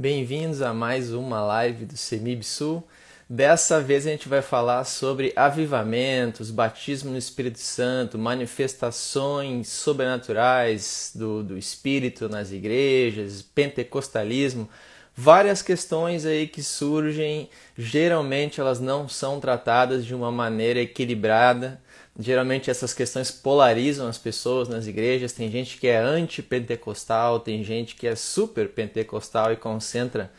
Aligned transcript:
Bem-vindos 0.00 0.62
a 0.62 0.72
mais 0.72 1.12
uma 1.12 1.42
live 1.42 1.84
do 1.84 1.94
Semib 1.94 2.42
Sul. 2.42 2.82
Dessa 3.28 3.82
vez 3.82 4.06
a 4.06 4.10
gente 4.10 4.30
vai 4.30 4.40
falar 4.40 4.84
sobre 4.84 5.30
avivamentos, 5.36 6.50
batismo 6.50 7.10
no 7.10 7.18
Espírito 7.18 7.58
Santo, 7.58 8.18
manifestações 8.18 9.68
sobrenaturais 9.68 11.12
do, 11.14 11.42
do 11.42 11.58
Espírito 11.58 12.30
nas 12.30 12.50
igrejas, 12.50 13.42
pentecostalismo, 13.42 14.70
várias 15.14 15.60
questões 15.60 16.24
aí 16.24 16.46
que 16.46 16.62
surgem. 16.62 17.50
Geralmente 17.76 18.58
elas 18.58 18.80
não 18.80 19.06
são 19.06 19.38
tratadas 19.38 20.06
de 20.06 20.14
uma 20.14 20.32
maneira 20.32 20.80
equilibrada. 20.80 21.78
Geralmente 22.18 22.70
essas 22.70 22.92
questões 22.92 23.30
polarizam 23.30 24.08
as 24.08 24.18
pessoas 24.18 24.68
nas 24.68 24.86
igrejas. 24.86 25.32
Tem 25.32 25.50
gente 25.50 25.78
que 25.78 25.86
é 25.86 25.98
anti-pentecostal, 25.98 27.40
tem 27.40 27.64
gente 27.64 27.94
que 27.94 28.06
é 28.06 28.14
super 28.14 28.68
pentecostal 28.68 29.52
e 29.52 29.56
concentra 29.56 30.30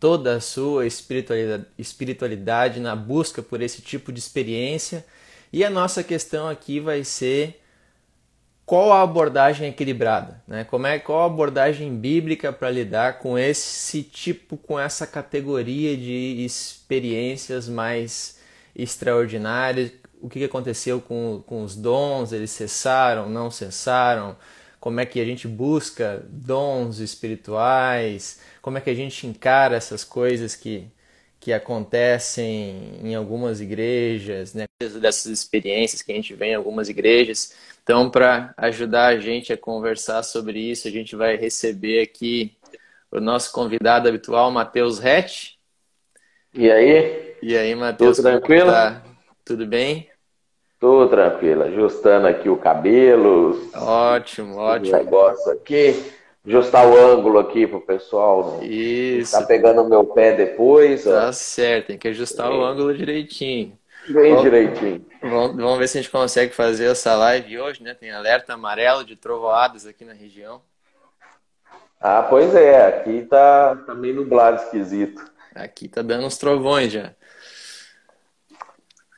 toda 0.00 0.36
a 0.36 0.40
sua 0.40 0.86
espiritualidade, 0.86 1.66
espiritualidade 1.78 2.80
na 2.80 2.96
busca 2.96 3.42
por 3.42 3.60
esse 3.60 3.82
tipo 3.82 4.12
de 4.12 4.18
experiência. 4.18 5.04
E 5.52 5.64
a 5.64 5.70
nossa 5.70 6.02
questão 6.02 6.48
aqui 6.48 6.80
vai 6.80 7.04
ser 7.04 7.60
qual 8.68 8.92
a 8.92 9.02
abordagem 9.02 9.70
equilibrada, 9.70 10.42
né? 10.46 10.62
Como 10.62 10.86
é 10.86 10.98
qual 10.98 11.22
a 11.22 11.26
abordagem 11.26 11.96
bíblica 11.96 12.52
para 12.52 12.70
lidar 12.70 13.18
com 13.18 13.38
esse 13.38 14.02
tipo, 14.02 14.58
com 14.58 14.78
essa 14.78 15.06
categoria 15.06 15.96
de 15.96 16.44
experiências 16.44 17.66
mais 17.66 18.38
extraordinárias? 18.76 19.90
O 20.20 20.28
que 20.28 20.42
aconteceu 20.44 21.00
com, 21.00 21.42
com 21.46 21.62
os 21.62 21.76
dons? 21.76 22.32
Eles 22.32 22.50
cessaram? 22.50 23.28
Não 23.28 23.50
cessaram? 23.50 24.36
Como 24.80 25.00
é 25.00 25.06
que 25.06 25.20
a 25.20 25.24
gente 25.24 25.48
busca 25.48 26.24
dons 26.28 26.98
espirituais? 26.98 28.40
como 28.68 28.76
é 28.76 28.82
que 28.82 28.90
a 28.90 28.94
gente 28.94 29.26
encara 29.26 29.76
essas 29.76 30.04
coisas 30.04 30.54
que, 30.54 30.86
que 31.40 31.54
acontecem 31.54 33.00
em 33.02 33.14
algumas 33.14 33.62
igrejas, 33.62 34.52
né? 34.52 34.66
dessas 35.00 35.24
experiências 35.24 36.02
que 36.02 36.12
a 36.12 36.14
gente 36.14 36.34
vê 36.34 36.48
em 36.48 36.54
algumas 36.54 36.90
igrejas. 36.90 37.54
Então, 37.82 38.10
para 38.10 38.52
ajudar 38.58 39.06
a 39.06 39.18
gente 39.18 39.54
a 39.54 39.56
conversar 39.56 40.22
sobre 40.22 40.60
isso, 40.60 40.86
a 40.86 40.90
gente 40.90 41.16
vai 41.16 41.36
receber 41.36 42.02
aqui 42.02 42.58
o 43.10 43.20
nosso 43.20 43.50
convidado 43.52 44.06
habitual, 44.06 44.50
Matheus 44.50 44.98
Rett. 44.98 45.58
E 46.52 46.70
aí? 46.70 47.36
E 47.40 47.56
aí, 47.56 47.74
Matheus? 47.74 48.18
Tudo 48.18 48.28
tranquilo? 48.28 48.70
Tá? 48.70 49.02
Tudo 49.48 49.66
bem? 49.66 50.08
Tudo 50.78 51.08
tranquilo. 51.08 51.62
Ajustando 51.62 52.26
aqui 52.26 52.48
o 52.48 52.56
cabelo. 52.56 53.58
Ótimo, 53.74 54.56
ótimo. 54.56 54.96
negócio 54.96 55.50
aqui 55.52 55.94
ajustar 56.46 56.86
o 56.86 56.96
ângulo 56.96 57.38
aqui 57.38 57.66
pro 57.66 57.80
pessoal. 57.80 58.60
Isso. 58.62 59.32
Tá 59.32 59.46
pegando 59.46 59.82
o 59.82 59.88
meu 59.88 60.04
pé 60.04 60.32
depois. 60.32 61.04
Tá 61.04 61.28
ó. 61.28 61.32
certo, 61.32 61.88
tem 61.88 61.98
que 61.98 62.08
ajustar 62.08 62.50
o 62.50 62.62
ângulo 62.62 62.94
direitinho. 62.94 63.78
Bem 64.08 64.30
vamos, 64.30 64.42
direitinho. 64.42 65.06
Vamos, 65.22 65.56
vamos 65.56 65.78
ver 65.78 65.88
se 65.88 65.98
a 65.98 66.02
gente 66.02 66.10
consegue 66.10 66.54
fazer 66.54 66.90
essa 66.90 67.14
live 67.14 67.58
hoje, 67.58 67.82
né? 67.82 67.94
Tem 67.94 68.10
alerta 68.10 68.54
amarelo 68.54 69.04
de 69.04 69.16
trovoadas 69.16 69.86
aqui 69.86 70.04
na 70.04 70.14
região. 70.14 70.62
Ah, 72.00 72.22
pois 72.22 72.54
é, 72.54 72.86
aqui 72.86 73.22
tá, 73.22 73.76
tá 73.86 73.94
meio 73.94 74.14
nublado 74.14 74.62
esquisito. 74.62 75.20
Aqui 75.54 75.88
tá 75.88 76.00
dando 76.00 76.26
uns 76.26 76.38
trovões 76.38 76.92
já. 76.92 77.12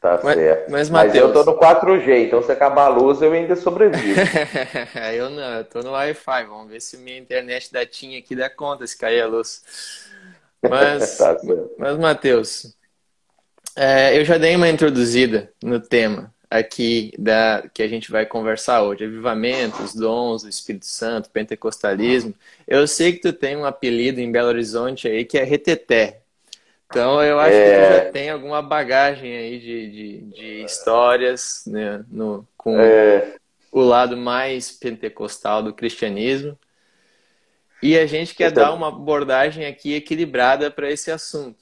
Tá 0.01 0.19
mas, 0.25 0.35
certo. 0.35 0.71
Mas, 0.71 0.89
Mateus... 0.89 1.15
mas 1.15 1.23
eu 1.23 1.33
tô 1.33 1.51
no 1.51 1.59
4G, 1.59 2.27
então 2.27 2.43
se 2.43 2.51
acabar 2.51 2.87
a 2.87 2.89
luz 2.89 3.21
eu 3.21 3.33
ainda 3.33 3.55
sobrevivo. 3.55 4.19
eu 5.15 5.29
não, 5.29 5.59
eu 5.59 5.65
tô 5.65 5.83
no 5.83 5.91
Wi-Fi. 5.91 6.45
Vamos 6.45 6.71
ver 6.71 6.81
se 6.81 6.97
minha 6.97 7.19
internet 7.19 7.71
da 7.71 7.85
TIM 7.85 8.17
aqui 8.17 8.35
dá 8.35 8.49
conta 8.49 8.87
se 8.87 8.97
cair 8.97 9.21
a 9.21 9.27
luz. 9.27 9.63
Mas, 10.63 11.17
tá 11.19 11.37
mas 11.77 11.99
Matheus, 11.99 12.75
é, 13.77 14.19
eu 14.19 14.25
já 14.25 14.39
dei 14.39 14.57
uma 14.57 14.71
introduzida 14.71 15.53
no 15.63 15.79
tema 15.79 16.33
aqui 16.51 17.13
da 17.19 17.69
que 17.73 17.83
a 17.83 17.89
gente 17.89 18.11
vai 18.11 18.25
conversar 18.25 18.83
hoje, 18.83 19.05
avivamentos, 19.05 19.95
dons 19.95 20.43
do 20.43 20.49
Espírito 20.49 20.87
Santo, 20.87 21.31
pentecostalismo. 21.31 22.35
Eu 22.67 22.87
sei 22.89 23.13
que 23.13 23.21
tu 23.21 23.33
tem 23.35 23.55
um 23.55 23.67
apelido 23.67 24.19
em 24.19 24.33
Belo 24.33 24.49
Horizonte 24.49 25.07
aí 25.07 25.27
que 25.27 25.39
é 25.39 25.45
reteté. 25.45 26.21
Então 26.91 27.23
eu 27.23 27.39
acho 27.39 27.55
é... 27.55 27.71
que 27.71 27.87
tu 27.87 28.05
já 28.05 28.13
tem 28.13 28.31
alguma 28.31 28.61
bagagem 28.61 29.33
aí 29.33 29.61
de, 29.61 29.91
de, 29.91 30.21
de 30.35 30.65
histórias 30.65 31.63
né, 31.65 32.05
no, 32.11 32.47
com 32.57 32.79
é... 32.81 33.37
o 33.71 33.81
lado 33.81 34.17
mais 34.17 34.73
pentecostal 34.73 35.63
do 35.63 35.73
cristianismo. 35.73 36.59
E 37.81 37.97
a 37.97 38.07
gente 38.07 38.35
quer 38.35 38.51
então... 38.51 38.65
dar 38.65 38.73
uma 38.75 38.89
abordagem 38.89 39.65
aqui 39.67 39.95
equilibrada 39.95 40.69
para 40.69 40.91
esse 40.91 41.13
assunto. 41.13 41.59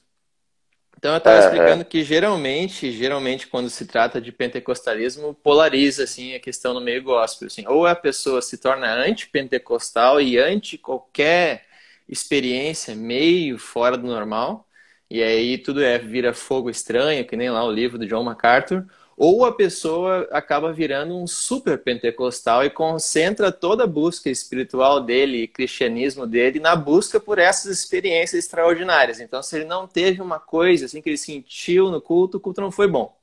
Então 0.97 1.13
eu 1.13 1.19
estava 1.19 1.39
explicando 1.39 1.85
que 1.85 2.03
geralmente, 2.03 2.91
geralmente 2.91 3.47
quando 3.47 3.69
se 3.69 3.85
trata 3.85 4.19
de 4.19 4.33
pentecostalismo, 4.33 5.33
polariza 5.33 6.03
assim 6.03 6.35
a 6.35 6.39
questão 6.41 6.73
no 6.73 6.81
meio 6.81 7.01
gospel, 7.03 7.47
assim, 7.47 7.65
ou 7.67 7.85
a 7.85 7.95
pessoa 7.95 8.41
se 8.41 8.57
torna 8.57 8.93
anti-pentecostal 8.95 10.19
e 10.19 10.37
anti 10.37 10.77
qualquer 10.77 11.65
experiência 12.05 12.95
meio 12.95 13.57
fora 13.57 13.95
do 13.95 14.07
normal, 14.07 14.67
e 15.09 15.23
aí 15.23 15.57
tudo 15.57 15.81
é 15.81 15.97
vira 15.97 16.33
fogo 16.33 16.69
estranho, 16.69 17.25
que 17.25 17.35
nem 17.35 17.49
lá 17.49 17.63
o 17.63 17.71
livro 17.71 17.97
do 17.97 18.07
John 18.07 18.23
MacArthur, 18.23 18.85
ou 19.17 19.43
a 19.43 19.51
pessoa 19.53 20.29
acaba 20.31 20.71
virando 20.71 21.17
um 21.17 21.27
super 21.27 21.77
pentecostal 21.83 22.63
e 22.63 22.69
concentra 22.69 23.51
toda 23.51 23.83
a 23.83 23.87
busca 23.87 24.29
espiritual 24.29 25.01
dele 25.01 25.47
cristianismo 25.47 26.25
dele 26.25 26.59
na 26.59 26.75
busca 26.75 27.19
por 27.19 27.37
essas 27.37 27.77
experiências 27.77 28.45
extraordinárias. 28.45 29.19
Então, 29.19 29.43
se 29.43 29.57
ele 29.57 29.65
não 29.65 29.87
teve 29.87 30.21
uma 30.21 30.39
coisa 30.39 30.85
assim 30.85 31.01
que 31.01 31.09
ele 31.09 31.17
sentiu 31.17 31.91
no 31.91 32.01
culto, 32.01 32.37
o 32.37 32.39
culto 32.39 32.61
não 32.61 32.71
foi 32.71 32.87
bom. 32.87 33.17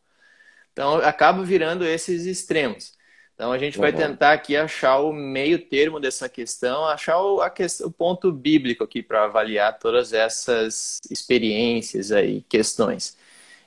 Então, 0.72 0.97
acaba 0.97 1.42
virando 1.44 1.84
esses 1.86 2.26
extremos. 2.26 2.95
Então 3.36 3.52
a 3.52 3.58
gente 3.58 3.76
vai 3.78 3.92
uhum. 3.92 3.98
tentar 3.98 4.32
aqui 4.32 4.56
achar 4.56 4.98
o 4.98 5.12
meio 5.12 5.58
termo 5.58 6.00
dessa 6.00 6.26
questão, 6.26 6.86
achar 6.86 7.20
o, 7.20 7.48
questão, 7.50 7.86
o 7.86 7.91
ponto 7.91 8.32
bíblico 8.32 8.82
aqui 8.82 9.02
para 9.02 9.24
avaliar 9.24 9.78
todas 9.78 10.14
essas 10.14 10.98
experiências 11.10 12.10
aí, 12.12 12.42
questões. 12.48 13.14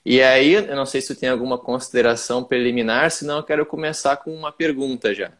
E 0.03 0.23
aí, 0.23 0.53
eu 0.53 0.75
não 0.75 0.87
sei 0.87 1.01
se 1.01 1.13
tu 1.13 1.19
tem 1.19 1.29
alguma 1.29 1.55
consideração 1.55 2.43
preliminar, 2.43 3.11
senão 3.11 3.37
eu 3.37 3.43
quero 3.43 3.63
começar 3.63 4.17
com 4.17 4.33
uma 4.33 4.51
pergunta 4.51 5.13
já. 5.13 5.31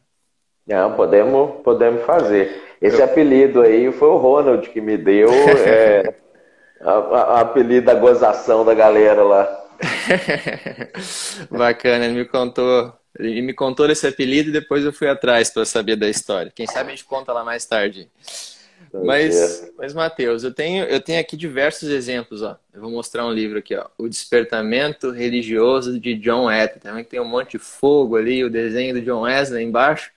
Não, 0.67 0.93
podemos, 0.93 1.61
podemos 1.63 2.05
fazer. 2.05 2.75
Esse 2.79 3.01
eu... 3.01 3.05
apelido 3.05 3.61
aí 3.61 3.91
foi 3.91 4.09
o 4.09 4.17
Ronald 4.17 4.69
que 4.69 4.79
me 4.79 4.95
deu, 4.95 5.31
é, 5.31 6.13
a, 6.81 6.91
a, 6.91 7.41
apelido 7.41 7.87
da 7.87 7.95
gozação 7.95 8.63
da 8.63 8.75
galera 8.75 9.23
lá. 9.23 9.65
Bacana, 11.49 12.05
ele 12.05 12.13
me 12.13 12.25
contou 12.25 12.98
ele 13.19 13.41
me 13.41 13.53
contou 13.53 13.89
esse 13.89 14.07
apelido 14.07 14.49
e 14.49 14.53
depois 14.53 14.83
eu 14.83 14.93
fui 14.93 15.07
atrás 15.07 15.49
para 15.49 15.65
saber 15.65 15.95
da 15.95 16.09
história. 16.09 16.51
Quem 16.55 16.65
sabe 16.65 16.87
a 16.87 16.95
gente 16.95 17.03
conta 17.03 17.33
lá 17.33 17.43
mais 17.43 17.65
tarde. 17.65 18.09
Mas, 18.93 19.71
mas 19.77 19.93
Matheus, 19.93 20.43
eu 20.43 20.51
tenho, 20.51 20.85
eu 20.85 20.99
tenho 20.99 21.19
aqui 21.19 21.37
diversos 21.37 21.89
exemplos. 21.89 22.41
Ó. 22.41 22.57
Eu 22.73 22.81
vou 22.81 22.89
mostrar 22.89 23.25
um 23.25 23.31
livro 23.31 23.59
aqui, 23.59 23.75
ó. 23.75 23.85
O 23.97 24.07
Despertamento 24.07 25.11
Religioso 25.11 25.99
de 25.99 26.15
John 26.15 26.45
Wesley. 26.45 26.79
Também 26.79 27.03
tem 27.03 27.19
um 27.19 27.25
monte 27.25 27.51
de 27.51 27.59
fogo 27.59 28.15
ali, 28.15 28.43
o 28.43 28.49
desenho 28.49 28.95
do 28.95 29.01
John 29.01 29.21
Wesley 29.21 29.63
embaixo. 29.63 30.11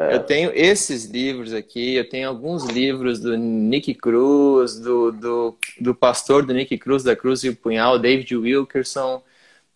É. 0.00 0.14
Eu 0.14 0.20
tenho 0.20 0.50
esses 0.54 1.04
livros 1.04 1.52
aqui, 1.52 1.94
eu 1.94 2.08
tenho 2.08 2.28
alguns 2.28 2.64
livros 2.64 3.20
do 3.20 3.36
Nick 3.36 3.94
Cruz, 3.94 4.80
do, 4.80 5.12
do, 5.12 5.56
do 5.80 5.94
pastor 5.94 6.44
do 6.44 6.52
Nick 6.52 6.76
Cruz, 6.78 7.04
da 7.04 7.14
Cruz 7.14 7.44
e 7.44 7.50
o 7.50 7.56
Punhal, 7.56 7.98
David 7.98 8.34
Wilkerson. 8.34 9.22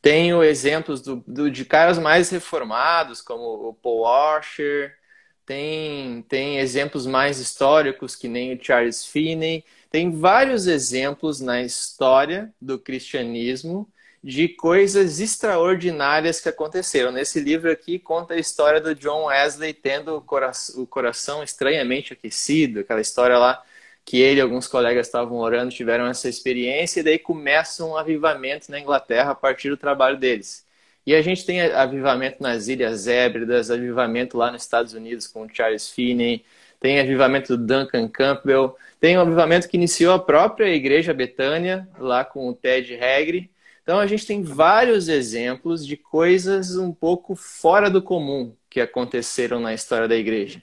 Tenho 0.02 0.42
exemplos 0.42 1.02
do, 1.02 1.22
do, 1.26 1.50
de 1.50 1.64
caras 1.64 1.98
mais 1.98 2.30
reformados, 2.30 3.20
como 3.20 3.68
o 3.68 3.74
Paul 3.74 4.00
Washer. 4.02 4.96
Tem, 5.44 6.22
tem 6.28 6.58
exemplos 6.58 7.06
mais 7.06 7.38
históricos, 7.38 8.16
que 8.16 8.28
nem 8.28 8.54
o 8.54 8.62
Charles 8.62 9.04
Finney. 9.04 9.64
Tem 9.90 10.10
vários 10.10 10.66
exemplos 10.66 11.40
na 11.40 11.62
história 11.62 12.52
do 12.60 12.78
cristianismo 12.78 13.90
de 14.22 14.48
coisas 14.48 15.18
extraordinárias 15.18 16.40
que 16.40 16.48
aconteceram. 16.48 17.10
Nesse 17.10 17.40
livro 17.40 17.70
aqui 17.70 17.98
conta 17.98 18.34
a 18.34 18.38
história 18.38 18.80
do 18.80 18.94
John 18.94 19.24
Wesley 19.26 19.72
tendo 19.74 20.16
o 20.16 20.20
coração, 20.20 20.82
o 20.82 20.86
coração 20.86 21.42
estranhamente 21.42 22.12
aquecido, 22.12 22.80
aquela 22.80 23.00
história 23.00 23.38
lá 23.38 23.62
que 24.04 24.20
ele 24.20 24.40
e 24.40 24.42
alguns 24.42 24.66
colegas 24.66 25.06
estavam 25.06 25.38
orando, 25.38 25.72
tiveram 25.72 26.06
essa 26.06 26.28
experiência, 26.28 27.00
e 27.00 27.02
daí 27.02 27.18
começa 27.18 27.84
um 27.84 27.96
avivamento 27.96 28.70
na 28.70 28.80
Inglaterra 28.80 29.32
a 29.32 29.34
partir 29.34 29.70
do 29.70 29.76
trabalho 29.76 30.18
deles. 30.18 30.66
E 31.06 31.14
a 31.14 31.22
gente 31.22 31.46
tem 31.46 31.60
avivamento 31.60 32.42
nas 32.42 32.68
Ilhas 32.68 33.06
Hébridas, 33.06 33.70
avivamento 33.70 34.36
lá 34.36 34.50
nos 34.50 34.62
Estados 34.62 34.94
Unidos 34.94 35.26
com 35.26 35.42
o 35.44 35.48
Charles 35.52 35.88
Finney, 35.90 36.44
tem 36.78 36.98
avivamento 37.00 37.56
do 37.56 37.66
Duncan 37.66 38.08
Campbell, 38.08 38.76
tem 38.98 39.16
um 39.18 39.20
avivamento 39.20 39.68
que 39.68 39.76
iniciou 39.76 40.14
a 40.14 40.18
própria 40.18 40.68
Igreja 40.74 41.12
Betânia, 41.12 41.88
lá 41.98 42.24
com 42.24 42.48
o 42.48 42.54
Ted 42.54 42.94
Hagre. 43.02 43.50
Então 43.82 43.98
a 43.98 44.06
gente 44.06 44.26
tem 44.26 44.42
vários 44.42 45.08
exemplos 45.08 45.86
de 45.86 45.96
coisas 45.96 46.76
um 46.76 46.92
pouco 46.92 47.34
fora 47.34 47.90
do 47.90 48.02
comum 48.02 48.54
que 48.68 48.80
aconteceram 48.80 49.60
na 49.60 49.74
história 49.74 50.06
da 50.06 50.16
igreja. 50.16 50.62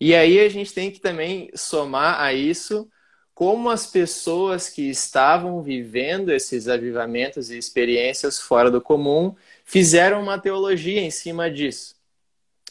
E 0.00 0.14
aí 0.14 0.40
a 0.40 0.48
gente 0.48 0.72
tem 0.72 0.90
que 0.90 1.00
também 1.00 1.50
somar 1.54 2.20
a 2.20 2.32
isso 2.32 2.88
como 3.34 3.68
as 3.68 3.86
pessoas 3.86 4.70
que 4.70 4.88
estavam 4.88 5.62
vivendo 5.62 6.30
esses 6.30 6.68
avivamentos 6.68 7.50
e 7.50 7.58
experiências 7.58 8.40
fora 8.40 8.70
do 8.70 8.80
comum 8.80 9.34
fizeram 9.62 10.22
uma 10.22 10.38
teologia 10.38 11.02
em 11.02 11.10
cima 11.10 11.50
disso. 11.50 11.96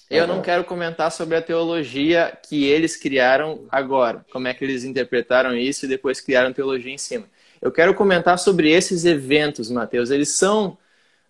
Eu 0.09 0.27
não 0.27 0.41
quero 0.41 0.63
comentar 0.63 1.11
sobre 1.11 1.35
a 1.35 1.41
teologia 1.41 2.35
que 2.47 2.65
eles 2.65 2.95
criaram 2.95 3.67
agora, 3.69 4.25
como 4.31 4.47
é 4.47 4.53
que 4.53 4.63
eles 4.63 4.83
interpretaram 4.83 5.55
isso 5.55 5.85
e 5.85 5.89
depois 5.89 6.21
criaram 6.21 6.53
teologia 6.53 6.91
em 6.91 6.97
cima. 6.97 7.27
Eu 7.61 7.71
quero 7.71 7.93
comentar 7.95 8.37
sobre 8.37 8.71
esses 8.71 9.05
eventos, 9.05 9.71
Mateus. 9.71 10.11
Eles 10.11 10.29
são, 10.29 10.77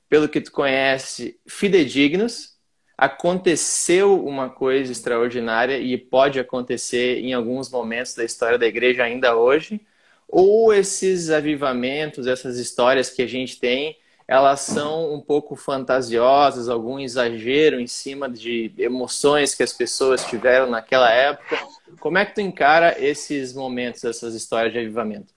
pelo 0.09 0.27
que 0.27 0.41
tu 0.41 0.51
conhece, 0.51 1.39
fidedignos, 1.45 2.54
aconteceu 2.97 4.25
uma 4.25 4.49
coisa 4.49 4.91
extraordinária 4.91 5.77
e 5.77 5.97
pode 5.97 6.39
acontecer 6.39 7.19
em 7.19 7.33
alguns 7.33 7.69
momentos 7.69 8.15
da 8.15 8.23
história 8.23 8.57
da 8.57 8.65
igreja 8.65 9.03
ainda 9.03 9.35
hoje, 9.35 9.81
ou 10.27 10.73
esses 10.73 11.29
avivamentos, 11.29 12.27
essas 12.27 12.57
histórias 12.57 13.09
que 13.09 13.21
a 13.21 13.27
gente 13.27 13.59
tem, 13.59 13.97
elas 14.27 14.61
são 14.61 15.13
um 15.13 15.21
pouco 15.21 15.55
fantasiosas, 15.55 16.67
algum 16.67 16.99
exagero 16.99 17.79
em 17.79 17.85
cima 17.85 18.27
de 18.27 18.73
emoções 18.77 19.53
que 19.53 19.61
as 19.61 19.71
pessoas 19.71 20.25
tiveram 20.25 20.67
naquela 20.67 21.11
época. 21.11 21.57
Como 21.99 22.17
é 22.17 22.25
que 22.25 22.33
tu 22.33 22.41
encara 22.41 22.95
esses 22.99 23.53
momentos, 23.53 24.03
essas 24.03 24.33
histórias 24.33 24.73
de 24.73 24.79
avivamento? 24.79 25.33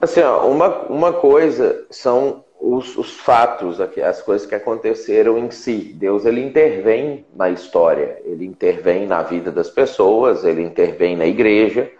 Assim, 0.00 0.20
ó, 0.20 0.46
uma, 0.48 0.82
uma 0.86 1.12
coisa 1.12 1.86
são 1.90 2.44
os, 2.62 2.96
os, 2.96 3.18
fatos, 3.18 3.80
as 3.80 4.22
coisas 4.22 4.46
que 4.46 4.54
aconteceram 4.54 5.36
em 5.36 5.50
si. 5.50 5.92
Deus 5.96 6.24
ele 6.24 6.40
intervém 6.40 7.26
na 7.34 7.50
história, 7.50 8.22
ele 8.24 8.46
intervém 8.46 9.04
na 9.04 9.20
vida 9.20 9.50
das 9.50 9.68
pessoas, 9.68 10.44
ele 10.44 10.62
intervém 10.62 11.16
na 11.16 11.26
igreja, 11.26 11.90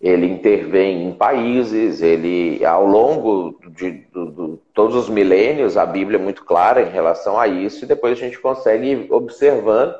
ele 0.00 0.26
intervém 0.26 1.06
em 1.06 1.12
países, 1.12 2.00
ele 2.00 2.64
ao 2.64 2.86
longo 2.86 3.58
de, 3.68 3.90
de, 3.90 4.30
de 4.30 4.58
todos 4.72 4.96
os 4.96 5.10
milênios 5.10 5.76
a 5.76 5.84
Bíblia 5.84 6.18
é 6.18 6.22
muito 6.22 6.42
clara 6.42 6.80
em 6.80 6.90
relação 6.90 7.38
a 7.38 7.46
isso 7.46 7.84
e 7.84 7.88
depois 7.88 8.12
a 8.12 8.20
gente 8.20 8.38
consegue 8.38 8.86
ir 8.86 9.12
observando 9.12 9.94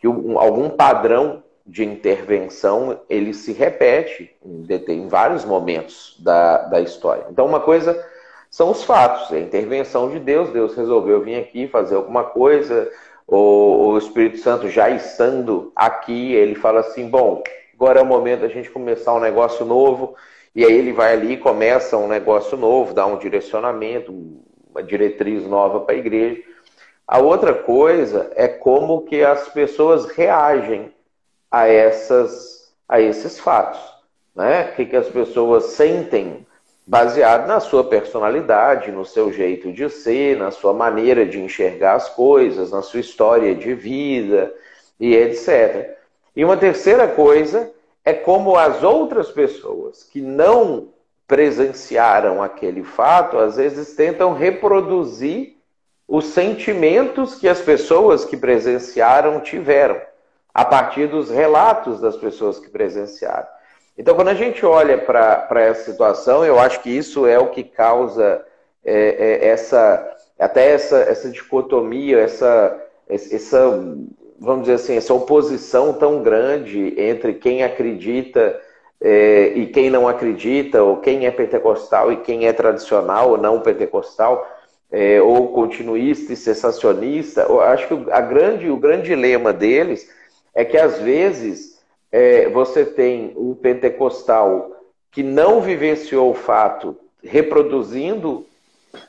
que 0.00 0.08
um, 0.08 0.40
algum 0.40 0.68
padrão 0.70 1.44
de 1.64 1.84
intervenção 1.84 2.98
ele 3.08 3.32
se 3.32 3.52
repete 3.52 4.34
em, 4.44 4.66
em 4.88 5.06
vários 5.06 5.44
momentos 5.44 6.16
da, 6.18 6.58
da 6.62 6.80
história. 6.80 7.26
Então 7.30 7.46
uma 7.46 7.60
coisa 7.60 7.96
são 8.56 8.70
os 8.70 8.84
fatos, 8.84 9.30
é 9.32 9.36
a 9.36 9.40
intervenção 9.40 10.08
de 10.08 10.18
Deus. 10.18 10.48
Deus 10.48 10.74
resolveu 10.74 11.20
vir 11.20 11.36
aqui 11.36 11.68
fazer 11.68 11.94
alguma 11.94 12.24
coisa, 12.24 12.90
o, 13.26 13.88
o 13.88 13.98
Espírito 13.98 14.38
Santo 14.38 14.70
já 14.70 14.88
estando 14.88 15.70
aqui, 15.76 16.32
ele 16.32 16.54
fala 16.54 16.80
assim: 16.80 17.06
bom, 17.06 17.42
agora 17.74 18.00
é 18.00 18.02
o 18.02 18.06
momento 18.06 18.40
da 18.40 18.48
gente 18.48 18.70
começar 18.70 19.12
um 19.12 19.20
negócio 19.20 19.66
novo. 19.66 20.16
E 20.54 20.64
aí 20.64 20.72
ele 20.72 20.90
vai 20.90 21.12
ali 21.12 21.34
e 21.34 21.36
começa 21.36 21.98
um 21.98 22.08
negócio 22.08 22.56
novo, 22.56 22.94
dá 22.94 23.04
um 23.04 23.18
direcionamento, 23.18 24.10
uma 24.70 24.82
diretriz 24.82 25.46
nova 25.46 25.80
para 25.80 25.94
a 25.94 25.98
igreja. 25.98 26.42
A 27.06 27.18
outra 27.18 27.52
coisa 27.52 28.30
é 28.34 28.48
como 28.48 29.02
que 29.02 29.22
as 29.22 29.50
pessoas 29.50 30.06
reagem 30.06 30.94
a, 31.50 31.68
essas, 31.68 32.72
a 32.88 33.02
esses 33.02 33.38
fatos. 33.38 33.82
Né? 34.34 34.70
O 34.70 34.76
que, 34.76 34.86
que 34.86 34.96
as 34.96 35.08
pessoas 35.08 35.64
sentem 35.64 36.45
baseado 36.86 37.48
na 37.48 37.58
sua 37.58 37.82
personalidade, 37.82 38.92
no 38.92 39.04
seu 39.04 39.32
jeito 39.32 39.72
de 39.72 39.90
ser, 39.90 40.36
na 40.36 40.52
sua 40.52 40.72
maneira 40.72 41.26
de 41.26 41.40
enxergar 41.40 41.94
as 41.94 42.08
coisas, 42.08 42.70
na 42.70 42.80
sua 42.80 43.00
história 43.00 43.54
de 43.54 43.74
vida 43.74 44.54
e 45.00 45.14
etc. 45.14 45.96
E 46.34 46.44
uma 46.44 46.56
terceira 46.56 47.08
coisa 47.08 47.72
é 48.04 48.12
como 48.12 48.56
as 48.56 48.84
outras 48.84 49.30
pessoas 49.30 50.04
que 50.04 50.20
não 50.20 50.90
presenciaram 51.26 52.40
aquele 52.40 52.84
fato, 52.84 53.36
às 53.36 53.56
vezes 53.56 53.96
tentam 53.96 54.32
reproduzir 54.32 55.56
os 56.06 56.26
sentimentos 56.26 57.34
que 57.34 57.48
as 57.48 57.60
pessoas 57.60 58.24
que 58.24 58.36
presenciaram 58.36 59.40
tiveram, 59.40 60.00
a 60.54 60.64
partir 60.64 61.08
dos 61.08 61.30
relatos 61.30 62.00
das 62.00 62.16
pessoas 62.16 62.60
que 62.60 62.70
presenciaram. 62.70 63.48
Então, 63.98 64.14
quando 64.14 64.28
a 64.28 64.34
gente 64.34 64.64
olha 64.64 64.98
para 64.98 65.60
essa 65.60 65.90
situação, 65.90 66.44
eu 66.44 66.58
acho 66.58 66.82
que 66.82 66.90
isso 66.90 67.26
é 67.26 67.38
o 67.38 67.48
que 67.48 67.64
causa 67.64 68.44
é, 68.84 68.92
é, 69.44 69.48
essa 69.48 70.16
até 70.38 70.70
essa, 70.70 70.98
essa 70.98 71.30
dicotomia, 71.30 72.18
essa, 72.20 72.78
essa, 73.08 73.70
vamos 74.38 74.62
dizer 74.62 74.74
assim, 74.74 74.96
essa 74.96 75.14
oposição 75.14 75.94
tão 75.94 76.22
grande 76.22 76.94
entre 77.00 77.34
quem 77.34 77.62
acredita 77.62 78.60
é, 79.00 79.52
e 79.54 79.66
quem 79.66 79.88
não 79.90 80.06
acredita, 80.06 80.82
ou 80.82 80.98
quem 80.98 81.26
é 81.26 81.30
pentecostal 81.30 82.12
e 82.12 82.18
quem 82.18 82.46
é 82.46 82.52
tradicional 82.52 83.30
ou 83.30 83.38
não 83.38 83.60
pentecostal, 83.60 84.46
é, 84.92 85.20
ou 85.22 85.48
continuista 85.52 86.32
e 86.32 86.36
sensacionista. 86.36 87.42
Eu 87.42 87.60
acho 87.60 87.88
que 87.88 88.10
a 88.10 88.20
grande, 88.20 88.70
o 88.70 88.76
grande 88.76 89.04
dilema 89.04 89.52
deles 89.52 90.10
é 90.54 90.64
que 90.64 90.76
às 90.76 90.98
vezes 90.98 91.75
é, 92.16 92.48
você 92.48 92.82
tem 92.82 93.34
o 93.36 93.54
pentecostal 93.54 94.70
que 95.12 95.22
não 95.22 95.60
vivenciou 95.60 96.30
o 96.30 96.34
fato 96.34 96.96
reproduzindo 97.22 98.46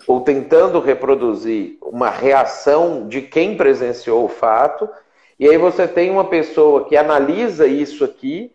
ou 0.06 0.20
tentando 0.20 0.82
reproduzir 0.82 1.78
uma 1.82 2.10
reação 2.10 3.08
de 3.08 3.22
quem 3.22 3.56
presenciou 3.56 4.26
o 4.26 4.28
fato, 4.28 4.90
e 5.40 5.48
aí 5.48 5.58
você 5.58 5.88
tem 5.88 6.12
uma 6.12 6.26
pessoa 6.26 6.84
que 6.84 6.98
analisa 6.98 7.66
isso 7.66 8.04
aqui, 8.04 8.52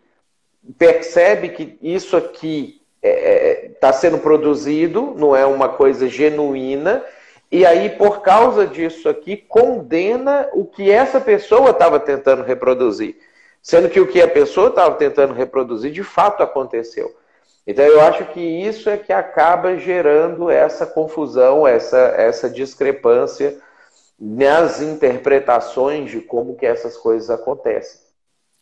percebe 0.76 1.48
que 1.48 1.78
isso 1.80 2.14
aqui 2.14 2.82
está 3.02 3.08
é, 3.08 3.68
é 3.68 3.68
tá 3.80 3.90
sendo 3.90 4.18
produzido, 4.18 5.14
não 5.16 5.34
é 5.34 5.46
uma 5.46 5.70
coisa 5.70 6.06
genuína, 6.10 7.02
e 7.50 7.64
aí, 7.64 7.88
por 7.88 8.20
causa 8.20 8.66
disso 8.66 9.08
aqui, 9.08 9.34
condena 9.34 10.46
o 10.52 10.66
que 10.66 10.90
essa 10.90 11.18
pessoa 11.18 11.70
estava 11.70 11.98
tentando 11.98 12.42
reproduzir. 12.42 13.16
Sendo 13.62 13.88
que 13.88 14.00
o 14.00 14.08
que 14.08 14.20
a 14.20 14.28
pessoa 14.28 14.68
estava 14.68 14.96
tentando 14.96 15.32
reproduzir 15.32 15.92
de 15.92 16.02
fato 16.02 16.42
aconteceu. 16.42 17.14
Então 17.66 17.84
eu 17.84 18.00
acho 18.00 18.24
que 18.32 18.40
isso 18.40 18.90
é 18.90 18.96
que 18.96 19.12
acaba 19.12 19.78
gerando 19.78 20.50
essa 20.50 20.84
confusão, 20.84 21.66
essa, 21.66 21.96
essa 22.16 22.50
discrepância 22.50 23.56
nas 24.18 24.80
interpretações 24.80 26.10
de 26.10 26.20
como 26.20 26.56
que 26.56 26.66
essas 26.66 26.96
coisas 26.96 27.30
acontecem. 27.30 28.00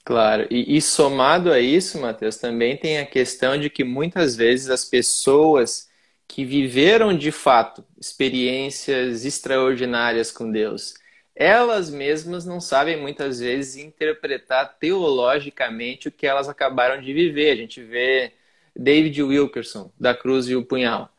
Claro, 0.04 0.46
e, 0.50 0.76
e 0.76 0.80
somado 0.80 1.52
a 1.52 1.60
isso, 1.60 2.00
Matheus, 2.00 2.36
também 2.36 2.76
tem 2.76 2.98
a 2.98 3.06
questão 3.06 3.58
de 3.58 3.68
que 3.68 3.84
muitas 3.84 4.34
vezes 4.34 4.70
as 4.70 4.84
pessoas 4.84 5.88
que 6.26 6.44
viveram 6.44 7.16
de 7.16 7.30
fato 7.30 7.84
experiências 7.98 9.24
extraordinárias 9.24 10.30
com 10.30 10.50
Deus, 10.50 10.94
elas 11.40 11.88
mesmas 11.88 12.44
não 12.44 12.60
sabem 12.60 12.98
muitas 12.98 13.40
vezes 13.40 13.82
interpretar 13.82 14.76
teologicamente 14.78 16.06
o 16.08 16.12
que 16.12 16.26
elas 16.26 16.50
acabaram 16.50 17.00
de 17.00 17.14
viver. 17.14 17.52
A 17.52 17.56
gente 17.56 17.82
vê 17.82 18.32
David 18.76 19.22
Wilkerson, 19.22 19.90
da 19.98 20.14
Cruz 20.14 20.50
e 20.50 20.54
o 20.54 20.62
Punhal. 20.62 21.10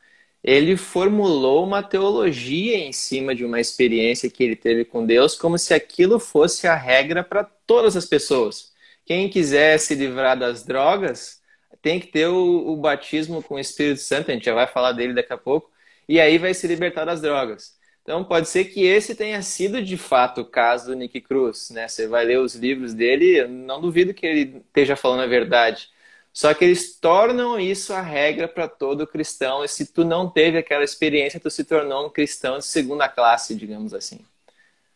Ele 0.43 0.77
formulou 0.77 1.63
uma 1.63 1.81
teologia 1.81 2.77
em 2.77 2.93
cima 2.93 3.33
de 3.33 3.43
uma 3.43 3.59
experiência 3.59 4.29
que 4.29 4.43
ele 4.43 4.55
teve 4.55 4.85
com 4.85 5.03
Deus, 5.07 5.33
como 5.35 5.57
se 5.57 5.73
aquilo 5.73 6.19
fosse 6.19 6.67
a 6.67 6.75
regra 6.75 7.23
para 7.23 7.43
todas 7.43 7.97
as 7.97 8.05
pessoas. 8.05 8.71
Quem 9.03 9.27
quiser 9.27 9.79
se 9.79 9.95
livrar 9.95 10.37
das 10.37 10.63
drogas 10.63 11.41
tem 11.81 11.99
que 11.99 12.07
ter 12.07 12.27
o, 12.27 12.69
o 12.69 12.77
batismo 12.77 13.41
com 13.41 13.55
o 13.55 13.59
Espírito 13.59 14.01
Santo, 14.01 14.29
a 14.29 14.35
gente 14.35 14.45
já 14.45 14.53
vai 14.53 14.67
falar 14.67 14.91
dele 14.91 15.15
daqui 15.15 15.33
a 15.33 15.37
pouco, 15.37 15.71
e 16.07 16.19
aí 16.19 16.37
vai 16.37 16.53
se 16.53 16.67
libertar 16.67 17.05
das 17.05 17.21
drogas. 17.21 17.80
Então 18.01 18.23
pode 18.23 18.49
ser 18.49 18.65
que 18.65 18.83
esse 18.83 19.15
tenha 19.15 19.41
sido 19.41 19.81
de 19.81 19.95
fato 19.95 20.41
o 20.41 20.45
caso 20.45 20.87
do 20.87 20.95
Nick 20.95 21.21
Cruz, 21.21 21.69
né? 21.69 21.87
Você 21.87 22.07
vai 22.07 22.25
ler 22.25 22.39
os 22.39 22.55
livros 22.55 22.93
dele, 22.93 23.47
não 23.47 23.79
duvido 23.79 24.13
que 24.13 24.25
ele 24.25 24.63
esteja 24.65 24.95
falando 24.95 25.21
a 25.21 25.27
verdade. 25.27 25.89
Só 26.33 26.53
que 26.53 26.63
eles 26.63 26.97
tornam 26.97 27.59
isso 27.59 27.93
a 27.93 28.01
regra 28.01 28.47
para 28.47 28.67
todo 28.67 29.05
cristão. 29.05 29.63
E 29.63 29.67
se 29.67 29.93
tu 29.93 30.03
não 30.05 30.29
teve 30.29 30.57
aquela 30.57 30.83
experiência, 30.83 31.39
tu 31.39 31.49
se 31.49 31.63
tornou 31.63 32.07
um 32.07 32.09
cristão 32.09 32.57
de 32.57 32.65
segunda 32.65 33.07
classe, 33.07 33.53
digamos 33.53 33.93
assim. 33.93 34.19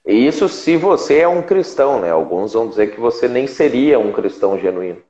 Isso 0.06 0.48
se 0.48 0.78
você 0.78 1.20
é 1.20 1.28
um 1.28 1.42
cristão, 1.42 2.00
né? 2.00 2.12
Alguns 2.12 2.54
vão 2.54 2.70
dizer 2.70 2.92
que 2.92 3.00
você 3.00 3.28
nem 3.28 3.48
seria 3.48 4.00
um 4.00 4.14
cristão 4.14 4.58
genuíno. 4.58 5.02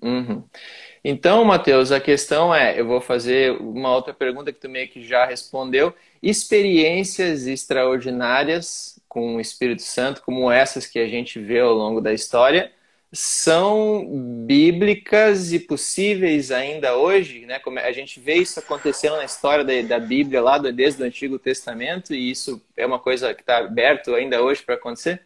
Uhum. 0.00 0.44
Então, 1.02 1.44
Mateus, 1.44 1.90
a 1.90 2.00
questão 2.00 2.54
é, 2.54 2.78
eu 2.78 2.86
vou 2.86 3.00
fazer 3.00 3.52
uma 3.60 3.94
outra 3.94 4.12
pergunta 4.12 4.52
que 4.52 4.60
tu 4.60 4.68
meio 4.68 4.88
que 4.88 5.02
já 5.02 5.24
respondeu. 5.24 5.94
Experiências 6.22 7.46
extraordinárias 7.46 8.98
com 9.08 9.36
o 9.36 9.40
Espírito 9.40 9.82
Santo, 9.82 10.22
como 10.22 10.50
essas 10.50 10.86
que 10.86 10.98
a 10.98 11.08
gente 11.08 11.38
vê 11.38 11.60
ao 11.60 11.72
longo 11.72 12.00
da 12.00 12.12
história, 12.12 12.72
são 13.10 14.06
bíblicas 14.46 15.52
e 15.52 15.58
possíveis 15.58 16.50
ainda 16.50 16.96
hoje, 16.96 17.46
né? 17.46 17.58
Como 17.58 17.78
a 17.78 17.90
gente 17.90 18.20
vê 18.20 18.34
isso 18.34 18.58
acontecendo 18.58 19.16
na 19.16 19.24
história 19.24 19.64
da, 19.64 19.96
da 19.96 19.98
Bíblia 19.98 20.42
lá 20.42 20.58
desde 20.58 21.02
o 21.02 21.06
Antigo 21.06 21.38
Testamento 21.38 22.14
e 22.14 22.30
isso 22.30 22.62
é 22.76 22.84
uma 22.84 22.98
coisa 22.98 23.32
que 23.32 23.40
está 23.40 23.58
aberto 23.58 24.14
ainda 24.14 24.42
hoje 24.42 24.62
para 24.62 24.74
acontecer? 24.74 25.22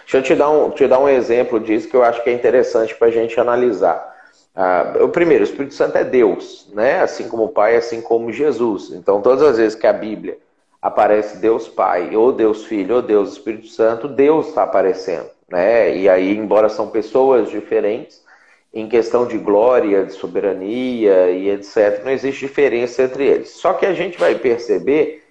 Deixa 0.00 0.16
eu 0.16 0.22
te 0.22 0.34
dar, 0.34 0.50
um, 0.50 0.70
te 0.70 0.86
dar 0.88 0.98
um 0.98 1.08
exemplo 1.08 1.60
disso 1.60 1.88
que 1.88 1.94
eu 1.94 2.02
acho 2.02 2.22
que 2.24 2.30
é 2.30 2.32
interessante 2.32 2.94
para 2.94 3.08
a 3.08 3.10
gente 3.10 3.38
analisar. 3.38 4.17
Ah, 4.54 4.94
o 5.00 5.08
primeiro, 5.08 5.44
o 5.44 5.46
Espírito 5.46 5.74
Santo 5.74 5.96
é 5.96 6.04
Deus, 6.04 6.68
né? 6.72 7.00
Assim 7.00 7.28
como 7.28 7.44
o 7.44 7.48
Pai, 7.48 7.76
assim 7.76 8.00
como 8.00 8.32
Jesus. 8.32 8.90
Então, 8.90 9.22
todas 9.22 9.42
as 9.42 9.56
vezes 9.56 9.74
que 9.74 9.86
a 9.86 9.92
Bíblia 9.92 10.38
aparece 10.82 11.38
Deus 11.38 11.68
Pai, 11.68 12.14
ou 12.16 12.32
Deus 12.32 12.64
Filho, 12.64 12.96
ou 12.96 13.02
Deus 13.02 13.32
Espírito 13.32 13.68
Santo, 13.68 14.08
Deus 14.08 14.48
está 14.48 14.64
aparecendo, 14.64 15.28
né? 15.48 15.96
E 15.96 16.08
aí, 16.08 16.36
embora 16.36 16.68
são 16.68 16.88
pessoas 16.88 17.50
diferentes, 17.50 18.22
em 18.72 18.88
questão 18.88 19.26
de 19.26 19.38
glória, 19.38 20.04
de 20.04 20.12
soberania 20.12 21.30
e 21.30 21.48
etc., 21.50 22.02
não 22.04 22.10
existe 22.10 22.46
diferença 22.46 23.02
entre 23.02 23.26
eles. 23.26 23.50
Só 23.50 23.72
que 23.72 23.86
a 23.86 23.94
gente 23.94 24.18
vai 24.18 24.34
perceber 24.34 25.24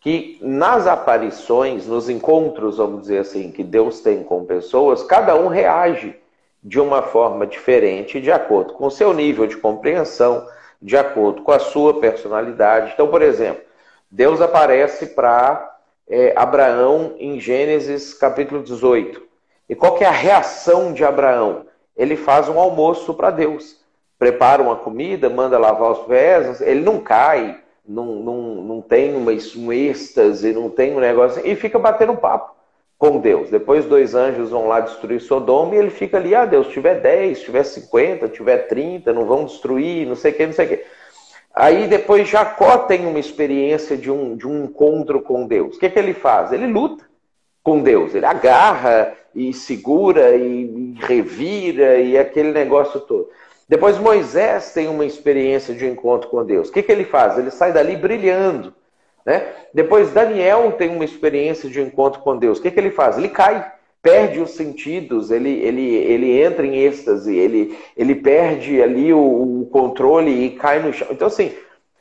que 0.00 0.38
nas 0.42 0.86
aparições, 0.86 1.86
nos 1.86 2.08
encontros, 2.08 2.78
vamos 2.78 3.02
dizer 3.02 3.18
assim, 3.18 3.52
que 3.52 3.62
Deus 3.62 4.00
tem 4.00 4.22
com 4.24 4.44
pessoas, 4.44 5.02
cada 5.04 5.36
um 5.36 5.46
reage 5.46 6.16
de 6.62 6.78
uma 6.78 7.02
forma 7.02 7.46
diferente, 7.46 8.20
de 8.20 8.30
acordo 8.30 8.74
com 8.74 8.86
o 8.86 8.90
seu 8.90 9.12
nível 9.12 9.46
de 9.46 9.56
compreensão, 9.56 10.46
de 10.80 10.96
acordo 10.96 11.42
com 11.42 11.50
a 11.50 11.58
sua 11.58 12.00
personalidade. 12.00 12.92
Então, 12.94 13.08
por 13.08 13.20
exemplo, 13.20 13.62
Deus 14.10 14.40
aparece 14.40 15.06
para 15.06 15.76
é, 16.08 16.32
Abraão 16.36 17.14
em 17.18 17.40
Gênesis 17.40 18.14
capítulo 18.14 18.62
18. 18.62 19.22
E 19.68 19.74
qual 19.74 19.94
que 19.94 20.04
é 20.04 20.06
a 20.06 20.12
reação 20.12 20.92
de 20.92 21.04
Abraão? 21.04 21.66
Ele 21.96 22.16
faz 22.16 22.48
um 22.48 22.58
almoço 22.58 23.12
para 23.14 23.30
Deus. 23.30 23.80
Prepara 24.18 24.62
uma 24.62 24.76
comida, 24.76 25.28
manda 25.28 25.58
lavar 25.58 25.92
os 25.92 26.06
pés, 26.06 26.60
ele 26.60 26.80
não 26.80 27.00
cai, 27.00 27.58
não, 27.84 28.06
não, 28.06 28.36
não 28.62 28.80
tem 28.80 29.16
uma, 29.16 29.32
um 29.32 29.72
êxtase, 29.72 30.52
não 30.52 30.70
tem 30.70 30.94
um 30.94 31.00
negócio, 31.00 31.44
e 31.44 31.56
fica 31.56 31.78
batendo 31.78 32.16
papo 32.16 32.54
com 33.02 33.18
Deus. 33.18 33.50
Depois 33.50 33.84
dois 33.84 34.14
anjos 34.14 34.50
vão 34.50 34.68
lá 34.68 34.78
destruir 34.78 35.20
Sodoma 35.20 35.74
e 35.74 35.78
ele 35.78 35.90
fica 35.90 36.18
ali, 36.18 36.36
ah 36.36 36.44
Deus, 36.44 36.68
tiver 36.68 37.00
10, 37.00 37.40
tiver 37.40 37.64
50, 37.64 38.28
tiver 38.28 38.68
30, 38.68 39.12
não 39.12 39.26
vão 39.26 39.44
destruir, 39.44 40.06
não 40.06 40.14
sei 40.14 40.30
o 40.30 40.34
que, 40.36 40.46
não 40.46 40.52
sei 40.52 40.66
o 40.66 40.68
que. 40.68 40.84
Aí 41.52 41.88
depois 41.88 42.28
Jacó 42.28 42.78
tem 42.78 43.04
uma 43.04 43.18
experiência 43.18 43.96
de 43.96 44.08
um, 44.08 44.36
de 44.36 44.46
um 44.46 44.66
encontro 44.66 45.20
com 45.20 45.48
Deus. 45.48 45.74
O 45.74 45.80
que, 45.80 45.90
que 45.90 45.98
ele 45.98 46.14
faz? 46.14 46.52
Ele 46.52 46.68
luta 46.68 47.04
com 47.64 47.82
Deus, 47.82 48.14
ele 48.14 48.24
agarra 48.24 49.12
e 49.34 49.52
segura 49.52 50.36
e, 50.36 50.94
revira 51.00 51.96
e 51.96 52.16
aquele 52.16 52.52
negócio 52.52 53.00
todo. 53.00 53.28
Depois 53.68 53.98
Moisés 53.98 54.72
tem 54.72 54.86
uma 54.86 55.04
experiência 55.04 55.74
de 55.74 55.86
encontro 55.86 56.30
com 56.30 56.44
Deus. 56.44 56.68
O 56.68 56.72
que, 56.72 56.84
que 56.84 56.92
ele 56.92 57.04
faz? 57.04 57.36
Ele 57.36 57.50
sai 57.50 57.72
dali 57.72 57.96
brilhando. 57.96 58.72
Né? 59.24 59.46
Depois 59.72 60.10
Daniel 60.10 60.72
tem 60.72 60.90
uma 60.90 61.04
experiência 61.04 61.68
de 61.68 61.80
encontro 61.80 62.20
com 62.20 62.36
Deus. 62.36 62.58
O 62.58 62.62
que, 62.62 62.70
que 62.70 62.80
ele 62.80 62.90
faz? 62.90 63.16
Ele 63.16 63.28
cai, 63.28 63.72
perde 64.02 64.40
os 64.40 64.50
sentidos, 64.50 65.30
ele, 65.30 65.50
ele, 65.50 65.94
ele 65.94 66.42
entra 66.42 66.66
em 66.66 66.76
êxtase, 66.76 67.36
ele, 67.36 67.78
ele 67.96 68.16
perde 68.16 68.82
ali 68.82 69.12
o, 69.12 69.60
o 69.60 69.68
controle 69.70 70.44
e 70.44 70.50
cai 70.50 70.80
no 70.80 70.92
chão. 70.92 71.08
Então, 71.10 71.28
assim, 71.28 71.52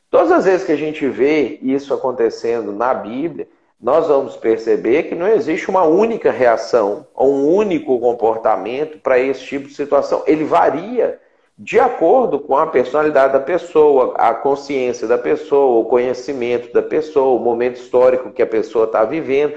todas 0.09 0.31
as 0.31 0.45
vezes 0.45 0.65
que 0.65 0.71
a 0.71 0.77
gente 0.77 1.07
vê 1.07 1.59
isso 1.61 1.93
acontecendo 1.93 2.71
na 2.71 2.93
Bíblia, 2.93 3.47
nós 3.79 4.07
vamos 4.07 4.35
perceber 4.35 5.03
que 5.03 5.15
não 5.15 5.27
existe 5.27 5.69
uma 5.69 5.83
única 5.83 6.31
reação, 6.31 7.07
um 7.17 7.47
único 7.47 7.99
comportamento 7.99 8.99
para 8.99 9.19
esse 9.19 9.43
tipo 9.43 9.67
de 9.67 9.73
situação. 9.73 10.23
Ele 10.27 10.43
varia 10.43 11.19
de 11.63 11.79
acordo 11.79 12.39
com 12.39 12.57
a 12.57 12.65
personalidade 12.65 13.33
da 13.33 13.39
pessoa, 13.39 14.15
a 14.17 14.33
consciência 14.33 15.07
da 15.07 15.17
pessoa, 15.17 15.79
o 15.79 15.85
conhecimento 15.85 16.73
da 16.73 16.81
pessoa, 16.81 17.39
o 17.39 17.43
momento 17.43 17.75
histórico 17.75 18.31
que 18.31 18.41
a 18.41 18.47
pessoa 18.47 18.85
está 18.85 19.05
vivendo, 19.05 19.53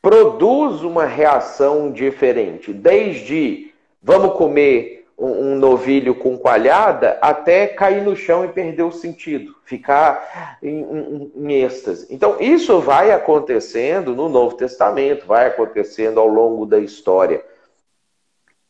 produz 0.00 0.82
uma 0.84 1.04
reação 1.04 1.90
diferente, 1.90 2.72
desde 2.72 3.72
vamos 4.00 4.34
comer 4.34 5.08
um, 5.18 5.56
novilho 5.56 6.14
com 6.14 6.38
coalhada 6.38 7.18
até 7.20 7.66
cair 7.66 8.04
no 8.04 8.14
chão 8.14 8.44
e 8.44 8.48
perder 8.48 8.84
o 8.84 8.92
sentido, 8.92 9.56
ficar 9.64 10.58
em, 10.62 10.82
em, 10.82 11.32
em 11.34 11.52
êxtase. 11.64 12.06
Então, 12.10 12.36
isso 12.38 12.78
vai 12.78 13.10
acontecendo 13.10 14.14
no 14.14 14.28
Novo 14.28 14.54
Testamento, 14.56 15.26
vai 15.26 15.48
acontecendo 15.48 16.20
ao 16.20 16.28
longo 16.28 16.64
da 16.64 16.78
história 16.78 17.42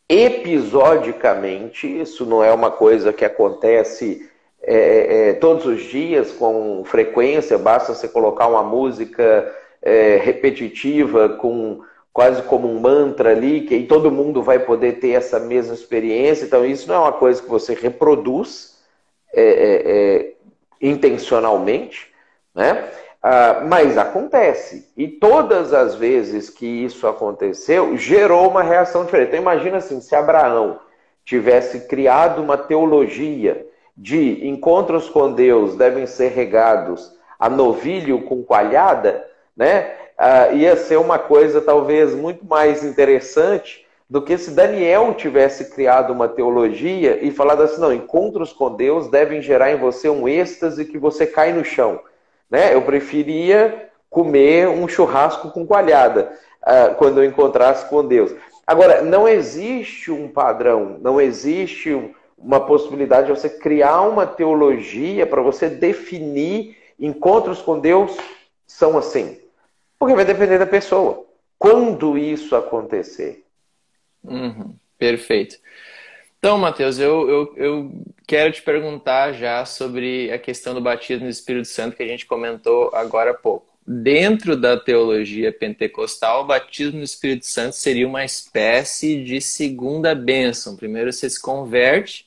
episodicamente, 0.09 1.87
isso 1.87 2.27
não 2.27 2.43
é 2.43 2.53
uma 2.53 2.71
coisa 2.71 3.13
que 3.13 3.25
acontece 3.25 4.29
é, 4.67 4.77
é, 4.77 5.29
é, 5.29 5.33
todos 5.35 5.67
os 5.67 5.83
dias 5.83 6.33
com 6.33 6.83
frequência, 6.85 7.59
basta 7.59 7.95
você 7.95 8.09
colocar 8.09 8.47
uma 8.47 8.63
música 8.63 9.55
é, 9.83 10.17
repetitiva 10.17 11.29
com 11.29 11.83
quase 12.13 12.43
como 12.43 12.71
um 12.71 12.81
mantra 12.81 13.31
ali, 13.31 13.63
que 13.63 13.75
aí 13.75 13.87
todo 13.87 14.11
mundo 14.11 14.43
vai 14.43 14.59
poder 14.59 15.01
ter 15.01 15.11
essa 15.11 15.39
mesma 15.39 15.75
experiência. 15.75 16.45
Então, 16.47 16.65
isso 16.65 16.89
não 16.89 16.95
é 16.95 16.99
uma 16.99 17.13
coisa 17.13 17.43
que 17.43 17.49
você 17.49 17.75
reproduz 17.75 18.79
é, 19.35 19.43
é, 19.43 20.33
intencionalmente, 20.81 22.13
né? 22.55 22.89
Uh, 23.25 23.67
mas 23.67 23.97
acontece. 23.97 24.87
E 24.95 25.09
todas 25.09 25.73
as 25.73 25.95
vezes 25.95 26.51
que 26.51 26.67
isso 26.67 27.07
aconteceu, 27.07 27.97
gerou 27.97 28.51
uma 28.51 28.63
reação 28.63 29.07
diferente. 29.07 29.29
Então, 29.29 29.41
imagina 29.41 29.79
assim: 29.79 29.99
se 30.03 30.15
Abraão 30.15 30.79
tivesse 31.25 31.89
criado 31.89 32.43
uma 32.43 32.59
teologia 32.59 33.67
de 33.97 34.47
encontros 34.47 35.09
com 35.09 35.33
Deus 35.33 35.75
devem 35.75 36.07
ser 36.07 36.33
regados 36.33 37.17
a 37.39 37.49
novilho 37.49 38.21
com 38.23 38.43
coalhada, 38.43 39.27
né? 39.57 39.95
Uh, 40.19 40.57
ia 40.57 40.77
ser 40.77 40.99
uma 40.99 41.19
coisa 41.19 41.63
talvez 41.63 42.15
muito 42.15 42.45
mais 42.45 42.85
interessante 42.85 43.87
do 44.09 44.21
que 44.21 44.37
se 44.37 44.51
Daniel 44.51 45.15
tivesse 45.15 45.71
criado 45.71 46.13
uma 46.13 46.29
teologia 46.29 47.25
e 47.25 47.31
falado 47.31 47.63
assim: 47.63 47.81
não, 47.81 47.91
encontros 47.91 48.53
com 48.53 48.77
Deus 48.77 49.09
devem 49.09 49.41
gerar 49.41 49.73
em 49.73 49.79
você 49.79 50.11
um 50.11 50.29
êxtase 50.29 50.85
que 50.85 50.99
você 50.99 51.27
cai 51.27 51.55
no 51.55 51.65
chão. 51.65 51.99
Né? 52.55 52.73
Eu 52.73 52.83
preferia 52.83 53.91
comer 54.09 54.69
um 54.69 54.87
churrasco 54.87 55.51
com 55.51 55.67
coalhada 55.67 56.39
uh, 56.63 56.95
quando 56.95 57.21
eu 57.21 57.29
encontrasse 57.29 57.89
com 57.89 58.07
Deus. 58.07 58.33
Agora, 58.65 59.03
não 59.03 59.27
existe 59.27 60.13
um 60.13 60.29
padrão, 60.29 60.97
não 61.01 61.21
existe 61.21 62.15
uma 62.39 62.61
possibilidade 62.61 63.27
de 63.27 63.33
você 63.33 63.51
criar 63.51 64.03
uma 64.03 64.25
teologia 64.25 65.27
para 65.27 65.43
você 65.43 65.69
definir 65.69 66.77
encontros 66.97 67.61
com 67.61 67.81
Deus 67.81 68.17
são 68.69 68.97
assim. 68.97 69.37
Porque 69.99 70.15
vai 70.15 70.25
depender 70.25 70.59
da 70.61 70.67
pessoa. 70.67 71.27
Quando 71.59 72.17
isso 72.17 72.55
acontecer? 72.55 73.45
Uhum, 74.23 74.77
perfeito. 74.97 75.57
Então, 76.45 76.59
Matheus, 76.59 76.99
eu, 76.99 77.27
eu, 77.27 77.55
eu 77.57 78.05
quero 78.27 78.53
te 78.53 78.61
perguntar 78.61 79.33
já 79.33 79.65
sobre 79.65 80.31
a 80.31 80.39
questão 80.39 80.75
do 80.75 80.81
batismo 80.83 81.25
no 81.25 81.31
Espírito 81.31 81.67
Santo 81.67 81.97
que 81.97 82.03
a 82.03 82.07
gente 82.07 82.27
comentou 82.27 82.91
agora 82.93 83.31
há 83.31 83.35
pouco. 83.35 83.67
Dentro 83.87 84.55
da 84.55 84.79
teologia 84.79 85.51
pentecostal, 85.51 86.43
o 86.43 86.47
batismo 86.47 86.99
no 86.99 87.03
Espírito 87.03 87.47
Santo 87.47 87.75
seria 87.75 88.07
uma 88.07 88.27
espécie 88.27 89.25
de 89.25 89.41
segunda 89.41 90.15
bênção. 90.15 90.77
Primeiro 90.77 91.11
você 91.11 91.31
se 91.31 91.41
converte, 91.41 92.27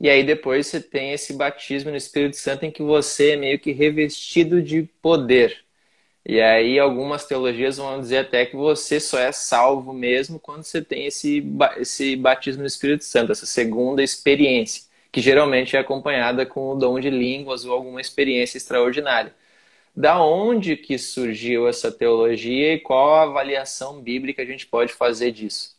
e 0.00 0.08
aí 0.08 0.22
depois 0.22 0.68
você 0.68 0.80
tem 0.80 1.10
esse 1.10 1.32
batismo 1.32 1.90
no 1.90 1.96
Espírito 1.96 2.36
Santo 2.36 2.64
em 2.64 2.70
que 2.70 2.84
você 2.84 3.32
é 3.32 3.36
meio 3.36 3.58
que 3.58 3.72
revestido 3.72 4.62
de 4.62 4.84
poder. 5.02 5.64
E 6.26 6.40
aí 6.40 6.78
algumas 6.78 7.24
teologias 7.24 7.78
vão 7.78 8.00
dizer 8.00 8.18
até 8.18 8.44
que 8.44 8.54
você 8.54 9.00
só 9.00 9.18
é 9.18 9.32
salvo 9.32 9.92
mesmo 9.92 10.38
quando 10.38 10.62
você 10.62 10.82
tem 10.82 11.06
esse, 11.06 11.42
esse 11.78 12.16
batismo 12.16 12.62
no 12.62 12.66
Espírito 12.66 13.04
Santo, 13.04 13.32
essa 13.32 13.46
segunda 13.46 14.02
experiência, 14.02 14.84
que 15.10 15.20
geralmente 15.20 15.74
é 15.76 15.78
acompanhada 15.80 16.44
com 16.44 16.70
o 16.70 16.74
dom 16.74 17.00
de 17.00 17.08
línguas 17.08 17.64
ou 17.64 17.72
alguma 17.72 18.00
experiência 18.00 18.58
extraordinária. 18.58 19.34
Da 19.96 20.22
onde 20.22 20.76
que 20.76 20.98
surgiu 20.98 21.66
essa 21.66 21.90
teologia 21.90 22.74
e 22.74 22.78
qual 22.78 23.14
a 23.14 23.22
avaliação 23.22 24.00
bíblica 24.00 24.42
a 24.42 24.46
gente 24.46 24.66
pode 24.66 24.92
fazer 24.92 25.32
disso? 25.32 25.76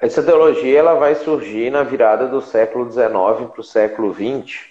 Essa 0.00 0.22
teologia 0.22 0.78
ela 0.78 0.94
vai 0.94 1.14
surgir 1.14 1.70
na 1.70 1.82
virada 1.82 2.26
do 2.26 2.40
século 2.40 2.90
XIX 2.90 3.50
para 3.50 3.60
o 3.60 3.62
século 3.62 4.14
XX, 4.14 4.69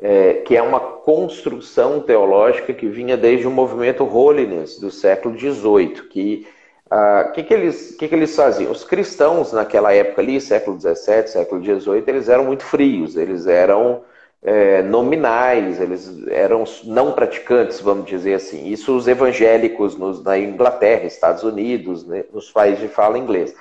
é, 0.00 0.34
que 0.46 0.56
é 0.56 0.62
uma 0.62 0.80
construção 0.80 2.00
teológica 2.00 2.72
que 2.72 2.88
vinha 2.88 3.16
desde 3.16 3.46
o 3.46 3.50
movimento 3.50 4.04
Holiness 4.04 4.78
do 4.78 4.90
século 4.90 5.38
XVIII, 5.38 6.08
que 6.08 6.46
o 6.90 6.94
ah, 6.94 7.30
que, 7.32 7.44
que, 7.44 7.54
eles, 7.54 7.94
que, 7.94 8.08
que 8.08 8.14
eles 8.14 8.34
faziam? 8.34 8.72
Os 8.72 8.82
cristãos 8.82 9.52
naquela 9.52 9.92
época 9.92 10.20
ali, 10.20 10.40
século 10.40 10.76
XVII, 10.80 11.28
século 11.28 11.62
XVIII, 11.62 12.02
eles 12.08 12.28
eram 12.28 12.44
muito 12.44 12.64
frios, 12.64 13.16
eles 13.16 13.46
eram 13.46 14.02
é, 14.42 14.82
nominais, 14.82 15.80
eles 15.80 16.10
eram 16.28 16.64
não 16.84 17.12
praticantes, 17.12 17.80
vamos 17.80 18.06
dizer 18.06 18.34
assim. 18.34 18.66
Isso 18.66 18.96
os 18.96 19.06
evangélicos 19.06 19.96
nos, 19.96 20.22
na 20.24 20.36
Inglaterra, 20.36 21.04
Estados 21.06 21.44
Unidos, 21.44 22.04
né, 22.04 22.24
nos 22.32 22.50
países 22.50 22.80
de 22.80 22.88
fala 22.88 23.16
inglesa. 23.16 23.54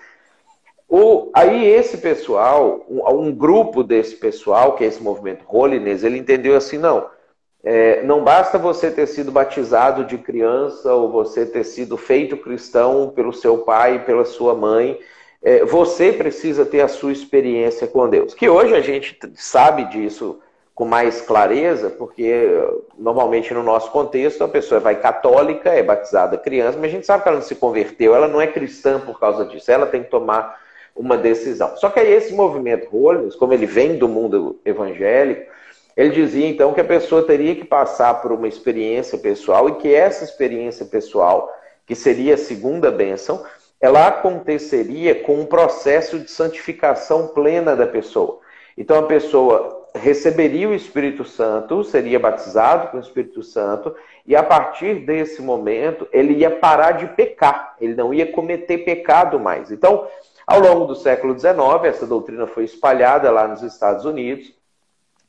O, 0.89 1.29
aí 1.36 1.67
esse 1.67 1.98
pessoal, 2.00 2.84
um, 2.89 3.08
um, 3.08 3.31
grupo 3.31 3.84
desse 3.84 4.15
pessoal, 4.15 4.75
que 4.75 4.84
é 4.84 4.88
esse 4.88 5.01
movimento 5.01 5.46
Holiness, 5.48 6.03
ele 6.03 6.17
entendeu 6.17 6.55
assim, 6.55 6.79
não, 6.79 7.08
é, 7.63 8.01
não 8.01 8.24
basta 8.24 8.58
você 8.58 8.89
ter 8.89 9.05
sido 9.05 9.31
batizado 9.31 10.03
de 10.03 10.17
criança 10.17 10.91
ou 10.91 11.12
você 11.12 11.46
ter 11.46 11.63
sido 11.63 11.96
feito 11.96 12.36
cristão 12.36 13.12
pelo 13.15 13.31
seu 13.31 13.60
pai 13.60 14.03
pela 14.03 14.25
sua 14.25 14.55
mãe, 14.55 15.00
é, 15.43 15.63
você 15.63 16.12
precisa 16.12 16.65
ter 16.65 16.81
a 16.81 16.88
sua 16.88 17.12
experiência 17.12 17.86
com 17.86 18.10
Deus. 18.10 18.34
Que 18.34 18.50
hoje 18.50 18.74
a 18.74 18.81
gente 18.81 19.17
sabe 19.36 19.86
disso 19.86 20.39
com 20.74 20.86
mais 20.86 21.22
clareza, 21.22 21.91
porque 21.91 22.48
normalmente 22.98 23.53
no 23.53 23.62
nosso 23.62 23.91
contexto 23.91 24.43
a 24.43 24.48
pessoa 24.48 24.79
vai 24.79 24.96
católica, 24.96 25.69
é 25.69 25.84
batizada 25.84 26.38
criança, 26.38 26.79
mas 26.79 26.89
a 26.89 26.93
gente 26.96 27.05
sabe 27.05 27.22
que 27.22 27.29
ela 27.29 27.38
não 27.38 27.46
se 27.46 27.55
converteu, 27.55 28.15
ela 28.15 28.27
não 28.27 28.41
é 28.41 28.48
cristã 28.48 29.00
por 29.00 29.19
causa 29.19 29.46
disso, 29.46 29.69
ela 29.69 29.86
tem 29.86 30.01
que 30.01 30.10
tomar 30.10 30.58
uma 31.00 31.18
decisão. 31.18 31.77
Só 31.77 31.89
que 31.89 31.98
aí 31.98 32.12
esse 32.12 32.34
movimento 32.34 32.89
Holiness, 32.91 33.34
como 33.34 33.53
ele 33.53 33.65
vem 33.65 33.98
do 33.98 34.10
mundo 34.10 34.60
evangélico, 34.65 35.50
ele 35.96 36.10
dizia 36.10 36.46
então 36.46 36.74
que 36.74 36.82
a 36.82 36.86
pessoa 36.86 37.24
teria 37.24 37.56
que 37.56 37.63
passar 37.63 38.22
por 38.22 38.34
uma 38.34 38.50
experiência 38.50 39.18
pessoal 39.18 39.70
e 39.70 39.75
que 39.75 39.94
essa 39.94 40.25
experiência 40.25 40.86
pessoal, 40.86 41.50
que 41.86 41.96
seria 41.96 42.34
a 42.34 42.38
segunda 42.38 42.91
bênção, 42.91 43.46
ela 43.79 44.08
aconteceria 44.08 45.15
com 45.15 45.39
um 45.39 45.46
processo 45.46 46.20
de 46.20 46.29
santificação 46.29 47.27
plena 47.27 47.77
da 47.77 47.88
pessoa. 47.88 48.39
Então 48.77 49.00
a 49.00 49.03
pessoa 49.03 49.88
receberia 49.96 50.68
o 50.68 50.75
Espírito 50.75 51.24
Santo, 51.24 51.84
seria 51.84 52.20
batizado 52.20 52.89
com 52.89 52.98
o 52.98 53.01
Espírito 53.01 53.41
Santo, 53.41 53.96
e 54.25 54.36
a 54.36 54.44
partir 54.44 55.06
desse 55.06 55.41
momento 55.41 56.08
ele 56.12 56.34
ia 56.34 56.51
parar 56.51 56.91
de 56.91 57.08
pecar, 57.08 57.75
ele 57.79 57.96
não 57.96 58.13
ia 58.13 58.32
cometer 58.32 58.79
pecado 58.79 59.39
mais. 59.39 59.72
Então, 59.72 60.08
ao 60.50 60.60
longo 60.60 60.86
do 60.86 60.96
século 60.96 61.38
XIX, 61.38 61.56
essa 61.84 62.08
doutrina 62.08 62.48
foi 62.48 62.63
espalhada 62.63 63.29
lá 63.29 63.48
nos 63.48 63.62
Estados 63.62 64.03
Unidos. 64.03 64.51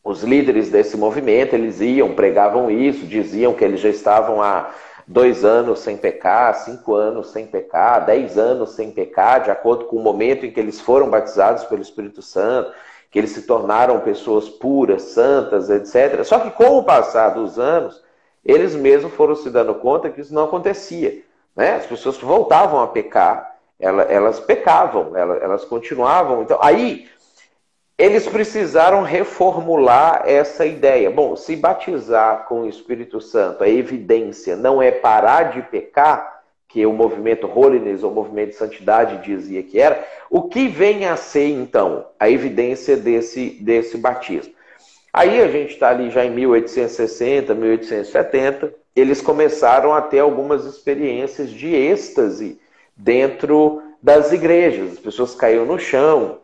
Os 0.03 0.23
líderes 0.23 0.71
desse 0.71 0.97
movimento, 0.97 1.53
eles 1.53 1.79
iam, 1.79 2.15
pregavam 2.15 2.71
isso, 2.71 3.05
diziam 3.05 3.53
que 3.53 3.63
eles 3.63 3.81
já 3.81 3.91
estavam 3.91 4.41
há 4.41 4.71
dois 5.07 5.45
anos 5.45 5.81
sem 5.81 5.95
pecar, 5.95 6.55
cinco 6.55 6.95
anos 6.95 7.33
sem 7.33 7.47
pecar, 7.47 8.07
dez 8.07 8.39
anos 8.39 8.71
sem 8.71 8.91
pecar, 8.91 9.43
de 9.43 9.51
acordo 9.51 9.85
com 9.85 9.97
o 9.97 10.03
momento 10.03 10.47
em 10.47 10.51
que 10.51 10.59
eles 10.59 10.81
foram 10.81 11.11
batizados 11.11 11.65
pelo 11.65 11.83
Espírito 11.83 12.23
Santo, 12.23 12.73
que 13.11 13.19
eles 13.19 13.33
se 13.33 13.43
tornaram 13.43 14.01
pessoas 14.01 14.49
puras, 14.49 15.03
santas, 15.03 15.69
etc. 15.69 16.25
Só 16.25 16.39
que 16.39 16.51
com 16.51 16.79
o 16.79 16.83
passar 16.83 17.35
dos 17.35 17.59
anos, 17.59 18.03
eles 18.43 18.75
mesmos 18.75 19.13
foram 19.13 19.37
se 19.37 19.51
dando 19.51 19.75
conta 19.75 20.09
que 20.09 20.23
isso 20.23 20.33
não 20.33 20.45
acontecia. 20.45 21.23
Né? 21.55 21.75
As 21.75 21.85
pessoas 21.85 22.17
voltavam 22.17 22.81
a 22.81 22.87
pecar, 22.87 23.51
elas, 23.81 24.39
pecavam, 24.39 25.17
elas 25.17 25.65
continuavam. 25.65 26.43
Então, 26.43 26.59
aí 26.63 27.09
eles 27.97 28.27
precisaram 28.27 29.03
reformular 29.03 30.23
essa 30.25 30.65
ideia. 30.65 31.11
Bom, 31.11 31.37
se 31.37 31.57
batizar 31.57 32.47
com 32.47 32.63
o 32.63 32.69
Espírito 32.69 33.21
Santo, 33.21 33.63
a 33.63 33.69
evidência 33.69 34.57
não 34.57 34.81
é 34.81 34.91
parar 34.91 35.53
de 35.53 35.63
pecar, 35.63 36.41
que 36.67 36.87
o 36.87 36.93
movimento 36.93 37.51
Holiness, 37.53 38.05
ou 38.05 38.13
movimento 38.13 38.51
de 38.51 38.57
santidade 38.57 39.25
dizia 39.25 39.63
que 39.63 39.81
era, 39.81 40.07
o 40.31 40.43
que 40.43 40.69
vem 40.69 41.05
a 41.05 41.17
ser 41.17 41.49
então 41.49 42.07
a 42.19 42.31
evidência 42.31 42.97
desse, 42.97 43.59
desse 43.61 43.99
batismo? 43.99 44.55
Aí 45.13 45.43
a 45.43 45.49
gente 45.49 45.73
está 45.73 45.89
ali 45.89 46.11
já 46.11 46.25
em 46.25 46.31
1860, 46.31 47.53
1870, 47.53 48.73
eles 48.95 49.21
começaram 49.21 49.93
a 49.93 50.01
ter 50.01 50.21
algumas 50.21 50.65
experiências 50.65 51.51
de 51.51 51.75
êxtase 51.75 52.61
dentro 53.01 53.83
das 54.03 54.33
igrejas. 54.33 54.93
As 54.93 54.99
pessoas 54.99 55.35
caíam 55.35 55.65
no 55.65 55.79
chão, 55.79 56.39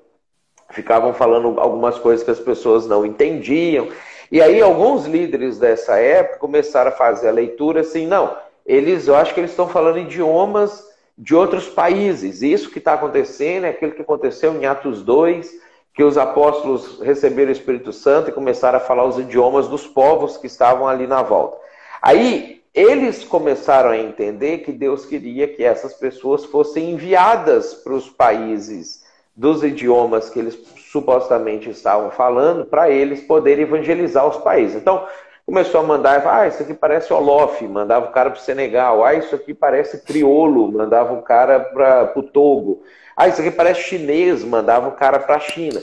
ficavam 0.70 1.14
falando 1.14 1.60
algumas 1.60 1.98
coisas 1.98 2.24
que 2.24 2.30
as 2.30 2.40
pessoas 2.40 2.86
não 2.86 3.04
entendiam. 3.04 3.88
E 4.30 4.42
aí 4.42 4.60
alguns 4.60 5.06
líderes 5.06 5.58
dessa 5.58 5.98
época 5.98 6.38
começaram 6.38 6.90
a 6.90 6.94
fazer 6.94 7.28
a 7.28 7.32
leitura 7.32 7.82
assim, 7.82 8.06
não, 8.06 8.36
eles, 8.64 9.06
eu 9.06 9.14
acho 9.14 9.32
que 9.32 9.40
eles 9.40 9.52
estão 9.52 9.68
falando 9.68 9.98
idiomas 9.98 10.84
de 11.16 11.34
outros 11.34 11.68
países. 11.68 12.42
Isso 12.42 12.70
que 12.70 12.78
está 12.78 12.94
acontecendo 12.94 13.64
é 13.64 13.70
aquilo 13.70 13.92
que 13.92 14.02
aconteceu 14.02 14.54
em 14.54 14.66
Atos 14.66 15.02
2, 15.02 15.48
que 15.94 16.02
os 16.02 16.18
apóstolos 16.18 17.00
receberam 17.00 17.48
o 17.48 17.52
Espírito 17.52 17.92
Santo 17.92 18.28
e 18.28 18.32
começaram 18.32 18.78
a 18.78 18.80
falar 18.80 19.04
os 19.04 19.18
idiomas 19.18 19.68
dos 19.68 19.86
povos 19.86 20.36
que 20.36 20.46
estavam 20.46 20.88
ali 20.88 21.06
na 21.06 21.22
volta. 21.22 21.56
Aí 22.02 22.62
eles 22.76 23.24
começaram 23.24 23.88
a 23.88 23.96
entender 23.96 24.58
que 24.58 24.70
Deus 24.70 25.06
queria 25.06 25.48
que 25.48 25.64
essas 25.64 25.94
pessoas 25.94 26.44
fossem 26.44 26.90
enviadas 26.90 27.72
para 27.72 27.94
os 27.94 28.10
países 28.10 29.02
dos 29.34 29.64
idiomas 29.64 30.28
que 30.28 30.38
eles 30.38 30.58
supostamente 30.92 31.70
estavam 31.70 32.10
falando, 32.10 32.66
para 32.66 32.90
eles 32.90 33.22
poderem 33.22 33.64
evangelizar 33.64 34.26
os 34.26 34.36
países. 34.36 34.76
Então, 34.76 35.06
começou 35.46 35.80
a 35.80 35.84
mandar, 35.84 36.26
ah, 36.26 36.46
isso 36.46 36.62
aqui 36.62 36.74
parece 36.74 37.12
Olof, 37.14 37.62
mandava 37.66 38.06
o 38.06 38.12
cara 38.12 38.30
para 38.30 38.40
o 38.40 38.42
Senegal, 38.42 39.02
ah, 39.02 39.14
isso 39.14 39.34
aqui 39.34 39.54
parece 39.54 40.04
criolo, 40.04 40.70
mandava 40.70 41.14
o 41.14 41.22
cara 41.22 41.60
para 41.60 42.12
o 42.14 42.22
Togo, 42.22 42.82
ah, 43.16 43.26
isso 43.26 43.40
aqui 43.40 43.50
parece 43.50 43.84
chinês, 43.84 44.44
mandava 44.44 44.88
o 44.88 44.92
cara 44.92 45.18
para 45.18 45.36
a 45.36 45.40
China. 45.40 45.82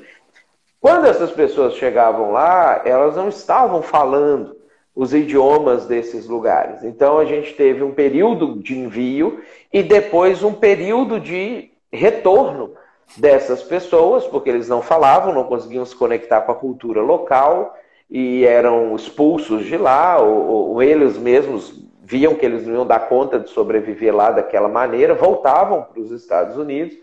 Quando 0.79 1.05
essas 1.05 1.31
pessoas 1.31 1.73
chegavam 1.73 2.31
lá, 2.31 2.81
elas 2.85 3.15
não 3.15 3.29
estavam 3.29 3.81
falando 3.81 4.62
os 4.95 5.13
idiomas 5.13 5.85
desses 5.85 6.27
lugares. 6.27 6.83
Então 6.83 7.17
a 7.17 7.25
gente 7.25 7.53
teve 7.53 7.83
um 7.83 7.91
período 7.91 8.59
de 8.59 8.77
envio 8.77 9.41
e 9.71 9.81
depois 9.81 10.43
um 10.43 10.53
período 10.53 11.19
de 11.19 11.71
retorno 11.91 12.71
dessas 13.17 13.63
pessoas, 13.63 14.25
porque 14.25 14.49
eles 14.49 14.67
não 14.67 14.81
falavam, 14.81 15.33
não 15.33 15.43
conseguiam 15.43 15.85
se 15.85 15.95
conectar 15.95 16.41
com 16.41 16.51
a 16.51 16.55
cultura 16.55 17.01
local 17.01 17.75
e 18.09 18.45
eram 18.45 18.95
expulsos 18.95 19.65
de 19.65 19.77
lá, 19.77 20.19
ou, 20.19 20.71
ou 20.71 20.83
eles 20.83 21.17
mesmos 21.17 21.73
viam 22.03 22.35
que 22.35 22.45
eles 22.45 22.65
não 22.65 22.75
iam 22.75 22.85
dar 22.85 23.07
conta 23.07 23.39
de 23.39 23.49
sobreviver 23.49 24.15
lá 24.15 24.29
daquela 24.29 24.67
maneira, 24.67 25.15
voltavam 25.15 25.83
para 25.83 25.99
os 25.99 26.11
Estados 26.11 26.57
Unidos. 26.57 26.95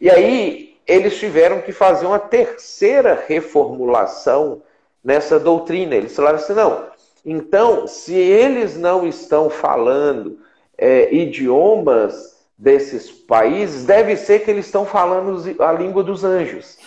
E 0.00 0.08
aí 0.10 0.76
eles 0.86 1.18
tiveram 1.18 1.60
que 1.60 1.72
fazer 1.72 2.06
uma 2.06 2.18
terceira 2.18 3.24
reformulação 3.26 4.62
nessa 5.02 5.40
doutrina. 5.40 5.96
Eles 5.96 6.14
falaram 6.14 6.36
assim: 6.36 6.54
não, 6.54 6.84
então, 7.26 7.88
se 7.88 8.14
eles 8.14 8.76
não 8.76 9.04
estão 9.04 9.50
falando 9.50 10.38
é, 10.78 11.12
idiomas 11.12 12.36
desses 12.56 13.10
países, 13.10 13.84
deve 13.84 14.16
ser 14.16 14.44
que 14.44 14.50
eles 14.50 14.66
estão 14.66 14.86
falando 14.86 15.60
a 15.60 15.72
língua 15.72 16.04
dos 16.04 16.22
anjos. 16.22 16.78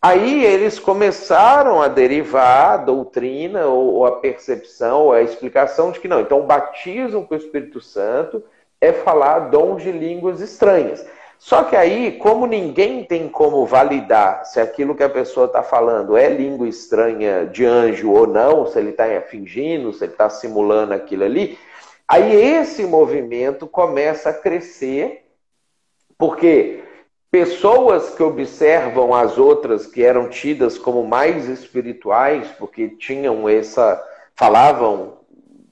Aí 0.00 0.44
eles 0.44 0.78
começaram 0.78 1.82
a 1.82 1.88
derivar 1.88 2.74
a 2.74 2.76
doutrina 2.76 3.66
ou 3.66 4.06
a 4.06 4.12
percepção, 4.12 5.06
ou 5.06 5.12
a 5.12 5.22
explicação 5.22 5.90
de 5.90 5.98
que 5.98 6.06
não. 6.06 6.20
Então, 6.20 6.40
o 6.40 6.46
batismo 6.46 7.26
com 7.26 7.34
o 7.34 7.38
Espírito 7.38 7.80
Santo 7.80 8.42
é 8.80 8.92
falar 8.92 9.50
dons 9.50 9.82
de 9.82 9.90
línguas 9.90 10.40
estranhas. 10.40 11.04
Só 11.44 11.64
que 11.64 11.74
aí, 11.74 12.12
como 12.12 12.46
ninguém 12.46 13.04
tem 13.04 13.28
como 13.28 13.66
validar 13.66 14.44
se 14.46 14.60
aquilo 14.60 14.94
que 14.94 15.02
a 15.02 15.08
pessoa 15.08 15.46
está 15.46 15.62
falando 15.62 16.16
é 16.16 16.28
língua 16.28 16.68
estranha 16.68 17.46
de 17.46 17.64
anjo 17.64 18.12
ou 18.12 18.26
não, 18.28 18.66
se 18.66 18.78
ele 18.78 18.90
está 18.90 19.04
fingindo, 19.22 19.92
se 19.92 20.04
ele 20.04 20.12
está 20.12 20.30
simulando 20.30 20.94
aquilo 20.94 21.24
ali, 21.24 21.58
Aí 22.12 22.34
esse 22.34 22.84
movimento 22.84 23.66
começa 23.66 24.28
a 24.28 24.34
crescer, 24.34 25.24
porque 26.18 26.84
pessoas 27.30 28.10
que 28.14 28.22
observam 28.22 29.14
as 29.14 29.38
outras 29.38 29.86
que 29.86 30.02
eram 30.02 30.28
tidas 30.28 30.76
como 30.76 31.06
mais 31.06 31.48
espirituais, 31.48 32.48
porque 32.58 32.90
tinham 32.90 33.48
essa. 33.48 33.98
falavam 34.36 35.20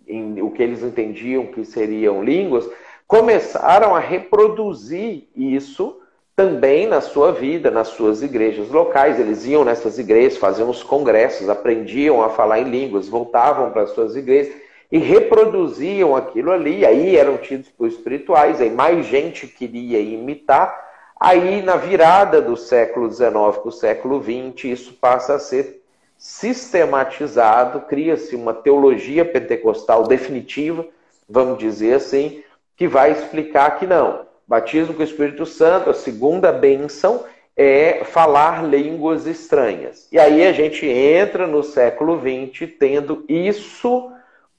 em 0.06 0.40
o 0.40 0.50
que 0.50 0.62
eles 0.62 0.82
entendiam 0.82 1.46
que 1.48 1.62
seriam 1.62 2.24
línguas, 2.24 2.66
começaram 3.10 3.92
a 3.92 3.98
reproduzir 3.98 5.24
isso 5.34 6.00
também 6.36 6.86
na 6.86 7.00
sua 7.00 7.32
vida, 7.32 7.68
nas 7.68 7.88
suas 7.88 8.22
igrejas 8.22 8.68
locais. 8.68 9.18
Eles 9.18 9.44
iam 9.44 9.64
nessas 9.64 9.98
igrejas, 9.98 10.38
faziam 10.38 10.70
os 10.70 10.84
congressos, 10.84 11.48
aprendiam 11.48 12.22
a 12.22 12.28
falar 12.28 12.60
em 12.60 12.70
línguas, 12.70 13.08
voltavam 13.08 13.72
para 13.72 13.82
as 13.82 13.90
suas 13.90 14.14
igrejas 14.14 14.54
e 14.92 14.98
reproduziam 14.98 16.14
aquilo 16.14 16.52
ali, 16.52 16.86
aí 16.86 17.16
eram 17.16 17.36
tidos 17.36 17.68
por 17.70 17.88
espirituais, 17.88 18.60
aí 18.60 18.70
mais 18.70 19.04
gente 19.06 19.48
queria 19.48 19.98
imitar. 19.98 20.72
Aí, 21.18 21.62
na 21.62 21.74
virada 21.74 22.40
do 22.40 22.56
século 22.56 23.10
XIX 23.10 23.32
para 23.32 23.68
o 23.68 23.72
século 23.72 24.22
XX, 24.22 24.66
isso 24.66 24.92
passa 24.92 25.34
a 25.34 25.38
ser 25.40 25.82
sistematizado, 26.16 27.80
cria-se 27.88 28.36
uma 28.36 28.54
teologia 28.54 29.24
pentecostal 29.24 30.04
definitiva, 30.04 30.86
vamos 31.28 31.58
dizer 31.58 31.94
assim, 31.94 32.44
que 32.80 32.88
vai 32.88 33.12
explicar 33.12 33.78
que 33.78 33.86
não. 33.86 34.26
Batismo 34.48 34.94
com 34.94 35.02
o 35.02 35.04
Espírito 35.04 35.44
Santo, 35.44 35.90
a 35.90 35.92
segunda 35.94 36.50
bênção, 36.50 37.26
é 37.54 38.04
falar 38.04 38.64
línguas 38.64 39.26
estranhas. 39.26 40.08
E 40.10 40.18
aí 40.18 40.46
a 40.46 40.52
gente 40.52 40.86
entra 40.86 41.46
no 41.46 41.62
século 41.62 42.18
XX 42.18 42.72
tendo 42.78 43.22
isso 43.28 44.10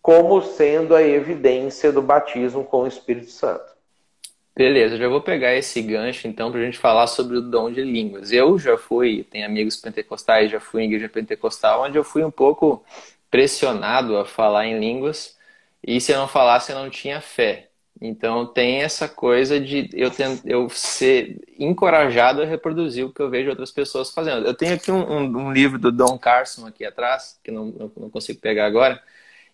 como 0.04 0.40
sendo 0.40 0.94
a 0.94 1.02
evidência 1.02 1.92
do 1.92 2.00
batismo 2.00 2.64
com 2.64 2.84
o 2.84 2.88
Espírito 2.88 3.32
Santo. 3.32 3.72
Beleza, 4.56 4.98
já 4.98 5.08
vou 5.08 5.22
pegar 5.22 5.56
esse 5.56 5.82
gancho 5.82 6.28
então 6.28 6.52
para 6.52 6.62
a 6.62 6.64
gente 6.64 6.78
falar 6.78 7.08
sobre 7.08 7.38
o 7.38 7.42
dom 7.42 7.72
de 7.72 7.82
línguas. 7.82 8.32
Eu 8.32 8.60
já 8.60 8.78
fui, 8.78 9.26
tenho 9.32 9.48
amigos 9.48 9.78
pentecostais, 9.78 10.52
já 10.52 10.60
fui 10.60 10.84
em 10.84 10.86
igreja 10.86 11.10
pentecostal, 11.10 11.86
onde 11.86 11.98
eu 11.98 12.04
fui 12.04 12.24
um 12.24 12.30
pouco 12.30 12.86
pressionado 13.32 14.16
a 14.16 14.26
falar 14.26 14.68
em 14.68 14.80
línguas 14.80 15.36
e 15.84 16.00
se 16.00 16.12
eu 16.12 16.20
não 16.20 16.28
falasse 16.28 16.72
eu 16.72 16.78
não 16.78 16.88
tinha 16.88 17.20
fé. 17.20 17.71
Então 18.02 18.48
tem 18.48 18.82
essa 18.82 19.08
coisa 19.08 19.60
de 19.60 19.88
eu, 19.94 20.10
tento, 20.10 20.42
eu 20.48 20.68
ser 20.70 21.40
encorajado 21.60 22.42
a 22.42 22.46
reproduzir 22.46 23.06
o 23.06 23.14
que 23.14 23.22
eu 23.22 23.30
vejo 23.30 23.50
outras 23.52 23.72
pessoas 23.72 24.10
fazendo. 24.12 24.46
Eu 24.48 24.56
tenho 24.56 24.74
aqui 24.74 24.92
um, 24.92 25.04
um, 25.08 25.38
um 25.38 25.54
livro 25.54 25.78
do 25.78 25.92
Don 25.92 26.18
Carson 26.18 26.66
aqui 26.66 26.84
atrás, 26.84 27.40
que 27.44 27.52
não, 27.52 27.92
não 27.96 28.10
consigo 28.10 28.40
pegar 28.42 28.66
agora, 28.66 29.02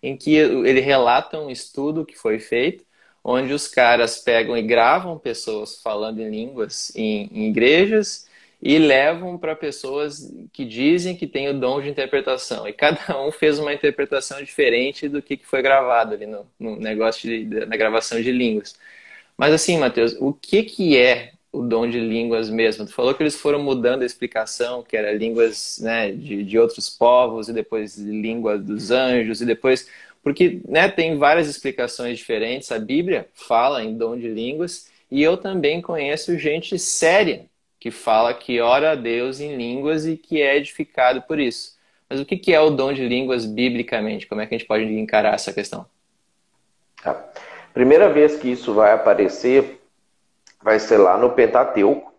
em 0.02 0.16
que 0.16 0.34
ele 0.34 0.80
relata 0.80 1.38
um 1.38 1.50
estudo 1.50 2.06
que 2.06 2.16
foi 2.16 2.38
feito, 2.38 2.84
onde 3.22 3.52
os 3.52 3.68
caras 3.68 4.18
pegam 4.18 4.56
e 4.56 4.62
gravam 4.62 5.18
pessoas 5.18 5.82
falando 5.82 6.20
em 6.20 6.30
línguas 6.30 6.90
em, 6.96 7.28
em 7.32 7.48
igrejas 7.50 8.27
e 8.60 8.78
levam 8.78 9.38
para 9.38 9.54
pessoas 9.54 10.32
que 10.52 10.64
dizem 10.64 11.16
que 11.16 11.26
têm 11.26 11.48
o 11.48 11.58
dom 11.58 11.80
de 11.80 11.88
interpretação. 11.88 12.66
E 12.66 12.72
cada 12.72 13.18
um 13.22 13.30
fez 13.30 13.58
uma 13.58 13.72
interpretação 13.72 14.42
diferente 14.42 15.08
do 15.08 15.22
que 15.22 15.38
foi 15.44 15.62
gravado 15.62 16.14
ali 16.14 16.26
no, 16.26 16.46
no 16.58 16.76
negócio 16.76 17.28
de, 17.28 17.44
na 17.66 17.76
gravação 17.76 18.20
de 18.20 18.32
línguas. 18.32 18.76
Mas 19.36 19.52
assim, 19.54 19.78
Matheus, 19.78 20.16
o 20.20 20.32
que, 20.32 20.64
que 20.64 20.96
é 20.98 21.32
o 21.52 21.62
dom 21.62 21.88
de 21.88 22.00
línguas 22.00 22.50
mesmo? 22.50 22.84
Tu 22.86 22.92
falou 22.92 23.14
que 23.14 23.22
eles 23.22 23.36
foram 23.36 23.62
mudando 23.62 24.02
a 24.02 24.06
explicação, 24.06 24.82
que 24.82 24.96
era 24.96 25.12
línguas 25.12 25.78
né, 25.80 26.10
de, 26.12 26.42
de 26.44 26.58
outros 26.58 26.90
povos, 26.90 27.48
e 27.48 27.52
depois 27.52 27.96
língua 27.96 28.58
dos 28.58 28.90
anjos, 28.90 29.40
e 29.40 29.46
depois. 29.46 29.88
Porque 30.22 30.60
né, 30.68 30.88
tem 30.88 31.16
várias 31.16 31.48
explicações 31.48 32.18
diferentes. 32.18 32.72
A 32.72 32.78
Bíblia 32.78 33.28
fala 33.32 33.84
em 33.84 33.96
dom 33.96 34.16
de 34.18 34.28
línguas, 34.28 34.88
e 35.10 35.22
eu 35.22 35.36
também 35.36 35.80
conheço 35.80 36.36
gente 36.38 36.78
séria 36.78 37.46
que 37.78 37.90
fala 37.90 38.34
que 38.34 38.60
ora 38.60 38.92
a 38.92 38.94
Deus 38.94 39.40
em 39.40 39.56
línguas 39.56 40.06
e 40.06 40.16
que 40.16 40.42
é 40.42 40.56
edificado 40.56 41.22
por 41.22 41.38
isso. 41.38 41.76
Mas 42.08 42.20
o 42.20 42.24
que 42.24 42.52
é 42.52 42.60
o 42.60 42.70
dom 42.70 42.92
de 42.92 43.06
línguas 43.06 43.44
biblicamente? 43.44 44.26
Como 44.26 44.40
é 44.40 44.46
que 44.46 44.54
a 44.54 44.58
gente 44.58 44.66
pode 44.66 44.84
encarar 44.84 45.34
essa 45.34 45.52
questão? 45.52 45.86
Tá. 47.02 47.14
primeira 47.72 48.08
vez 48.08 48.36
que 48.36 48.50
isso 48.50 48.74
vai 48.74 48.92
aparecer 48.92 49.78
vai 50.62 50.78
ser 50.78 50.98
lá 50.98 51.16
no 51.16 51.30
Pentateuco, 51.30 52.12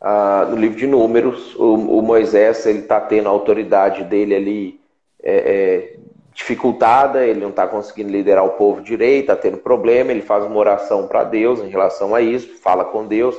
ah, 0.00 0.46
no 0.48 0.56
livro 0.56 0.78
de 0.78 0.86
Números. 0.86 1.54
O, 1.56 1.98
o 1.98 2.02
Moisés 2.02 2.64
ele 2.66 2.80
está 2.80 3.00
tendo 3.00 3.28
a 3.28 3.32
autoridade 3.32 4.04
dele 4.04 4.34
ali 4.34 4.80
é, 5.22 5.36
é, 5.36 5.96
dificultada, 6.32 7.26
ele 7.26 7.40
não 7.40 7.50
está 7.50 7.66
conseguindo 7.66 8.10
liderar 8.10 8.44
o 8.44 8.50
povo 8.50 8.80
direito, 8.80 9.22
está 9.22 9.36
tendo 9.36 9.58
problema. 9.58 10.10
Ele 10.10 10.22
faz 10.22 10.44
uma 10.44 10.56
oração 10.56 11.08
para 11.08 11.24
Deus 11.24 11.60
em 11.60 11.68
relação 11.68 12.14
a 12.14 12.20
isso, 12.20 12.56
fala 12.60 12.84
com 12.84 13.06
Deus. 13.06 13.36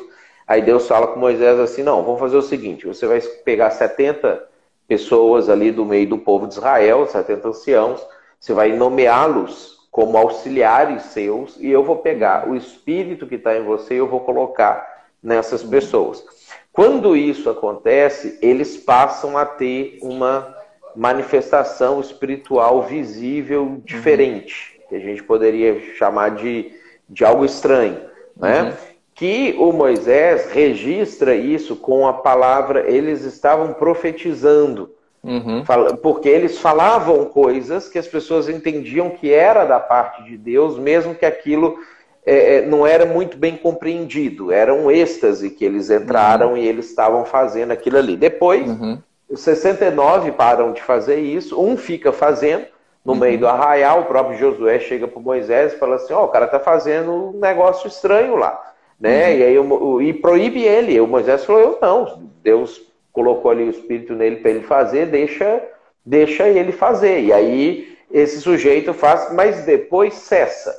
Aí 0.49 0.63
Deus 0.63 0.88
fala 0.88 1.05
com 1.05 1.19
Moisés 1.19 1.59
assim: 1.59 1.83
não, 1.83 2.01
vamos 2.03 2.19
fazer 2.19 2.35
o 2.35 2.41
seguinte: 2.41 2.88
você 2.88 3.05
vai 3.05 3.21
pegar 3.21 3.69
70 3.69 4.47
pessoas 4.88 5.47
ali 5.47 5.71
do 5.71 5.85
meio 5.85 6.09
do 6.09 6.17
povo 6.17 6.47
de 6.47 6.55
Israel, 6.55 7.05
70 7.05 7.49
anciãos, 7.49 8.03
você 8.39 8.51
vai 8.51 8.71
nomeá-los 8.71 9.77
como 9.91 10.17
auxiliares 10.17 11.03
seus, 11.03 11.55
e 11.57 11.69
eu 11.69 11.83
vou 11.83 11.97
pegar 11.97 12.49
o 12.49 12.55
espírito 12.55 13.27
que 13.27 13.35
está 13.35 13.55
em 13.55 13.63
você 13.63 13.93
e 13.93 13.97
eu 13.97 14.07
vou 14.07 14.21
colocar 14.21 15.05
nessas 15.21 15.62
pessoas. 15.62 16.25
Quando 16.73 17.15
isso 17.15 17.47
acontece, 17.49 18.39
eles 18.41 18.75
passam 18.77 19.38
a 19.38 19.45
ter 19.45 19.99
uma 20.01 20.55
manifestação 20.95 21.99
espiritual 21.99 22.83
visível 22.83 23.79
diferente, 23.83 24.79
que 24.89 24.95
a 24.95 24.99
gente 24.99 25.21
poderia 25.21 25.79
chamar 25.95 26.31
de, 26.31 26.71
de 27.07 27.23
algo 27.23 27.45
estranho. 27.45 27.99
Né? 28.35 28.63
Uhum 28.63 28.88
que 29.19 29.53
o 29.60 29.73
Moisés 29.73 30.49
registra 30.49 31.36
isso 31.36 31.75
com 31.75 32.08
a 32.08 32.13
palavra, 32.13 32.89
eles 32.89 33.25
estavam 33.25 33.73
profetizando. 33.73 34.91
Uhum. 35.21 35.62
Porque 36.01 36.29
eles 36.29 36.60
falavam 36.60 37.25
coisas 37.25 37.89
que 37.89 37.99
as 37.99 38.08
pessoas 38.08 38.47
entendiam 38.47 39.10
que 39.10 39.34
era 39.34 39.65
da 39.65 39.77
parte 39.77 40.23
de 40.23 40.38
Deus, 40.38 40.79
mesmo 40.79 41.13
que 41.13 41.25
aquilo 41.25 41.79
é, 42.25 42.55
é 42.55 42.65
não 42.65 42.88
era 42.88 43.05
muito 43.05 43.38
bem 43.38 43.58
compreendido. 43.58 44.53
Era 44.53 44.73
um 44.73 44.89
êxtase 44.89 45.49
que 45.49 45.65
eles 45.65 45.89
entraram 45.89 46.51
uhum. 46.51 46.58
e 46.58 46.65
eles 46.65 46.88
estavam 46.88 47.25
fazendo 47.25 47.71
aquilo 47.71 47.97
ali. 47.97 48.15
Depois, 48.15 48.69
uhum. 48.69 48.99
os 49.29 49.41
69 49.41 50.32
param 50.32 50.71
de 50.71 50.82
fazer 50.82 51.19
isso, 51.19 51.62
um 51.62 51.75
fica 51.75 52.13
fazendo 52.13 52.67
no 53.03 53.15
meio 53.15 53.34
uhum. 53.34 53.39
do 53.41 53.47
arraial, 53.49 53.99
o 53.99 54.05
próprio 54.05 54.39
Josué 54.39 54.79
chega 54.79 55.10
para 55.10 55.21
Moisés 55.21 55.73
e 55.73 55.77
fala 55.77 55.97
assim: 55.97 56.13
Ó, 56.13 56.21
oh, 56.21 56.25
o 56.27 56.29
cara 56.29 56.45
está 56.45 56.58
fazendo 56.58 57.12
um 57.12 57.38
negócio 57.38 57.86
estranho 57.86 58.38
lá 58.38 58.68
né? 58.99 59.29
Uhum. 59.29 59.38
E 59.38 59.43
aí 59.43 59.55
eu, 59.55 60.01
e 60.01 60.13
proíbe 60.13 60.63
ele. 60.63 60.99
O 60.99 61.07
Moisés 61.07 61.45
falou: 61.45 61.62
eu 61.62 61.77
não. 61.81 62.29
Deus 62.43 62.81
colocou 63.12 63.51
ali 63.51 63.63
o 63.63 63.69
espírito 63.69 64.13
nele 64.13 64.38
para 64.38 64.51
ele 64.51 64.62
fazer, 64.62 65.07
deixa, 65.07 65.62
deixa 66.05 66.47
ele 66.47 66.71
fazer. 66.71 67.21
E 67.21 67.33
aí 67.33 67.97
esse 68.12 68.41
sujeito 68.41 68.93
faz, 68.93 69.33
mas 69.33 69.65
depois 69.65 70.13
cessa. 70.13 70.73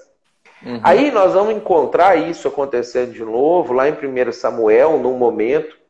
Uhum. 0.64 0.80
Aí 0.83 1.11
nós 1.11 1.33
vamos 1.33 1.54
encontrar 1.54 2.16
isso 2.16 2.46
acontecendo 2.46 3.12
de 3.12 3.24
novo 3.24 3.72
lá 3.72 3.88
em 3.88 3.92
1 3.92 4.33
Samuel, 4.33 4.98
num 4.98 5.16
momento 5.16 5.80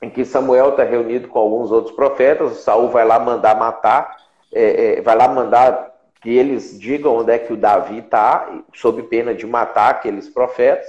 em 0.00 0.08
que 0.08 0.24
Samuel 0.24 0.70
está 0.70 0.84
reunido 0.84 1.28
com 1.28 1.38
alguns 1.38 1.70
outros 1.70 1.94
profetas, 1.94 2.58
Saul 2.58 2.88
vai 2.88 3.04
lá 3.04 3.18
mandar 3.18 3.56
matar, 3.56 4.16
é, 4.52 4.98
é, 4.98 5.00
vai 5.02 5.16
lá 5.16 5.28
mandar 5.28 5.92
que 6.20 6.30
eles 6.30 6.78
digam 6.78 7.16
onde 7.16 7.32
é 7.32 7.38
que 7.38 7.52
o 7.52 7.56
Davi 7.56 7.98
está, 7.98 8.48
sob 8.74 9.02
pena 9.04 9.34
de 9.34 9.46
matar 9.46 9.90
aqueles 9.90 10.28
profetas. 10.28 10.86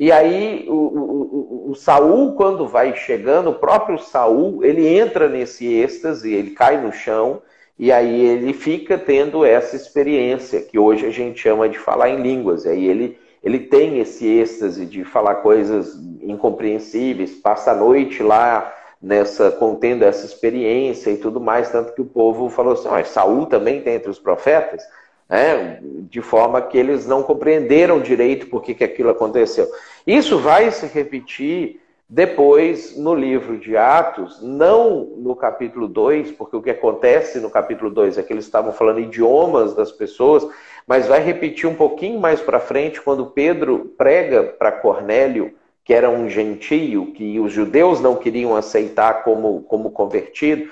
E 0.00 0.10
aí 0.10 0.64
o, 0.66 0.72
o, 0.72 1.70
o, 1.72 1.74
Saul, 1.74 2.32
quando 2.32 2.66
vai 2.66 2.96
chegando, 2.96 3.50
o 3.50 3.54
próprio 3.54 3.98
Saul, 3.98 4.64
ele 4.64 4.88
entra 4.88 5.28
nesse 5.28 5.70
êxtase, 5.70 6.32
ele 6.32 6.52
cai 6.52 6.80
no 6.80 6.90
chão, 6.90 7.42
e 7.78 7.92
aí 7.92 8.18
ele 8.22 8.54
fica 8.54 8.96
tendo 8.96 9.44
essa 9.44 9.76
experiência, 9.76 10.62
que 10.62 10.78
hoje 10.78 11.04
a 11.04 11.10
gente 11.10 11.38
chama 11.38 11.68
de 11.68 11.78
falar 11.78 12.08
em 12.08 12.22
línguas. 12.22 12.64
E 12.64 12.70
aí 12.70 12.88
ele, 12.88 13.18
ele 13.44 13.58
tem 13.58 13.98
esse 13.98 14.26
êxtase 14.26 14.86
de 14.86 15.04
falar 15.04 15.34
coisas 15.36 15.94
incompreensíveis, 16.22 17.32
passa 17.32 17.72
a 17.72 17.76
noite 17.76 18.22
lá 18.22 18.74
nessa 19.02 19.50
contendo 19.50 20.02
essa 20.02 20.24
experiência 20.24 21.10
e 21.10 21.18
tudo 21.18 21.38
mais, 21.38 21.70
tanto 21.70 21.92
que 21.92 22.00
o 22.00 22.06
povo 22.06 22.48
falou 22.48 22.72
assim, 22.72 22.88
oh, 22.88 23.04
Saul 23.04 23.44
também 23.44 23.82
tem 23.82 23.96
entre 23.96 24.10
os 24.10 24.18
profetas 24.18 24.82
né? 25.30 25.78
de 26.10 26.20
forma 26.20 26.60
que 26.60 26.76
eles 26.76 27.06
não 27.06 27.22
compreenderam 27.22 28.00
direito 28.00 28.48
por 28.48 28.62
que, 28.62 28.74
que 28.74 28.82
aquilo 28.82 29.10
aconteceu. 29.10 29.68
Isso 30.04 30.38
vai 30.38 30.70
se 30.72 30.86
repetir 30.86 31.80
depois 32.08 32.96
no 32.96 33.14
livro 33.14 33.56
de 33.56 33.76
Atos, 33.76 34.42
não 34.42 35.04
no 35.16 35.36
capítulo 35.36 35.86
2, 35.86 36.32
porque 36.32 36.56
o 36.56 36.62
que 36.62 36.70
acontece 36.70 37.38
no 37.38 37.48
capítulo 37.48 37.88
2 37.88 38.18
é 38.18 38.22
que 38.24 38.32
eles 38.32 38.44
estavam 38.44 38.72
falando 38.72 38.98
idiomas 38.98 39.76
das 39.76 39.92
pessoas, 39.92 40.44
mas 40.84 41.06
vai 41.06 41.22
repetir 41.22 41.68
um 41.68 41.74
pouquinho 41.76 42.18
mais 42.18 42.40
para 42.40 42.58
frente, 42.58 43.00
quando 43.00 43.26
Pedro 43.26 43.94
prega 43.96 44.42
para 44.42 44.72
Cornélio, 44.72 45.54
que 45.84 45.94
era 45.94 46.10
um 46.10 46.28
gentio, 46.28 47.12
que 47.12 47.38
os 47.38 47.52
judeus 47.52 48.00
não 48.00 48.16
queriam 48.16 48.56
aceitar 48.56 49.22
como, 49.22 49.62
como 49.62 49.92
convertido, 49.92 50.68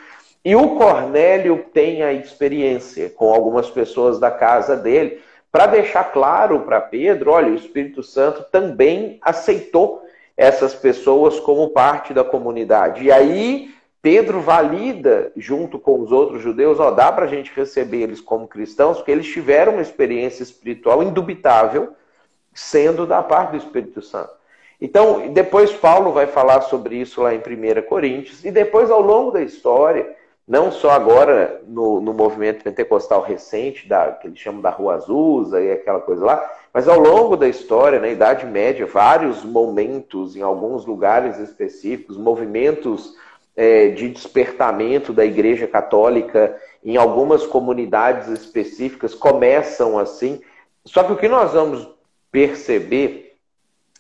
e 0.48 0.56
o 0.56 0.76
Cornélio 0.76 1.66
tem 1.74 2.02
a 2.02 2.11
experiência 2.11 3.11
com 3.11 3.34
algumas 3.34 3.68
pessoas 3.68 4.18
da 4.18 4.30
casa 4.30 4.74
dele, 4.74 5.20
para 5.52 5.66
deixar 5.66 6.04
claro 6.04 6.61
para 6.61 6.80
Pedro: 6.80 7.32
olha, 7.32 7.52
o 7.52 7.54
Espírito 7.54 8.02
Santo 8.02 8.46
também 8.50 9.18
aceitou 9.20 10.02
essas 10.34 10.74
pessoas 10.74 11.38
como 11.38 11.68
parte 11.68 12.14
da 12.14 12.24
comunidade. 12.24 13.04
E 13.04 13.12
aí 13.12 13.74
Pedro 14.00 14.40
valida, 14.40 15.30
junto 15.37 15.78
com 15.78 16.00
os 16.00 16.11
outros 16.11 16.40
judeus, 16.40 16.80
ó, 16.80 16.92
dá 16.92 17.12
para 17.12 17.26
a 17.26 17.28
gente 17.28 17.52
receber 17.54 18.04
eles 18.04 18.22
como 18.22 18.48
cristãos, 18.48 18.96
porque 18.96 19.12
eles 19.12 19.26
tiveram 19.26 19.74
uma 19.74 19.82
experiência 19.82 20.42
espiritual 20.42 21.02
indubitável, 21.02 21.92
sendo 22.54 23.06
da 23.06 23.22
parte 23.22 23.50
do 23.50 23.58
Espírito 23.58 24.00
Santo. 24.00 24.30
Então, 24.80 25.28
depois 25.28 25.74
Paulo 25.74 26.11
vai 26.11 26.26
falar 26.26 26.62
sobre 26.62 26.96
isso 26.96 27.20
lá 27.20 27.34
em 27.34 27.38
1 27.38 27.82
Coríntios, 27.87 28.46
e 28.46 28.50
depois, 28.50 28.90
ao 28.90 29.02
longo 29.02 29.32
da 29.32 29.42
história, 29.42 30.16
não 30.48 30.72
só 30.72 30.90
agora 30.90 31.61
no, 31.66 32.00
no 32.00 32.14
movimento 32.14 32.64
pentecostal 32.64 33.20
recente, 33.20 33.87
da, 33.87 34.12
que 34.12 34.26
eles 34.26 34.38
chamam 34.38 34.62
da 34.62 34.70
Rua 34.70 34.94
Azusa 34.94 35.61
e 35.61 35.70
aquela 35.70 36.00
coisa 36.00 36.24
lá, 36.24 36.52
mas 36.72 36.88
ao 36.88 36.98
longo 36.98 37.37
da 37.37 37.46
história, 37.46 38.00
na 38.00 38.08
Idade 38.08 38.46
Média, 38.46 38.87
vários 38.87 39.44
momentos, 39.44 40.37
em 40.37 40.40
alguns 40.40 40.87
lugares 40.87 41.38
específicos, 41.38 42.16
movimentos 42.16 43.14
é, 43.54 43.88
de 43.88 44.08
despertamento 44.08 45.12
da 45.12 45.24
Igreja 45.24 45.66
Católica 45.66 46.56
em 46.82 46.96
algumas 46.96 47.44
comunidades 47.44 48.28
específicas 48.28 49.14
começam 49.14 49.98
assim. 49.98 50.40
Só 50.84 51.04
que 51.04 51.12
o 51.12 51.16
que 51.16 51.28
nós 51.28 51.52
vamos 51.52 51.87
perceber 52.32 53.37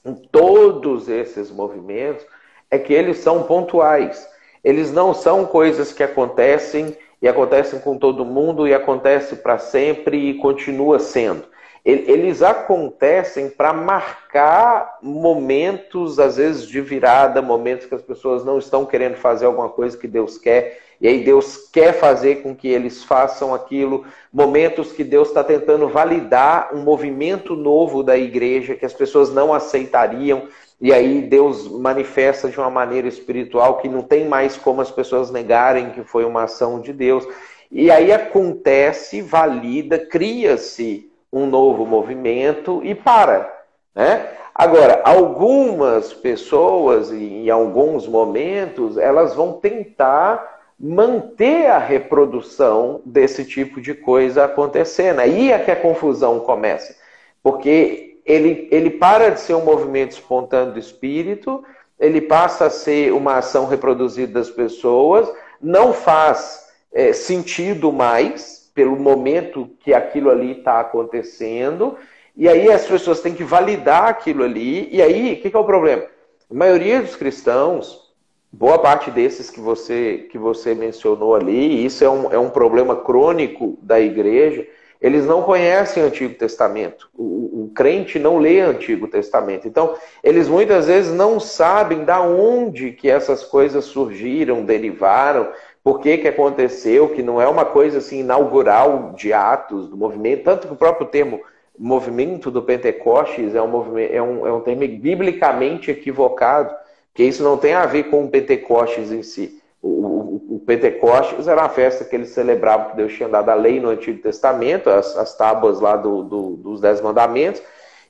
em 0.02 0.14
todos 0.14 1.08
esses 1.08 1.50
movimentos 1.50 2.24
é 2.70 2.78
que 2.78 2.94
eles 2.94 3.18
são 3.18 3.42
pontuais 3.42 4.26
eles 4.62 4.92
não 4.92 5.14
são 5.14 5.46
coisas 5.46 5.92
que 5.92 6.02
acontecem 6.02 6.96
e 7.20 7.28
acontecem 7.28 7.80
com 7.80 7.96
todo 7.96 8.24
mundo 8.24 8.66
e 8.66 8.74
acontece 8.74 9.36
para 9.36 9.58
sempre 9.58 10.30
e 10.30 10.34
continua 10.34 10.98
sendo. 10.98 11.44
Eles 11.84 12.42
acontecem 12.42 13.48
para 13.48 13.72
marcar 13.72 14.98
momentos, 15.00 16.18
às 16.18 16.36
vezes, 16.36 16.66
de 16.66 16.80
virada, 16.80 17.40
momentos 17.40 17.86
que 17.86 17.94
as 17.94 18.02
pessoas 18.02 18.44
não 18.44 18.58
estão 18.58 18.84
querendo 18.84 19.16
fazer 19.16 19.46
alguma 19.46 19.70
coisa 19.70 19.96
que 19.96 20.06
Deus 20.06 20.36
quer 20.36 20.80
e 21.00 21.06
aí 21.06 21.22
Deus 21.22 21.68
quer 21.72 21.92
fazer 21.92 22.42
com 22.42 22.54
que 22.54 22.66
eles 22.66 23.04
façam 23.04 23.54
aquilo, 23.54 24.04
momentos 24.32 24.90
que 24.90 25.04
Deus 25.04 25.28
está 25.28 25.44
tentando 25.44 25.88
validar 25.88 26.70
um 26.74 26.82
movimento 26.82 27.54
novo 27.54 28.02
da 28.02 28.16
igreja 28.18 28.74
que 28.74 28.84
as 28.84 28.92
pessoas 28.92 29.32
não 29.32 29.54
aceitariam, 29.54 30.48
e 30.80 30.92
aí 30.92 31.22
Deus 31.22 31.68
manifesta 31.68 32.48
de 32.48 32.58
uma 32.58 32.70
maneira 32.70 33.08
espiritual 33.08 33.78
que 33.78 33.88
não 33.88 34.02
tem 34.02 34.28
mais 34.28 34.56
como 34.56 34.80
as 34.80 34.90
pessoas 34.90 35.30
negarem 35.30 35.90
que 35.90 36.04
foi 36.04 36.24
uma 36.24 36.44
ação 36.44 36.80
de 36.80 36.92
Deus. 36.92 37.26
E 37.70 37.90
aí 37.90 38.12
acontece, 38.12 39.20
valida, 39.20 39.98
cria-se 39.98 41.10
um 41.32 41.46
novo 41.46 41.84
movimento 41.84 42.80
e 42.84 42.94
para. 42.94 43.52
Né? 43.94 44.28
Agora, 44.54 45.02
algumas 45.04 46.12
pessoas, 46.14 47.12
em 47.12 47.50
alguns 47.50 48.06
momentos, 48.06 48.96
elas 48.96 49.34
vão 49.34 49.54
tentar 49.54 50.58
manter 50.78 51.66
a 51.66 51.78
reprodução 51.78 53.00
desse 53.04 53.44
tipo 53.44 53.80
de 53.80 53.94
coisa 53.94 54.44
acontecendo. 54.44 55.18
Aí 55.18 55.50
é 55.50 55.58
que 55.58 55.72
a 55.72 55.76
confusão 55.76 56.38
começa. 56.40 56.96
Porque 57.42 58.07
ele, 58.28 58.68
ele 58.70 58.90
para 58.90 59.30
de 59.30 59.40
ser 59.40 59.54
um 59.54 59.64
movimento 59.64 60.12
espontâneo 60.12 60.74
do 60.74 60.78
espírito, 60.78 61.64
ele 61.98 62.20
passa 62.20 62.66
a 62.66 62.70
ser 62.70 63.12
uma 63.12 63.38
ação 63.38 63.66
reproduzida 63.66 64.34
das 64.34 64.50
pessoas, 64.50 65.28
não 65.60 65.92
faz 65.92 66.68
é, 66.92 67.12
sentido 67.12 67.90
mais 67.90 68.70
pelo 68.74 68.96
momento 68.96 69.68
que 69.80 69.92
aquilo 69.92 70.30
ali 70.30 70.58
está 70.58 70.78
acontecendo, 70.78 71.96
e 72.36 72.48
aí 72.48 72.70
as 72.70 72.86
pessoas 72.86 73.20
têm 73.20 73.34
que 73.34 73.42
validar 73.42 74.04
aquilo 74.04 74.44
ali. 74.44 74.88
E 74.92 75.02
aí, 75.02 75.32
o 75.32 75.40
que, 75.40 75.50
que, 75.50 75.56
é 75.56 75.58
o 75.58 75.64
problema? 75.64 76.04
A 76.48 76.54
maioria 76.54 77.00
dos 77.00 77.16
cristãos, 77.16 78.12
boa 78.52 78.78
parte 78.78 79.10
desses 79.10 79.50
que 79.50 79.58
você, 79.58 80.28
que 80.30 80.38
você 80.38 80.74
mencionou 80.74 81.34
ali, 81.34 81.84
isso 81.84 82.04
é 82.04 82.08
um, 82.08 82.32
é 82.32 82.38
um 82.38 82.50
problema 82.50 82.94
crônico 82.94 83.76
da 83.82 83.98
igreja, 83.98 84.64
eles 85.00 85.24
não 85.24 85.42
conhecem 85.42 86.02
o 86.02 86.06
Antigo 86.06 86.34
Testamento. 86.34 87.08
O, 87.16 87.64
o 87.64 87.72
crente 87.74 88.18
não 88.18 88.38
lê 88.38 88.62
o 88.62 88.70
Antigo 88.70 89.06
Testamento. 89.06 89.68
Então, 89.68 89.94
eles 90.22 90.48
muitas 90.48 90.86
vezes 90.86 91.12
não 91.12 91.38
sabem 91.38 92.04
da 92.04 92.20
onde 92.20 92.90
que 92.92 93.08
essas 93.08 93.44
coisas 93.44 93.84
surgiram, 93.84 94.64
derivaram, 94.64 95.48
por 95.84 96.00
que, 96.00 96.18
que 96.18 96.28
aconteceu, 96.28 97.08
que 97.10 97.22
não 97.22 97.40
é 97.40 97.48
uma 97.48 97.64
coisa 97.64 97.98
assim 97.98 98.20
inaugural 98.20 99.14
de 99.16 99.32
atos 99.32 99.88
do 99.88 99.96
movimento, 99.96 100.44
tanto 100.44 100.66
que 100.66 100.72
o 100.72 100.76
próprio 100.76 101.06
termo 101.06 101.40
movimento 101.78 102.50
do 102.50 102.60
Pentecostes 102.60 103.54
é 103.54 103.62
um, 103.62 103.98
é 103.98 104.20
um, 104.20 104.46
é 104.46 104.52
um 104.52 104.60
termo 104.60 104.80
biblicamente 104.80 105.90
equivocado, 105.90 106.74
que 107.14 107.22
isso 107.22 107.42
não 107.42 107.56
tem 107.56 107.74
a 107.74 107.86
ver 107.86 108.04
com 108.04 108.24
o 108.24 108.28
Pentecostes 108.28 109.12
em 109.12 109.22
si. 109.22 109.57
O, 109.82 110.60
Pentecostes 110.66 111.48
era 111.48 111.62
uma 111.62 111.68
festa 111.70 112.04
que 112.04 112.14
eles 112.14 112.28
celebravam 112.28 112.90
que 112.90 112.96
Deus 112.96 113.14
tinha 113.14 113.28
dado 113.28 113.48
a 113.48 113.54
lei 113.54 113.80
no 113.80 113.88
Antigo 113.88 114.20
Testamento, 114.20 114.90
as, 114.90 115.16
as 115.16 115.34
tábuas 115.34 115.80
lá 115.80 115.96
do, 115.96 116.22
do, 116.22 116.50
dos 116.56 116.80
Dez 116.80 117.00
Mandamentos, 117.00 117.62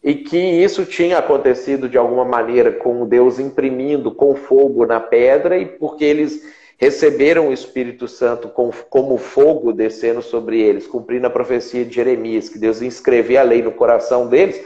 e 0.03 0.15
que 0.15 0.37
isso 0.37 0.85
tinha 0.85 1.19
acontecido 1.19 1.89
de 1.89 1.97
alguma 1.97 2.25
maneira 2.25 2.73
com 2.73 3.07
Deus 3.07 3.39
imprimindo 3.39 4.11
com 4.11 4.35
fogo 4.35 4.85
na 4.87 4.99
pedra, 4.99 5.57
e 5.57 5.67
porque 5.67 6.05
eles 6.05 6.43
receberam 6.79 7.49
o 7.49 7.53
Espírito 7.53 8.09
Santo 8.09 8.49
como 8.89 9.19
fogo 9.19 9.73
descendo 9.73 10.23
sobre 10.23 10.61
eles, 10.61 10.87
cumprindo 10.87 11.27
a 11.27 11.31
profecia 11.31 11.85
de 11.85 11.95
Jeremias, 11.95 12.49
que 12.49 12.59
Deus 12.59 12.83
inscrevia 12.83 13.41
a 13.41 13.45
lei 13.45 13.63
no 13.63 13.73
coração 13.73 14.27
deles, 14.27 14.61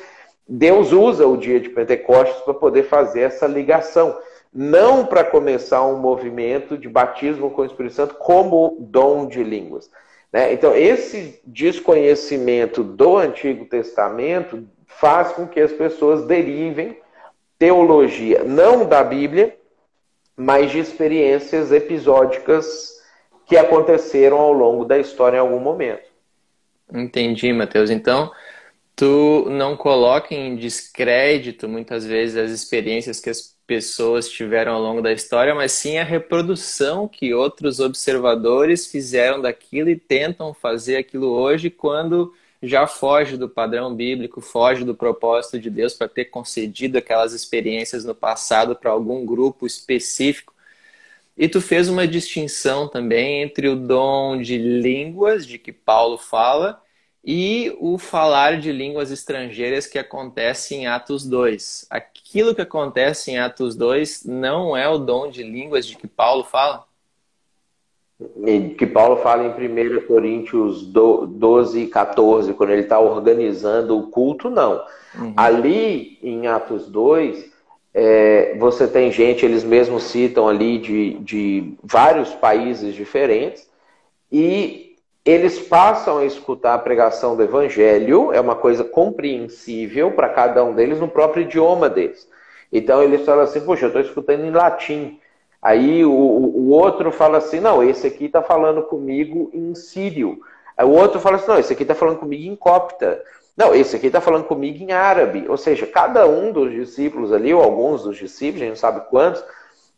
Deus 0.47 0.93
usa 0.93 1.27
o 1.27 1.37
dia 1.37 1.61
de 1.61 1.71
Pentecostes 1.71 2.43
para 2.43 2.55
poder 2.55 2.85
fazer 2.85 3.21
essa 3.21 3.47
ligação. 3.47 4.17
Não 4.53 5.07
para 5.07 5.25
começar 5.25 5.85
um 5.87 5.99
movimento 5.99 6.77
de 6.77 6.89
batismo 6.89 7.51
com 7.51 7.63
o 7.63 7.65
Espírito 7.65 7.95
Santo 7.95 8.15
como 8.15 8.77
dom 8.81 9.27
de 9.27 9.43
línguas. 9.43 9.91
Né? 10.33 10.53
Então, 10.53 10.75
esse 10.75 11.41
desconhecimento 11.47 12.83
do 12.83 13.17
Antigo 13.17 13.65
Testamento 13.65 14.67
faz 14.87 15.33
com 15.33 15.47
que 15.47 15.61
as 15.61 15.73
pessoas 15.73 16.27
derivem 16.27 16.99
teologia 17.59 18.43
não 18.43 18.85
da 18.85 19.05
Bíblia, 19.05 19.57
mas 20.37 20.71
de 20.71 20.79
experiências 20.79 21.71
episódicas 21.71 23.01
que 23.47 23.57
aconteceram 23.57 24.39
ao 24.39 24.53
longo 24.53 24.85
da 24.85 24.99
história 24.99 25.37
em 25.37 25.41
algum 25.41 25.61
momento. 25.61 26.11
Entendi, 26.93 27.53
Matheus. 27.53 27.91
Então, 27.91 28.31
tu 28.97 29.47
não 29.51 29.77
coloca 29.77 30.35
em 30.35 30.57
descrédito 30.57 31.69
muitas 31.69 32.05
vezes 32.05 32.37
as 32.37 32.51
experiências 32.51 33.21
que 33.21 33.31
as 33.31 33.55
pessoas 33.73 34.29
tiveram 34.29 34.75
ao 34.75 34.83
longo 34.83 35.01
da 35.01 35.13
história, 35.13 35.55
mas 35.55 35.73
sim 35.73 35.97
a 35.97 36.05
reprodução 36.05 37.09
que 37.09 37.33
outros 37.33 37.81
observadores 37.81 38.87
fizeram 38.87 39.41
daquilo 39.41 39.89
e 39.89 39.97
tentam 39.97 40.53
fazer 40.53 40.97
aquilo 40.97 41.29
hoje 41.29 41.71
quando 41.71 42.35
já 42.63 42.87
foge 42.87 43.39
do 43.39 43.49
padrão 43.49 43.95
bíblico, 43.95 44.43
foge 44.43 44.85
do 44.85 44.95
propósito 44.95 45.59
de 45.59 45.71
Deus 45.71 45.95
para 45.95 46.07
ter 46.07 46.27
concedido 46.27 46.99
aquelas 46.99 47.33
experiências 47.33 48.05
no 48.05 48.15
passado 48.15 48.77
para 48.77 48.91
algum 48.91 49.25
grupo 49.25 49.67
específico. 49.67 50.53
E 51.35 51.49
tu 51.49 51.63
fez 51.63 51.89
uma 51.89 52.07
distinção 52.07 52.87
também 52.87 53.43
entre 53.43 53.69
o 53.69 53.75
dom 53.75 54.41
de 54.41 54.59
línguas, 54.59 55.47
de 55.47 55.59
que 55.59 55.73
Paulo 55.73 56.19
fala, 56.19 56.83
e 57.25 57.77
o 57.79 57.99
falar 57.99 58.59
de 58.59 58.73
línguas 58.73 59.11
estrangeiras 59.11 59.87
que 59.87 59.99
acontece 59.99 60.75
em 60.75 60.87
Atos 60.87 61.25
2. 61.25 61.87
Aquilo 61.89 62.55
que 62.55 62.63
acontece 62.63 63.31
em 63.31 63.39
Atos 63.39 63.77
2 63.77 64.25
não 64.25 64.77
é 64.77 64.89
o 64.89 64.99
dom 64.99 65.31
de 65.31 65.43
línguas 65.43 65.87
de 65.87 65.97
que 65.97 66.07
Paulo 66.07 66.45
fala? 66.45 66.85
que 68.77 68.87
Paulo 68.87 69.17
fala 69.17 69.45
em 69.45 69.51
1 69.51 70.07
Coríntios 70.07 70.83
12 70.87 71.81
e 71.81 71.87
14, 71.89 72.55
quando 72.55 72.71
ele 72.71 72.83
está 72.83 72.99
organizando 72.99 73.99
o 73.99 74.09
culto, 74.09 74.49
não. 74.49 74.85
Uhum. 75.19 75.35
Ali 75.37 76.19
em 76.23 76.47
Atos 76.47 76.87
2, 76.89 77.51
é, 77.95 78.57
você 78.59 78.87
tem 78.87 79.11
gente, 79.11 79.45
eles 79.45 79.65
mesmos 79.65 80.05
citam 80.05 80.49
ali 80.49 80.79
de, 80.79 81.15
de 81.15 81.75
vários 81.83 82.31
países 82.31 82.95
diferentes, 82.95 83.69
e 84.31 84.92
eles 85.25 85.59
passam 85.59 86.19
a 86.19 86.25
escutar 86.25 86.75
a 86.75 86.79
pregação 86.79 87.37
do 87.37 87.43
evangelho, 87.43 88.33
é 88.33 88.41
uma 88.41 88.57
coisa 88.57 88.83
compreensível 88.83 90.11
para 90.13 90.29
cada 90.29 90.65
um 90.65 90.75
deles 90.75 90.99
no 90.99 91.09
próprio 91.09 91.43
idioma 91.43 91.89
deles. 91.89 92.29
Então 92.73 93.03
eles 93.03 93.25
falam 93.25 93.45
assim, 93.45 93.61
poxa, 93.61 93.85
eu 93.85 93.89
estou 93.89 94.03
escutando 94.03 94.45
em 94.45 94.51
latim. 94.51 95.21
Aí 95.61 96.05
o, 96.05 96.11
o 96.11 96.71
outro 96.71 97.13
fala 97.13 97.39
assim: 97.39 97.61
não, 97.61 97.83
esse 97.83 98.07
aqui 98.07 98.25
está 98.25 98.43
falando 98.43 98.83
comigo 98.83 99.49
em 99.55 99.75
sírio. 99.75 100.41
Aí 100.77 100.85
o 100.85 100.91
outro 100.91 101.21
fala 101.21 101.37
assim: 101.37 101.49
não, 101.49 101.59
esse 101.59 101.73
aqui 101.73 101.83
está 101.83 101.95
falando 101.95 102.19
comigo 102.19 102.51
em 102.51 102.57
copta. 102.57 103.23
Não, 103.57 103.75
esse 103.75 103.95
aqui 103.95 104.07
está 104.09 104.21
falando 104.21 104.45
comigo 104.45 104.83
em 104.83 104.91
árabe. 104.91 105.45
Ou 105.49 105.57
seja, 105.57 105.87
cada 105.87 106.27
um 106.27 106.51
dos 106.51 106.73
discípulos 106.73 107.33
ali, 107.33 107.55
ou 107.55 107.63
alguns 107.63 108.03
dos 108.03 108.17
discípulos, 108.17 108.63
a 108.63 108.65
gente 108.65 108.71
não 108.71 108.77
sabe 108.77 109.09
quantos, 109.09 109.45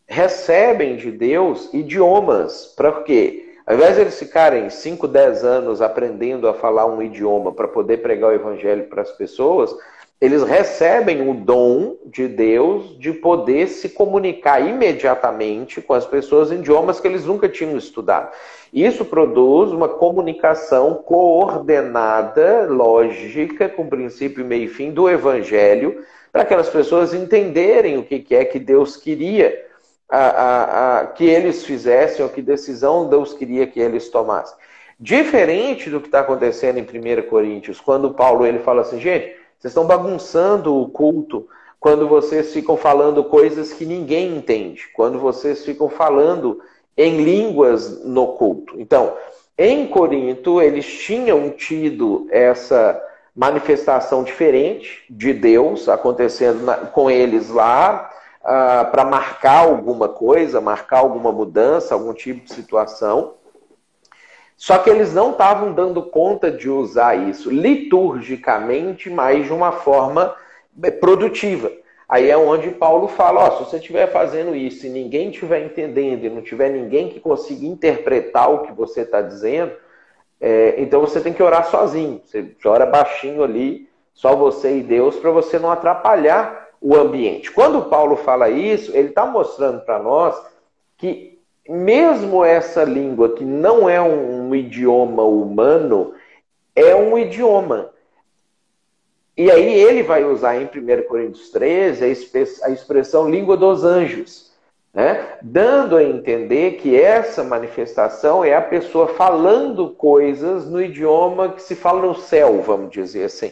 recebem 0.07 0.97
de 0.97 1.11
Deus 1.11 1.73
idiomas. 1.73 2.75
Para 2.77 3.03
quê? 3.03 3.44
Ao 3.67 3.75
invés 3.75 3.95
de 3.95 4.03
eles 4.03 4.19
ficarem 4.19 4.69
5, 4.69 5.09
10 5.09 5.43
anos 5.43 5.81
aprendendo 5.81 6.47
a 6.47 6.53
falar 6.53 6.85
um 6.85 7.01
idioma 7.01 7.51
para 7.51 7.67
poder 7.67 8.03
pregar 8.03 8.31
o 8.31 8.35
evangelho 8.35 8.85
para 8.85 9.01
as 9.01 9.11
pessoas, 9.13 9.75
eles 10.21 10.43
recebem 10.43 11.29
o 11.29 11.33
dom 11.33 11.97
de 12.05 12.29
Deus 12.29 12.99
de 12.99 13.11
poder 13.11 13.69
se 13.69 13.89
comunicar 13.89 14.61
imediatamente 14.61 15.81
com 15.81 15.95
as 15.95 16.07
pessoas 16.07 16.53
em 16.53 16.57
idiomas 16.57 17.01
que 17.01 17.09
eles 17.09 17.25
nunca 17.25 17.49
tinham 17.49 17.77
estudado. 17.79 18.33
Isso 18.71 19.03
produz 19.03 19.73
uma 19.73 19.89
comunicação 19.89 20.95
coordenada, 20.95 22.67
lógica, 22.69 23.67
com 23.67 23.89
princípio, 23.89 24.45
meio 24.45 24.65
e 24.65 24.69
fim 24.69 24.91
do 24.91 25.09
evangelho, 25.09 26.05
para 26.31 26.43
aquelas 26.43 26.69
pessoas 26.69 27.15
entenderem 27.15 27.97
o 27.97 28.05
que 28.05 28.35
é 28.35 28.45
que 28.45 28.59
Deus 28.59 28.97
queria 28.97 29.59
a, 30.15 30.29
a, 30.29 31.01
a, 31.01 31.07
que 31.07 31.25
eles 31.25 31.65
fizessem, 31.65 32.25
ou 32.25 32.31
que 32.31 32.43
decisão 32.43 33.09
Deus 33.09 33.33
queria 33.35 33.67
que 33.67 33.81
eles 33.81 34.09
tomassem. 34.09 34.57
Diferente 34.99 35.91
do 35.91 36.01
que 36.01 36.07
está 36.07 36.21
acontecendo 36.21 36.79
em 36.79 36.83
1 36.83 37.29
Coríntios, 37.29 37.81
quando 37.81 38.15
Paulo 38.15 38.47
ele 38.47 38.61
fala 38.61 38.83
assim, 38.83 39.01
gente 39.01 39.37
vocês 39.59 39.71
estão 39.71 39.87
bagunçando 39.87 40.79
o 40.79 40.89
culto 40.89 41.49
quando 41.81 42.07
vocês 42.07 42.53
ficam 42.53 42.77
falando 42.77 43.25
coisas 43.25 43.73
que 43.73 43.87
ninguém 43.87 44.37
entende, 44.37 44.89
quando 44.95 45.19
vocês 45.19 45.65
ficam 45.65 45.89
falando 45.89 46.61
em 46.97 47.23
línguas 47.23 48.05
no 48.05 48.29
culto. 48.35 48.79
Então, 48.79 49.15
em 49.57 49.87
Corinto, 49.87 50.61
eles 50.61 50.87
tinham 50.87 51.51
tido 51.51 52.27
essa 52.31 53.01
manifestação 53.35 54.23
diferente 54.23 55.03
de 55.11 55.33
Deus 55.33 55.89
acontecendo 55.89 56.63
na, 56.63 56.77
com 56.77 57.11
eles 57.11 57.49
lá, 57.49 58.11
uh, 58.45 58.91
para 58.91 59.05
marcar 59.05 59.65
alguma 59.67 60.09
coisa, 60.09 60.61
marcar 60.61 60.99
alguma 60.99 61.33
mudança, 61.33 61.95
algum 61.95 62.13
tipo 62.13 62.45
de 62.45 62.53
situação. 62.53 63.35
Só 64.57 64.79
que 64.79 64.89
eles 64.89 65.13
não 65.13 65.33
estavam 65.33 65.73
dando 65.73 66.03
conta 66.03 66.51
de 66.51 66.71
usar 66.71 67.17
isso 67.17 67.51
liturgicamente, 67.51 69.11
mas 69.11 69.47
de 69.47 69.53
uma 69.53 69.73
forma 69.73 70.35
eh, 70.83 70.91
produtiva. 70.91 71.73
Aí 72.09 72.31
é 72.31 72.37
onde 72.37 72.71
Paulo 72.71 73.09
fala: 73.09 73.51
se 73.53 73.65
você 73.65 73.79
estiver 73.79 74.07
fazendo 74.13 74.55
isso 74.55 74.87
e 74.87 74.91
ninguém 74.91 75.31
estiver 75.31 75.65
entendendo 75.65 76.25
e 76.25 76.31
não 76.31 76.41
tiver 76.41 76.69
ninguém 76.69 77.09
que 77.09 77.19
consiga 77.19 77.67
interpretar 77.67 78.51
o 78.53 78.61
que 78.61 78.73
você 78.73 79.01
está 79.01 79.21
dizendo, 79.21 79.73
é, 80.41 80.75
então 80.79 81.01
você 81.01 81.21
tem 81.21 81.33
que 81.33 81.43
orar 81.43 81.69
sozinho. 81.69 82.21
Você 82.25 82.55
ora 82.65 82.87
baixinho 82.87 83.43
ali, 83.43 83.89
só 84.13 84.37
você 84.37 84.79
e 84.79 84.83
Deus, 84.83 85.17
para 85.17 85.33
você 85.33 85.59
não 85.59 85.71
atrapalhar 85.71 86.64
o 86.85 86.95
ambiente. 86.95 87.51
Quando 87.51 87.87
Paulo 87.87 88.15
fala 88.15 88.51
isso, 88.51 88.95
ele 88.95 89.09
está 89.09 89.25
mostrando 89.25 89.81
para 89.87 89.99
nós 89.99 90.39
que 90.99 91.41
mesmo 91.67 92.45
essa 92.45 92.85
língua 92.85 93.35
que 93.35 93.43
não 93.43 93.89
é 93.89 94.03
um, 94.03 94.55
idioma 94.55 95.23
humano, 95.23 96.13
é 96.77 96.95
um 96.95 97.19
idioma. 97.19 97.91
E 99.35 99.51
aí 99.51 99.73
ele 99.73 100.03
vai 100.03 100.25
usar 100.25 100.61
em 100.61 100.67
1 100.67 101.09
Coríntios 101.09 101.49
13 101.49 102.05
a 102.65 102.69
expressão 102.69 103.31
língua 103.31 103.57
dos 103.57 103.83
anjos, 103.83 104.53
né? 104.93 105.39
dando 105.41 105.97
a 105.97 106.05
entender 106.05 106.73
que 106.73 107.01
essa 107.01 107.43
manifestação 107.43 108.45
é 108.45 108.55
a 108.55 108.61
pessoa 108.61 109.09
falando 109.09 109.89
coisas 109.89 110.69
no 110.69 110.83
idioma 110.83 111.49
que 111.49 111.63
se 111.63 111.75
fala 111.75 112.07
no 112.07 112.15
céu, 112.15 112.61
vamos 112.61 112.91
dizer 112.91 113.25
assim. 113.25 113.51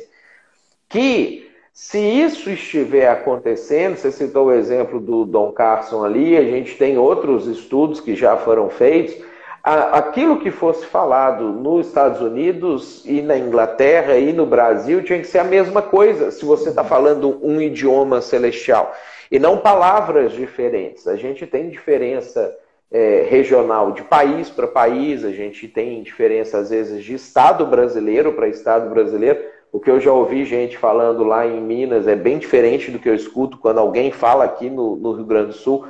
Que 0.86 1.50
se 1.72 1.98
isso 1.98 2.50
estiver 2.50 3.08
acontecendo, 3.08 3.96
você 3.96 4.12
citou 4.12 4.46
o 4.46 4.52
exemplo 4.52 5.00
do 5.00 5.24
Dom 5.24 5.52
Carson 5.52 6.04
ali, 6.04 6.36
a 6.36 6.44
gente 6.44 6.76
tem 6.76 6.98
outros 6.98 7.46
estudos 7.46 8.00
que 8.00 8.14
já 8.14 8.36
foram 8.36 8.68
feitos 8.68 9.14
aquilo 9.62 10.40
que 10.40 10.50
fosse 10.50 10.84
falado 10.86 11.44
nos 11.44 11.86
Estados 11.86 12.20
Unidos 12.20 13.04
e 13.06 13.22
na 13.22 13.38
Inglaterra 13.38 14.16
e 14.16 14.32
no 14.32 14.44
Brasil 14.44 15.04
tinha 15.04 15.20
que 15.20 15.26
ser 15.26 15.38
a 15.38 15.44
mesma 15.44 15.80
coisa 15.80 16.32
se 16.32 16.44
você 16.44 16.70
está 16.70 16.82
falando 16.82 17.38
um 17.42 17.60
idioma 17.60 18.20
celestial 18.20 18.92
e 19.30 19.38
não 19.38 19.58
palavras 19.58 20.32
diferentes. 20.32 21.06
A 21.06 21.14
gente 21.14 21.46
tem 21.46 21.70
diferença 21.70 22.54
é, 22.90 23.24
regional 23.30 23.92
de 23.92 24.02
país 24.02 24.50
para 24.50 24.66
país, 24.66 25.24
a 25.24 25.30
gente 25.30 25.68
tem 25.68 26.02
diferença 26.02 26.58
às 26.58 26.70
vezes 26.70 27.04
de 27.04 27.14
estado 27.14 27.64
brasileiro 27.64 28.32
para 28.32 28.48
estado 28.48 28.90
brasileiro. 28.90 29.40
O 29.72 29.80
que 29.80 29.90
eu 29.90 29.98
já 29.98 30.12
ouvi 30.12 30.44
gente 30.44 30.76
falando 30.76 31.24
lá 31.24 31.46
em 31.46 31.60
Minas 31.60 32.06
é 32.06 32.14
bem 32.14 32.38
diferente 32.38 32.90
do 32.90 32.98
que 32.98 33.08
eu 33.08 33.14
escuto 33.14 33.56
quando 33.56 33.78
alguém 33.78 34.12
fala 34.12 34.44
aqui 34.44 34.68
no, 34.68 34.94
no 34.96 35.12
Rio 35.12 35.24
Grande 35.24 35.48
do 35.48 35.54
Sul 35.54 35.86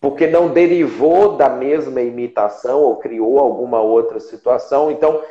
porque 0.00 0.26
não 0.26 0.48
derivou 0.48 1.36
da 1.36 1.48
mesma 1.48 2.00
imitação 2.00 2.80
ou 2.80 2.96
criou 2.96 3.38
alguma 3.38 3.80
outra 3.80 4.20
situação. 4.20 4.90
Então, 4.90 5.22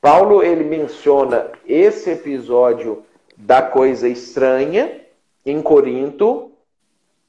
Paulo 0.00 0.42
ele 0.42 0.64
menciona 0.64 1.50
esse 1.66 2.10
episódio 2.10 3.02
da 3.36 3.60
coisa 3.60 4.08
estranha 4.08 5.00
em 5.44 5.60
Corinto, 5.60 6.52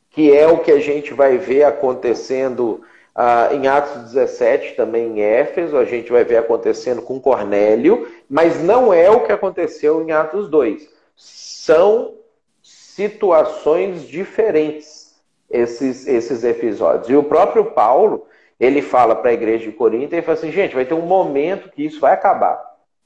que 0.10 0.32
é 0.36 0.48
o 0.48 0.60
que 0.60 0.72
a 0.72 0.80
gente 0.80 1.14
vai 1.14 1.38
ver 1.38 1.64
acontecendo 1.64 2.82
uh, 3.16 3.54
em 3.54 3.68
Atos 3.68 4.12
17, 4.14 4.76
também 4.76 5.20
em 5.20 5.22
Éfeso, 5.22 5.78
a 5.78 5.86
gente 5.86 6.12
vai 6.12 6.24
ver 6.24 6.38
acontecendo 6.38 7.02
com 7.02 7.20
Cornélio, 7.20 8.08
mas 8.30 8.62
não 8.64 8.94
é 8.94 9.10
o 9.10 9.26
que 9.26 9.32
aconteceu 9.32 10.02
em 10.02 10.12
Atos 10.12 10.50
2. 10.50 10.88
São 11.16 12.16
situações 12.62 14.08
diferentes 14.08 15.16
esses, 15.50 16.08
esses 16.08 16.44
episódios. 16.44 17.10
E 17.10 17.16
o 17.16 17.24
próprio 17.24 17.66
Paulo, 17.66 18.26
ele 18.60 18.82
fala 18.82 19.16
para 19.16 19.32
a 19.32 19.34
igreja 19.34 19.66
de 19.66 19.72
Corinto, 19.72 20.14
ele 20.14 20.22
fala 20.22 20.38
assim, 20.38 20.52
gente, 20.52 20.76
vai 20.76 20.86
ter 20.86 20.94
um 20.94 21.02
momento 21.02 21.70
que 21.70 21.84
isso 21.84 22.00
vai 22.00 22.14
acabar, 22.14 22.62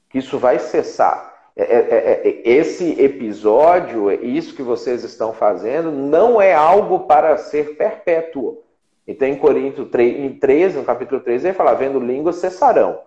que 0.10 0.18
isso 0.18 0.38
vai 0.38 0.60
cessar. 0.60 1.32
É, 1.56 1.64
é, 1.64 2.22
é 2.24 2.42
esse 2.50 3.00
episódio, 3.00 4.12
isso 4.12 4.56
que 4.56 4.64
vocês 4.64 5.04
estão 5.04 5.32
fazendo, 5.32 5.92
não 5.92 6.42
é 6.42 6.54
algo 6.54 7.02
para 7.02 7.38
ser 7.38 7.76
perpétuo. 7.78 8.64
Então, 9.08 9.28
em 9.28 9.36
Corinto 9.36 9.86
3, 9.86 10.20
em 10.20 10.34
13, 10.34 10.78
no 10.78 10.84
capítulo 10.84 11.22
13, 11.22 11.48
ele 11.48 11.54
fala, 11.54 11.74
vendo 11.74 12.00
línguas 12.00 12.38
cessarão. 12.38 13.00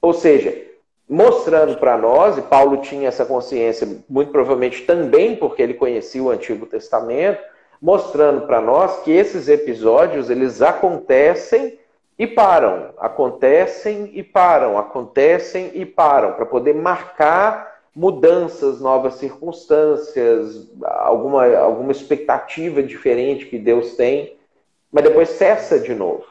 Ou 0.00 0.14
seja, 0.14 0.56
mostrando 1.08 1.76
para 1.76 1.98
nós, 1.98 2.38
e 2.38 2.42
Paulo 2.42 2.78
tinha 2.78 3.08
essa 3.08 3.26
consciência, 3.26 3.86
muito 4.08 4.32
provavelmente 4.32 4.82
também 4.82 5.36
porque 5.36 5.62
ele 5.62 5.74
conhecia 5.74 6.22
o 6.22 6.30
Antigo 6.30 6.66
Testamento, 6.66 7.42
mostrando 7.80 8.46
para 8.46 8.60
nós 8.60 9.02
que 9.02 9.12
esses 9.12 9.48
episódios 9.48 10.30
eles 10.30 10.62
acontecem 10.62 11.78
e 12.18 12.26
param, 12.26 12.90
acontecem 12.96 14.10
e 14.14 14.22
param, 14.22 14.78
acontecem 14.78 15.70
e 15.74 15.84
param, 15.84 16.32
para 16.32 16.46
poder 16.46 16.74
marcar 16.74 17.74
mudanças, 17.94 18.80
novas 18.80 19.14
circunstâncias, 19.14 20.68
alguma, 20.82 21.46
alguma 21.56 21.92
expectativa 21.92 22.82
diferente 22.82 23.46
que 23.46 23.58
Deus 23.58 23.94
tem, 23.96 24.33
mas 24.94 25.02
depois 25.02 25.28
cessa 25.30 25.80
de 25.80 25.92
novo. 25.92 26.24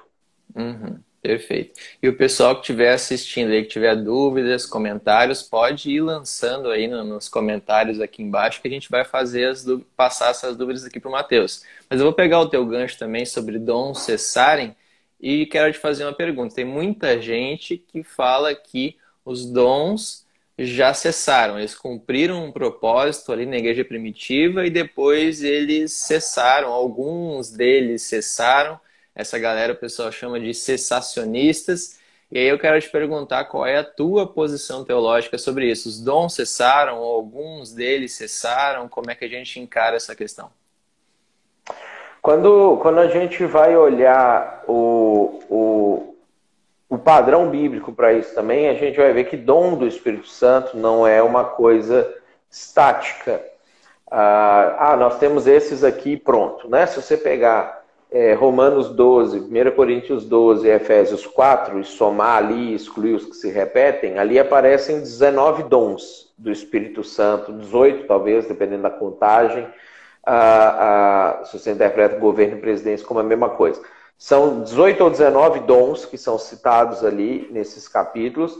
Uhum. 0.55 0.97
Perfeito. 1.21 1.79
E 2.01 2.07
o 2.07 2.17
pessoal 2.17 2.55
que 2.55 2.61
estiver 2.61 2.93
assistindo 2.93 3.51
aí, 3.51 3.63
que 3.63 3.69
tiver 3.69 3.95
dúvidas, 3.95 4.65
comentários, 4.65 5.41
pode 5.41 5.89
ir 5.89 6.01
lançando 6.01 6.69
aí 6.69 6.87
no, 6.87 7.03
nos 7.03 7.27
comentários 7.27 7.99
aqui 7.99 8.21
embaixo 8.23 8.61
que 8.61 8.67
a 8.67 8.71
gente 8.71 8.89
vai 8.89 9.03
fazer 9.03 9.45
as 9.45 9.65
passar 9.97 10.31
essas 10.31 10.55
dúvidas 10.55 10.85
aqui 10.85 10.99
para 10.99 11.09
o 11.09 11.11
Matheus. 11.11 11.63
Mas 11.89 11.99
eu 11.99 12.05
vou 12.05 12.13
pegar 12.13 12.39
o 12.39 12.49
teu 12.49 12.65
gancho 12.65 12.97
também 12.97 13.25
sobre 13.25 13.59
dons 13.59 13.99
cessarem 13.99 14.75
e 15.19 15.45
quero 15.45 15.71
te 15.71 15.79
fazer 15.79 16.05
uma 16.05 16.13
pergunta. 16.13 16.55
Tem 16.55 16.65
muita 16.65 17.21
gente 17.21 17.77
que 17.77 18.03
fala 18.03 18.53
que 18.55 18.97
os 19.25 19.45
dons 19.45 20.22
já 20.57 20.93
cessaram, 20.93 21.57
eles 21.57 21.75
cumpriram 21.75 22.45
um 22.45 22.51
propósito 22.51 23.31
ali 23.31 23.45
na 23.45 23.57
igreja 23.57 23.83
primitiva 23.83 24.65
e 24.65 24.69
depois 24.69 25.43
eles 25.43 25.91
cessaram, 25.93 26.71
alguns 26.71 27.51
deles 27.51 28.03
cessaram 28.03 28.79
essa 29.15 29.37
galera 29.37 29.73
o 29.73 29.77
pessoal 29.77 30.11
chama 30.11 30.39
de 30.39 30.53
cessacionistas. 30.53 31.99
E 32.31 32.39
aí 32.39 32.47
eu 32.47 32.57
quero 32.57 32.81
te 32.81 32.89
perguntar 32.89 33.45
qual 33.45 33.65
é 33.65 33.77
a 33.77 33.83
tua 33.83 34.25
posição 34.25 34.83
teológica 34.83 35.37
sobre 35.37 35.69
isso. 35.69 35.87
Os 35.87 36.01
dons 36.01 36.33
cessaram, 36.33 36.97
alguns 36.97 37.71
deles 37.71 38.13
cessaram? 38.13 38.89
Como 38.89 39.11
é 39.11 39.15
que 39.15 39.25
a 39.25 39.29
gente 39.29 39.59
encara 39.59 39.95
essa 39.95 40.15
questão? 40.15 40.49
Quando, 42.21 42.79
quando 42.81 42.99
a 42.99 43.07
gente 43.07 43.45
vai 43.45 43.75
olhar 43.75 44.63
o, 44.67 45.41
o, 45.49 46.12
o 46.93 46.97
padrão 46.99 47.49
bíblico 47.49 47.91
para 47.91 48.13
isso 48.13 48.35
também, 48.35 48.69
a 48.69 48.75
gente 48.75 48.97
vai 48.97 49.11
ver 49.11 49.23
que 49.23 49.35
dom 49.35 49.75
do 49.75 49.87
Espírito 49.87 50.27
Santo 50.27 50.77
não 50.77 51.07
é 51.07 51.23
uma 51.23 51.43
coisa 51.43 52.07
estática. 52.51 53.43
Ah, 54.11 54.91
ah 54.91 54.95
nós 54.95 55.17
temos 55.17 55.47
esses 55.47 55.83
aqui 55.83 56.15
pronto. 56.15 56.69
Né? 56.69 56.85
Se 56.85 57.01
você 57.01 57.17
pegar 57.17 57.83
é, 58.11 58.33
Romanos 58.33 58.89
12, 58.89 59.39
1 59.39 59.71
Coríntios 59.75 60.23
12 60.25 60.67
e 60.67 60.69
Efésios 60.69 61.25
4 61.25 61.79
e 61.79 61.83
somar 61.83 62.37
ali 62.37 62.73
e 62.73 62.75
excluir 62.75 63.15
os 63.15 63.25
que 63.25 63.37
se 63.37 63.49
repetem, 63.49 64.19
ali 64.19 64.37
aparecem 64.37 64.99
19 64.99 65.63
dons 65.63 66.31
do 66.37 66.51
Espírito 66.51 67.03
Santo, 67.03 67.53
18 67.53 68.05
talvez, 68.05 68.47
dependendo 68.47 68.83
da 68.83 68.91
contagem, 68.91 69.67
ah, 70.23 71.39
ah, 71.41 71.45
se 71.45 71.57
você 71.57 71.71
interpreta 71.71 72.19
governo 72.19 72.57
e 72.57 72.61
presidência 72.61 73.07
como 73.07 73.19
a 73.19 73.23
mesma 73.23 73.49
coisa. 73.49 73.81
São 74.17 74.61
18 74.61 75.03
ou 75.03 75.09
19 75.09 75.61
dons 75.61 76.05
que 76.05 76.17
são 76.17 76.37
citados 76.37 77.03
ali 77.03 77.47
nesses 77.51 77.87
capítulos, 77.87 78.59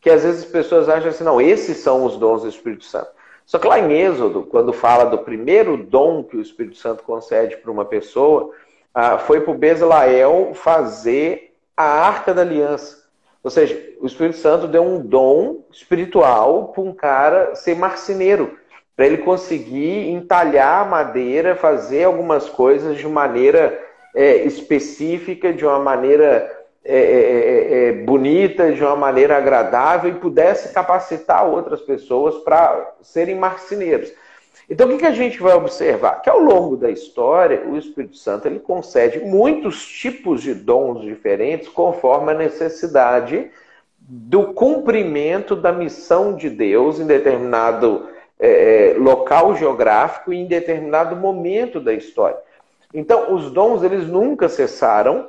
que 0.00 0.10
às 0.10 0.22
vezes 0.22 0.44
as 0.44 0.50
pessoas 0.50 0.88
acham 0.88 1.10
assim, 1.10 1.24
não, 1.24 1.40
esses 1.40 1.78
são 1.78 2.04
os 2.04 2.16
dons 2.16 2.42
do 2.42 2.48
Espírito 2.48 2.84
Santo. 2.84 3.10
Só 3.46 3.58
que 3.58 3.66
lá 3.66 3.78
em 3.78 3.92
Êxodo, 3.92 4.42
quando 4.42 4.72
fala 4.72 5.04
do 5.04 5.18
primeiro 5.18 5.76
dom 5.76 6.24
que 6.24 6.36
o 6.36 6.40
Espírito 6.40 6.76
Santo 6.76 7.02
concede 7.02 7.56
para 7.58 7.70
uma 7.70 7.84
pessoa, 7.84 8.50
ah, 8.94 9.18
foi 9.18 9.40
para 9.40 9.52
o 9.52 9.58
Bezlael 9.58 10.52
fazer 10.54 11.54
a 11.76 11.84
Arca 11.84 12.32
da 12.32 12.42
Aliança. 12.42 13.04
Ou 13.42 13.50
seja, 13.50 13.78
o 14.00 14.06
Espírito 14.06 14.38
Santo 14.38 14.66
deu 14.66 14.82
um 14.82 14.98
dom 14.98 15.64
espiritual 15.70 16.68
para 16.68 16.82
um 16.82 16.94
cara 16.94 17.54
ser 17.54 17.76
marceneiro, 17.76 18.58
para 18.96 19.04
ele 19.04 19.18
conseguir 19.18 20.08
entalhar 20.08 20.88
madeira, 20.88 21.54
fazer 21.54 22.04
algumas 22.04 22.48
coisas 22.48 22.96
de 22.96 23.06
maneira 23.06 23.78
é, 24.14 24.36
específica, 24.44 25.52
de 25.52 25.64
uma 25.64 25.78
maneira 25.78 26.50
é, 26.84 26.98
é, 26.98 26.98
é, 26.98 27.88
é 27.88 27.92
bonita, 27.92 28.72
de 28.72 28.82
uma 28.82 28.94
maneira 28.94 29.36
agradável 29.36 30.10
e 30.10 30.20
pudesse 30.20 30.72
capacitar 30.72 31.46
outras 31.46 31.80
pessoas 31.80 32.36
para 32.44 32.94
serem 33.00 33.34
marceneiros. 33.34 34.12
Então, 34.68 34.88
o 34.88 34.98
que 34.98 35.04
a 35.04 35.12
gente 35.12 35.42
vai 35.42 35.54
observar? 35.54 36.22
Que 36.22 36.30
ao 36.30 36.38
longo 36.38 36.76
da 36.76 36.90
história, 36.90 37.64
o 37.66 37.76
Espírito 37.76 38.16
Santo 38.16 38.46
ele 38.46 38.58
concede 38.58 39.18
muitos 39.20 39.86
tipos 39.86 40.42
de 40.42 40.54
dons 40.54 41.02
diferentes 41.02 41.68
conforme 41.68 42.32
a 42.32 42.34
necessidade 42.34 43.50
do 43.98 44.52
cumprimento 44.52 45.56
da 45.56 45.72
missão 45.72 46.34
de 46.34 46.48
Deus 46.48 46.98
em 46.98 47.06
determinado 47.06 48.08
é, 48.38 48.94
local 48.98 49.56
geográfico 49.56 50.32
e 50.32 50.38
em 50.38 50.46
determinado 50.46 51.16
momento 51.16 51.80
da 51.80 51.92
história. 51.92 52.36
Então, 52.94 53.34
os 53.34 53.50
dons 53.50 53.82
eles 53.82 54.06
nunca 54.06 54.48
cessaram, 54.48 55.28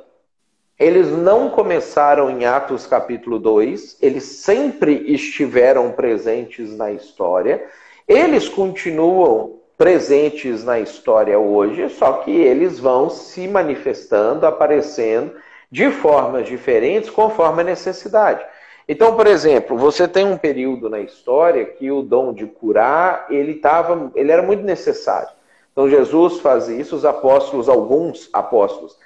eles 0.78 1.08
não 1.08 1.50
começaram 1.50 2.30
em 2.30 2.44
Atos 2.44 2.86
capítulo 2.86 3.40
2, 3.40 3.98
eles 4.00 4.22
sempre 4.22 4.92
estiveram 5.12 5.90
presentes 5.90 6.76
na 6.76 6.92
história. 6.92 7.66
Eles 8.06 8.48
continuam 8.48 9.58
presentes 9.76 10.62
na 10.62 10.78
história 10.78 11.36
hoje, 11.40 11.88
só 11.88 12.12
que 12.18 12.30
eles 12.30 12.78
vão 12.78 13.10
se 13.10 13.48
manifestando, 13.48 14.46
aparecendo 14.46 15.32
de 15.68 15.90
formas 15.90 16.46
diferentes 16.46 17.10
conforme 17.10 17.62
a 17.62 17.64
necessidade. 17.64 18.46
Então, 18.88 19.16
por 19.16 19.26
exemplo, 19.26 19.76
você 19.76 20.06
tem 20.06 20.24
um 20.24 20.38
período 20.38 20.88
na 20.88 21.00
história 21.00 21.64
que 21.64 21.90
o 21.90 22.02
dom 22.02 22.32
de 22.32 22.46
curar, 22.46 23.26
ele 23.28 23.54
tava, 23.54 24.12
ele 24.14 24.30
era 24.30 24.42
muito 24.42 24.62
necessário. 24.62 25.35
Então 25.76 25.90
Jesus 25.90 26.40
fazia 26.40 26.80
isso, 26.80 26.96
os 26.96 27.04
apóstolos, 27.04 27.68
alguns 27.68 28.30
apóstolos, 28.32 28.96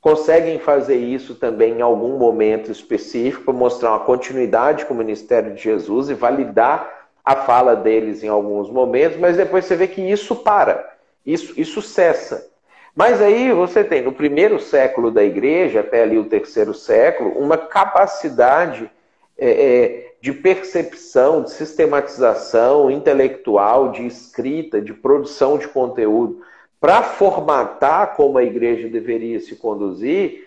conseguem 0.00 0.60
fazer 0.60 0.94
isso 0.94 1.34
também 1.34 1.78
em 1.78 1.82
algum 1.82 2.16
momento 2.16 2.70
específico 2.70 3.46
para 3.46 3.52
mostrar 3.52 3.90
uma 3.90 4.04
continuidade 4.04 4.86
com 4.86 4.94
o 4.94 4.96
ministério 4.96 5.52
de 5.52 5.60
Jesus 5.60 6.08
e 6.08 6.14
validar 6.14 7.08
a 7.24 7.34
fala 7.34 7.74
deles 7.74 8.22
em 8.22 8.28
alguns 8.28 8.70
momentos, 8.70 9.18
mas 9.18 9.36
depois 9.36 9.64
você 9.64 9.74
vê 9.74 9.88
que 9.88 10.00
isso 10.00 10.36
para, 10.36 10.94
isso, 11.26 11.52
isso 11.60 11.82
cessa. 11.82 12.48
Mas 12.94 13.20
aí 13.20 13.50
você 13.50 13.82
tem, 13.82 14.00
no 14.00 14.12
primeiro 14.12 14.60
século 14.60 15.10
da 15.10 15.24
igreja, 15.24 15.80
até 15.80 16.04
ali 16.04 16.16
o 16.16 16.26
terceiro 16.26 16.72
século, 16.72 17.30
uma 17.30 17.58
capacidade 17.58 18.88
é, 19.36 19.50
é, 19.50 20.09
de 20.20 20.32
percepção, 20.32 21.42
de 21.42 21.50
sistematização 21.50 22.90
intelectual, 22.90 23.90
de 23.90 24.06
escrita, 24.06 24.80
de 24.80 24.92
produção 24.92 25.56
de 25.56 25.66
conteúdo, 25.66 26.42
para 26.78 27.02
formatar 27.02 28.14
como 28.14 28.38
a 28.38 28.44
igreja 28.44 28.88
deveria 28.88 29.40
se 29.40 29.56
conduzir, 29.56 30.46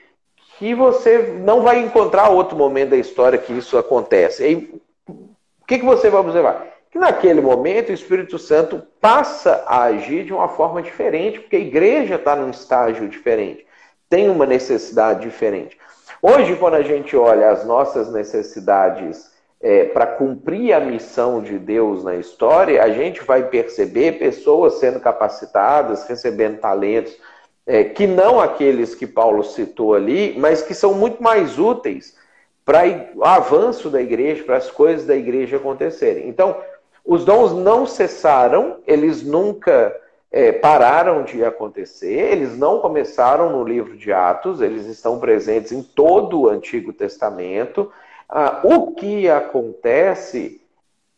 que 0.57 0.75
você 0.75 1.39
não 1.43 1.61
vai 1.61 1.79
encontrar 1.79 2.29
outro 2.29 2.55
momento 2.55 2.91
da 2.91 2.97
história 2.97 3.37
que 3.37 3.53
isso 3.53 3.77
acontece. 3.77 4.47
E, 4.47 4.81
o 5.07 5.65
que, 5.65 5.79
que 5.79 5.85
você 5.85 6.09
vai 6.09 6.21
observar? 6.21 6.67
Que 6.91 6.99
naquele 6.99 7.41
momento 7.41 7.89
o 7.89 7.93
Espírito 7.93 8.37
Santo 8.37 8.83
passa 9.01 9.63
a 9.65 9.83
agir 9.83 10.25
de 10.25 10.33
uma 10.33 10.47
forma 10.47 10.81
diferente, 10.81 11.39
porque 11.39 11.55
a 11.55 11.59
igreja 11.59 12.15
está 12.15 12.35
num 12.35 12.51
estágio 12.51 13.07
diferente, 13.07 13.65
tem 14.07 14.29
uma 14.29 14.45
necessidade 14.45 15.21
diferente. 15.21 15.77
Hoje, 16.21 16.55
quando 16.55 16.75
a 16.75 16.83
gente 16.83 17.15
olha 17.15 17.49
as 17.49 17.65
nossas 17.65 18.11
necessidades 18.11 19.32
é, 19.63 19.85
para 19.85 20.05
cumprir 20.05 20.73
a 20.73 20.79
missão 20.81 21.41
de 21.41 21.57
Deus 21.57 22.03
na 22.03 22.15
história, 22.17 22.83
a 22.83 22.89
gente 22.89 23.23
vai 23.23 23.47
perceber 23.47 24.19
pessoas 24.19 24.73
sendo 24.73 24.99
capacitadas, 24.99 26.05
recebendo 26.05 26.59
talentos, 26.59 27.17
é, 27.65 27.85
que 27.85 28.05
não 28.05 28.41
aqueles 28.41 28.93
que 28.93 29.07
Paulo 29.07 29.41
citou 29.41 29.93
ali, 29.93 30.35
mas 30.37 30.61
que 30.61 30.73
são 30.73 30.93
muito 30.93 31.23
mais 31.23 31.57
úteis 31.57 32.17
para 32.65 32.83
o 33.15 33.23
avanço 33.23 33.89
da 33.89 34.01
igreja, 34.01 34.43
para 34.43 34.57
as 34.57 34.69
coisas 34.69 35.05
da 35.07 35.15
igreja 35.15 35.55
acontecerem. 35.55 36.27
Então, 36.27 36.57
os 37.05 37.23
dons 37.23 37.53
não 37.53 37.85
cessaram, 37.85 38.79
eles 38.85 39.23
nunca 39.23 39.95
é, 40.29 40.51
pararam 40.51 41.23
de 41.23 41.43
acontecer, 41.43 42.31
eles 42.33 42.57
não 42.57 42.79
começaram 42.79 43.49
no 43.49 43.63
livro 43.63 43.95
de 43.95 44.11
Atos, 44.11 44.59
eles 44.59 44.87
estão 44.87 45.19
presentes 45.19 45.71
em 45.71 45.81
todo 45.81 46.41
o 46.41 46.49
Antigo 46.49 46.91
Testamento. 46.91 47.89
Ah, 48.35 48.61
o 48.63 48.93
que 48.93 49.29
acontece 49.29 50.59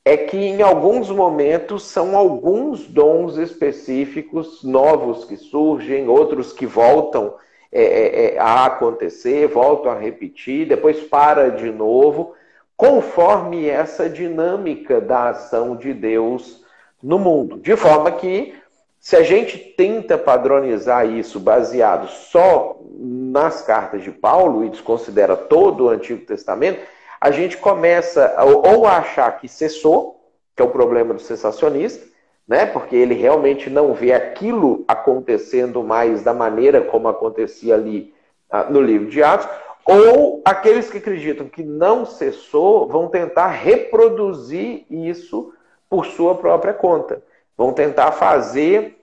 é 0.03 0.18
que 0.18 0.36
em 0.36 0.61
alguns 0.61 1.09
momentos 1.09 1.84
são 1.84 2.13
alguns 2.18 2.88
dons 2.88 3.38
específicos 3.38 4.61
novos 4.66 5.24
que 5.24 5.38
surgem, 5.38 6.09
outros 6.09 6.51
que 6.51 6.66
voltam 6.66 7.36
é, 7.72 7.82
é, 7.82 8.36
é, 8.36 8.38
a 8.38 8.66
acontecer, 8.66 9.47
voltam 9.47 9.93
a 9.93 9.97
repetir, 9.97 10.68
depois 10.68 10.99
para 11.03 11.51
de 11.51 11.72
novo, 11.72 12.34
conforme 12.76 13.66
essa 13.66 14.09
dinâmica 14.09 14.99
da 14.99 15.30
ação 15.30 15.74
de 15.74 15.93
Deus 15.93 16.66
no 17.01 17.18
mundo. 17.18 17.59
De 17.59 17.78
forma 17.78 18.11
que, 18.11 18.55
se 18.99 19.16
a 19.16 19.24
gente 19.24 19.57
tenta 19.57 20.18
padronizar 20.18 21.09
isso 21.09 21.39
baseado 21.39 22.09
só 22.09 22.78
nas 22.99 23.61
cartas 23.61 24.03
de 24.03 24.11
Paulo 24.11 24.66
e 24.66 24.70
desconsidera 24.70 25.38
todo 25.38 25.86
o 25.86 25.89
Antigo 25.89 26.26
Testamento, 26.26 26.93
a 27.20 27.32
gente 27.32 27.57
começa 27.57 28.36
ou 28.43 28.86
a 28.86 28.97
achar 28.97 29.38
que 29.38 29.47
cessou, 29.47 30.22
que 30.55 30.61
é 30.61 30.66
o 30.66 30.70
problema 30.70 31.13
do 31.13 31.22
cessacionista, 31.22 32.05
né? 32.47 32.66
Porque 32.66 32.95
ele 32.95 33.13
realmente 33.13 33.70
não 33.70 33.93
vê 33.93 34.13
aquilo 34.13 34.84
acontecendo 34.88 35.84
mais 35.84 36.22
da 36.24 36.34
maneira 36.34 36.82
como 36.82 37.07
acontecia 37.07 37.74
ali 37.74 38.13
ah, 38.49 38.66
no 38.66 38.82
livro 38.82 39.09
de 39.09 39.24
Atos, 39.24 39.47
ou 39.86 40.41
aqueles 40.43 40.89
que 40.89 40.97
acreditam 40.97 41.47
que 41.47 41.63
não 41.63 42.05
cessou 42.05 42.88
vão 42.88 43.07
tentar 43.07 43.47
reproduzir 43.47 44.86
isso 44.89 45.53
por 45.89 46.05
sua 46.05 46.36
própria 46.36 46.74
conta. 46.74 47.22
Vão 47.57 47.72
tentar 47.72 48.11
fazer 48.11 48.97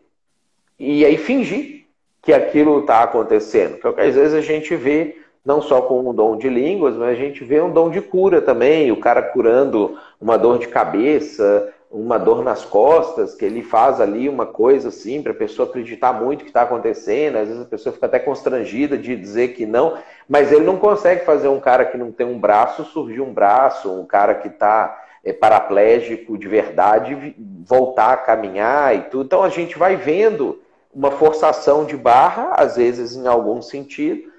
e 0.78 1.04
aí 1.04 1.16
fingir 1.16 1.86
que 2.20 2.32
aquilo 2.32 2.80
está 2.80 3.02
acontecendo. 3.02 3.78
Porque 3.78 4.00
às 4.00 4.14
vezes 4.14 4.34
a 4.34 4.40
gente 4.40 4.74
vê 4.74 5.21
não 5.44 5.60
só 5.60 5.82
com 5.82 6.08
um 6.08 6.14
dom 6.14 6.36
de 6.36 6.48
línguas, 6.48 6.96
mas 6.96 7.10
a 7.10 7.14
gente 7.14 7.42
vê 7.44 7.60
um 7.60 7.72
dom 7.72 7.90
de 7.90 8.00
cura 8.00 8.40
também, 8.40 8.92
o 8.92 9.00
cara 9.00 9.22
curando 9.22 9.98
uma 10.20 10.36
dor 10.36 10.58
de 10.58 10.68
cabeça, 10.68 11.72
uma 11.90 12.16
dor 12.16 12.42
nas 12.42 12.64
costas, 12.64 13.34
que 13.34 13.44
ele 13.44 13.62
faz 13.62 14.00
ali 14.00 14.28
uma 14.28 14.46
coisa 14.46 14.88
assim 14.88 15.20
para 15.20 15.32
a 15.32 15.34
pessoa 15.34 15.68
acreditar 15.68 16.12
muito 16.12 16.44
que 16.44 16.50
está 16.50 16.62
acontecendo, 16.62 17.36
às 17.36 17.48
vezes 17.48 17.62
a 17.62 17.66
pessoa 17.66 17.92
fica 17.92 18.06
até 18.06 18.18
constrangida 18.18 18.96
de 18.96 19.14
dizer 19.14 19.48
que 19.48 19.66
não, 19.66 19.98
mas 20.28 20.50
ele 20.50 20.64
não 20.64 20.78
consegue 20.78 21.24
fazer 21.24 21.48
um 21.48 21.60
cara 21.60 21.84
que 21.84 21.98
não 21.98 22.10
tem 22.10 22.26
um 22.26 22.38
braço 22.38 22.84
surgir 22.84 23.20
um 23.20 23.34
braço, 23.34 23.92
um 23.92 24.06
cara 24.06 24.36
que 24.36 24.48
está 24.48 24.98
é, 25.22 25.32
paraplégico 25.32 26.38
de 26.38 26.48
verdade 26.48 27.36
voltar 27.66 28.12
a 28.12 28.16
caminhar 28.16 28.96
e 28.96 29.02
tudo. 29.02 29.24
Então 29.24 29.42
a 29.42 29.50
gente 29.50 29.78
vai 29.78 29.96
vendo 29.96 30.60
uma 30.94 31.10
forçação 31.10 31.84
de 31.84 31.96
barra, 31.96 32.52
às 32.56 32.76
vezes 32.76 33.14
em 33.16 33.26
algum 33.26 33.60
sentido, 33.60 34.31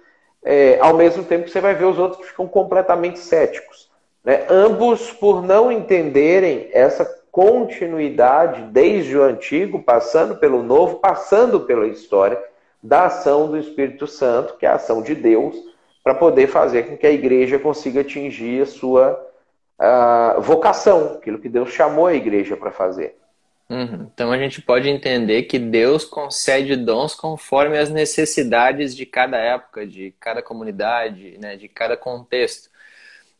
é, 0.43 0.77
ao 0.79 0.93
mesmo 0.93 1.23
tempo 1.23 1.45
que 1.45 1.51
você 1.51 1.61
vai 1.61 1.73
ver 1.73 1.85
os 1.85 1.97
outros 1.97 2.21
que 2.21 2.27
ficam 2.27 2.47
completamente 2.47 3.19
céticos. 3.19 3.89
Né? 4.23 4.45
Ambos 4.49 5.11
por 5.11 5.41
não 5.41 5.71
entenderem 5.71 6.69
essa 6.71 7.05
continuidade 7.31 8.61
desde 8.71 9.17
o 9.17 9.23
antigo, 9.23 9.81
passando 9.81 10.35
pelo 10.35 10.61
novo, 10.61 10.97
passando 10.97 11.61
pela 11.61 11.87
história 11.87 12.39
da 12.81 13.05
ação 13.05 13.47
do 13.47 13.57
Espírito 13.57 14.05
Santo, 14.05 14.55
que 14.57 14.65
é 14.65 14.69
a 14.69 14.75
ação 14.75 15.01
de 15.01 15.15
Deus, 15.15 15.55
para 16.03 16.13
poder 16.13 16.47
fazer 16.47 16.83
com 16.83 16.97
que 16.97 17.07
a 17.07 17.11
igreja 17.11 17.57
consiga 17.57 18.01
atingir 18.01 18.61
a 18.61 18.65
sua 18.65 19.19
uh, 19.79 20.41
vocação, 20.41 21.13
aquilo 21.15 21.39
que 21.39 21.47
Deus 21.47 21.69
chamou 21.69 22.07
a 22.07 22.13
igreja 22.13 22.57
para 22.57 22.71
fazer. 22.71 23.15
Uhum. 23.69 24.09
Então 24.13 24.31
a 24.31 24.37
gente 24.37 24.61
pode 24.61 24.89
entender 24.89 25.43
que 25.43 25.57
Deus 25.57 26.05
concede 26.05 26.75
dons 26.75 27.15
conforme 27.15 27.77
as 27.77 27.89
necessidades 27.89 28.95
de 28.95 29.05
cada 29.05 29.37
época, 29.37 29.87
de 29.87 30.11
cada 30.19 30.43
comunidade, 30.43 31.37
né, 31.39 31.55
de 31.55 31.67
cada 31.67 31.97
contexto. 31.97 32.69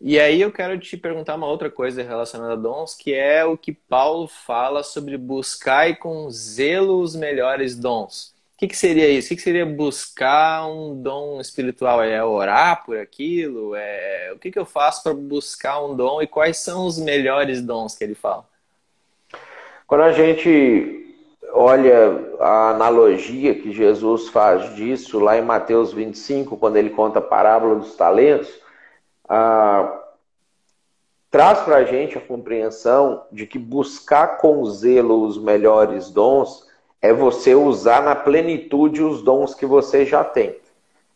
E 0.02 0.20
aí 0.20 0.42
eu 0.42 0.52
quero 0.52 0.78
te 0.80 0.98
perguntar 0.98 1.36
uma 1.36 1.48
outra 1.48 1.70
coisa 1.72 2.04
relacionada 2.04 2.54
a 2.54 2.56
dons, 2.58 2.96
que 2.96 3.14
é 3.14 3.46
o 3.46 3.58
que 3.58 3.72
Paulo 3.74 4.28
fala 4.28 4.84
sobre 4.84 5.18
buscar 5.18 5.90
e 5.90 5.96
com 5.96 6.30
zelo 6.30 7.02
os 7.02 7.16
melhores 7.16 7.76
dons. 7.78 8.34
O 8.56 8.58
que, 8.58 8.68
que 8.68 8.78
seria 8.78 9.10
isso? 9.10 9.28
O 9.28 9.30
que, 9.30 9.36
que 9.38 9.42
seria 9.42 9.66
buscar 9.66 10.68
um 10.68 11.02
dom 11.02 11.40
espiritual? 11.42 12.04
É 12.04 12.24
orar 12.24 12.86
por 12.86 12.98
aquilo? 12.98 13.76
É... 13.76 14.32
O 14.34 14.40
que, 14.40 14.52
que 14.52 14.60
eu 14.60 14.66
faço 14.66 15.04
para 15.04 15.14
buscar 15.14 15.84
um 15.84 15.96
dom 15.96 16.22
e 16.22 16.28
quais 16.28 16.58
são 16.58 16.86
os 16.86 16.98
melhores 17.00 17.62
dons 17.62 17.96
que 17.96 18.04
ele 18.04 18.16
fala? 18.16 18.48
Quando 19.88 20.02
a 20.02 20.12
gente 20.12 21.04
olha 21.52 22.36
a 22.40 22.70
analogia 22.72 23.54
que 23.54 23.72
Jesus 23.72 24.30
faz 24.30 24.74
disso 24.76 25.20
lá 25.20 25.38
em 25.38 25.42
Mateus 25.42 25.94
25, 25.94 26.58
quando 26.58 26.78
ele 26.78 26.90
conta 26.90 27.20
a 27.20 27.22
parábola 27.22 27.76
dos 27.76 27.96
talentos, 27.96 28.50
ah, 29.30 30.02
traz 31.30 31.60
para 31.62 31.78
a 31.78 31.84
gente 31.84 32.18
a 32.18 32.22
compreensão 32.22 33.24
de 33.32 33.46
que 33.46 33.60
buscar 33.60 34.38
com 34.38 34.66
zelo 34.66 35.26
os 35.26 35.38
melhores 35.38 36.10
dons 36.10 36.68
é 37.02 37.12
você 37.12 37.54
usar 37.54 38.02
na 38.02 38.16
plenitude 38.16 39.04
os 39.04 39.22
dons 39.22 39.54
que 39.54 39.66
você 39.66 40.06
já 40.06 40.24
tem. 40.24 40.56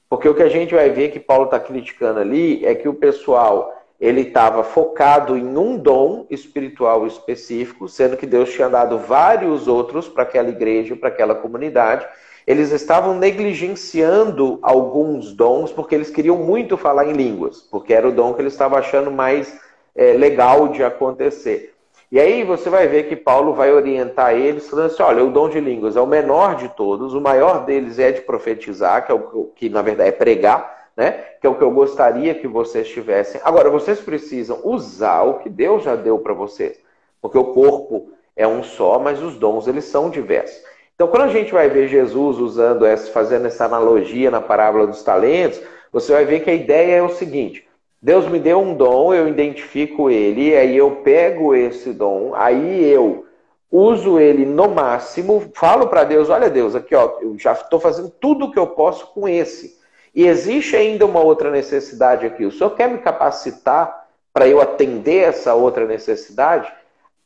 Porque 0.09 0.28
o 0.28 0.36
que 0.36 0.43
a 0.43 0.49
gente 0.49 0.74
vai 0.74 0.89
ver 0.89 1.11
que 1.11 1.20
Paulo 1.20 1.45
está 1.45 1.59
criticando 1.59 2.20
ali 2.20 2.65
é 2.65 2.76
que 2.76 2.88
o 2.88 2.93
pessoal 2.93 3.76
ele 3.99 4.21
estava 4.21 4.63
focado 4.63 5.35
em 5.35 5.57
um 5.57 5.75
dom 5.75 6.25
espiritual 6.29 7.07
específico, 7.07 7.87
sendo 7.87 8.15
que 8.15 8.27
Deus 8.27 8.51
tinha 8.51 8.69
dado 8.69 8.99
vários 8.99 9.67
outros 9.67 10.07
para 10.07 10.23
aquela 10.23 10.49
igreja, 10.49 10.95
para 10.95 11.09
aquela 11.09 11.33
comunidade. 11.33 12.07
Eles 12.45 12.71
estavam 12.71 13.17
negligenciando 13.17 14.59
alguns 14.61 15.33
dons 15.33 15.71
porque 15.71 15.95
eles 15.95 16.11
queriam 16.11 16.37
muito 16.37 16.77
falar 16.77 17.07
em 17.07 17.13
línguas, 17.13 17.61
porque 17.61 17.93
era 17.93 18.07
o 18.07 18.11
dom 18.11 18.33
que 18.33 18.41
eles 18.41 18.53
estavam 18.53 18.77
achando 18.77 19.09
mais 19.11 19.59
é, 19.95 20.13
legal 20.13 20.67
de 20.67 20.83
acontecer. 20.83 21.73
E 22.09 22.19
aí 22.19 22.43
você 22.43 22.69
vai 22.69 22.87
ver 22.87 23.09
que 23.09 23.17
Paulo 23.17 23.53
vai 23.53 23.73
orientar 23.73 24.33
eles 24.33 24.69
falando 24.69 24.85
assim: 24.85 25.03
olha, 25.03 25.25
o 25.25 25.31
dom 25.31 25.49
de 25.49 25.59
línguas 25.59 25.97
é 25.97 26.01
o 26.01 26.07
menor 26.07 26.55
de 26.55 26.69
todos, 26.69 27.13
o 27.13 27.19
maior 27.19 27.65
deles 27.65 27.99
é 27.99 28.11
de 28.11 28.21
profetizar, 28.21 29.05
que 29.05 29.11
é 29.11 29.15
o 29.15 29.51
que 29.55 29.67
na 29.67 29.81
verdade 29.81 30.09
é 30.09 30.13
pregar 30.13 30.76
né? 30.97 31.11
Que 31.39 31.45
é 31.45 31.49
o 31.49 31.55
que 31.55 31.63
eu 31.63 31.69
gostaria 31.69 32.33
que 32.33 32.47
vocês 32.47 32.89
tivessem. 32.89 33.39
Agora, 33.43 33.69
vocês 33.69 33.99
precisam 33.99 34.59
usar 34.63 35.21
o 35.21 35.35
que 35.35 35.47
Deus 35.47 35.83
já 35.83 35.95
deu 35.95 36.17
para 36.17 36.33
vocês, 36.33 36.79
porque 37.21 37.37
o 37.37 37.53
corpo 37.53 38.09
é 38.35 38.47
um 38.47 38.63
só, 38.63 38.97
mas 38.97 39.21
os 39.21 39.37
dons 39.37 39.67
eles 39.67 39.85
são 39.85 40.09
diversos. 40.09 40.59
Então, 40.95 41.07
quando 41.07 41.23
a 41.23 41.27
gente 41.27 41.53
vai 41.53 41.69
ver 41.69 41.87
Jesus 41.87 42.39
usando 42.39 42.83
essa, 42.83 43.11
fazendo 43.11 43.45
essa 43.45 43.65
analogia 43.65 44.31
na 44.31 44.41
parábola 44.41 44.87
dos 44.87 45.03
talentos, 45.03 45.61
você 45.93 46.11
vai 46.11 46.25
ver 46.25 46.39
que 46.39 46.49
a 46.49 46.55
ideia 46.55 46.95
é 46.95 47.03
o 47.03 47.09
seguinte: 47.09 47.67
Deus 48.01 48.27
me 48.27 48.39
deu 48.39 48.59
um 48.59 48.73
dom, 48.73 49.13
eu 49.13 49.27
identifico 49.27 50.09
ele, 50.09 50.57
aí 50.57 50.75
eu 50.75 50.89
pego 51.03 51.53
esse 51.53 51.93
dom, 51.93 52.33
aí 52.33 52.83
eu 52.89 53.25
uso 53.71 54.19
ele 54.19 54.45
no 54.45 54.69
máximo, 54.69 55.51
falo 55.53 55.87
para 55.87 56.03
Deus: 56.03 56.29
olha, 56.29 56.49
Deus, 56.49 56.75
aqui 56.75 56.95
ó, 56.95 57.19
eu 57.21 57.37
já 57.37 57.51
estou 57.51 57.79
fazendo 57.79 58.09
tudo 58.09 58.45
o 58.45 58.51
que 58.51 58.57
eu 58.57 58.65
posso 58.65 59.05
com 59.13 59.29
esse. 59.29 59.76
E 60.18 60.26
existe 60.26 60.76
ainda 60.76 61.05
uma 61.05 61.20
outra 61.20 61.51
necessidade 61.51 62.26
aqui. 62.26 62.43
O 62.43 62.51
Senhor 62.51 62.72
quer 62.72 62.89
me 62.89 62.97
capacitar 62.97 64.07
para 64.34 64.47
eu 64.47 64.59
atender 64.59 65.26
essa 65.26 65.53
outra 65.53 65.86
necessidade? 65.86 66.74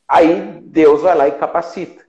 Aí 0.06 0.60
Deus 0.60 1.00
vai 1.00 1.16
lá 1.16 1.26
e 1.26 1.32
capacita. 1.32 2.04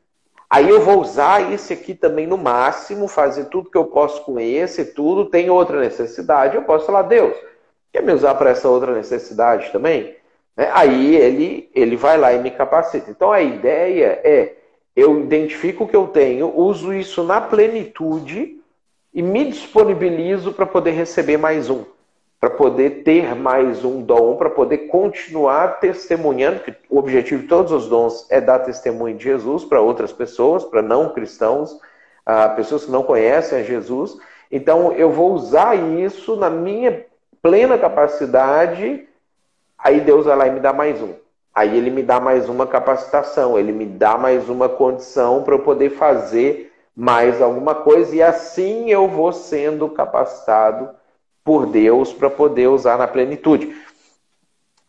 Aí 0.50 0.68
eu 0.68 0.82
vou 0.82 1.00
usar 1.00 1.54
esse 1.54 1.72
aqui 1.72 1.96
também 1.96 2.28
no 2.28 2.38
máximo, 2.38 3.08
fazer 3.08 3.46
tudo 3.46 3.72
que 3.72 3.78
eu 3.78 3.86
posso 3.86 4.26
com 4.26 4.38
esse, 4.38 4.84
tudo. 4.84 5.30
Tem 5.30 5.50
outra 5.50 5.80
necessidade, 5.80 6.58
eu 6.58 6.64
posso 6.64 6.86
falar, 6.86 7.04
Deus, 7.04 7.34
quer 7.94 8.04
me 8.04 8.12
usar 8.12 8.36
para 8.36 8.50
essa 8.50 8.68
outra 8.68 8.94
necessidade 8.94 9.72
também? 9.72 10.18
É, 10.58 10.70
aí 10.74 11.16
ele, 11.16 11.72
ele 11.74 11.96
vai 11.96 12.18
lá 12.18 12.34
e 12.34 12.42
me 12.42 12.52
capacita. 12.52 13.10
Então 13.10 13.32
a 13.32 13.42
ideia 13.42 14.20
é, 14.22 14.58
eu 14.94 15.18
identifico 15.22 15.86
o 15.86 15.88
que 15.88 15.96
eu 15.96 16.08
tenho, 16.08 16.54
uso 16.54 16.94
isso 16.94 17.24
na 17.24 17.40
plenitude 17.40 18.62
e 19.14 19.22
me 19.22 19.46
disponibilizo 19.46 20.54
para 20.54 20.66
poder 20.66 20.92
receber 20.92 21.38
mais 21.38 21.70
um 21.70 21.84
para 22.44 22.50
poder 22.50 23.04
ter 23.04 23.34
mais 23.34 23.86
um 23.86 24.02
dom, 24.02 24.36
para 24.36 24.50
poder 24.50 24.90
continuar 24.90 25.80
testemunhando, 25.80 26.60
que 26.60 26.76
o 26.90 26.98
objetivo 26.98 27.44
de 27.44 27.48
todos 27.48 27.72
os 27.72 27.88
dons 27.88 28.28
é 28.30 28.42
dar 28.42 28.60
testemunho 28.60 29.16
de 29.16 29.24
Jesus 29.24 29.64
para 29.64 29.80
outras 29.80 30.12
pessoas, 30.12 30.66
para 30.66 30.82
não 30.82 31.14
cristãos, 31.14 31.80
pessoas 32.58 32.84
que 32.84 32.92
não 32.92 33.02
conhecem 33.02 33.60
a 33.60 33.64
Jesus. 33.64 34.18
Então 34.52 34.92
eu 34.92 35.10
vou 35.10 35.32
usar 35.32 35.74
isso 35.76 36.36
na 36.36 36.50
minha 36.50 37.06
plena 37.42 37.78
capacidade, 37.78 39.08
aí 39.78 40.02
Deus 40.02 40.26
vai 40.26 40.36
lá 40.36 40.46
e 40.46 40.52
me 40.52 40.60
dá 40.60 40.74
mais 40.74 41.02
um. 41.02 41.14
Aí 41.56 41.78
ele 41.78 41.92
me 41.92 42.04
dá 42.04 42.20
mais 42.20 42.50
uma 42.50 42.68
capacitação, 42.68 43.58
ele 43.58 43.72
me 43.72 43.86
dá 43.86 44.18
mais 44.18 44.50
uma 44.50 44.68
condição 44.68 45.44
para 45.44 45.56
eu 45.56 45.60
poder 45.60 45.92
fazer 45.92 46.73
mais 46.96 47.42
alguma 47.42 47.74
coisa, 47.76 48.16
e 48.16 48.22
assim 48.22 48.90
eu 48.90 49.08
vou 49.08 49.32
sendo 49.34 49.90
capacitado 49.90 50.90
por 51.44 51.66
Deus 51.66 52.14
para 52.14 52.30
poder 52.30 52.68
usar 52.68 52.98
na 52.98 53.08
plenitude. 53.08 53.76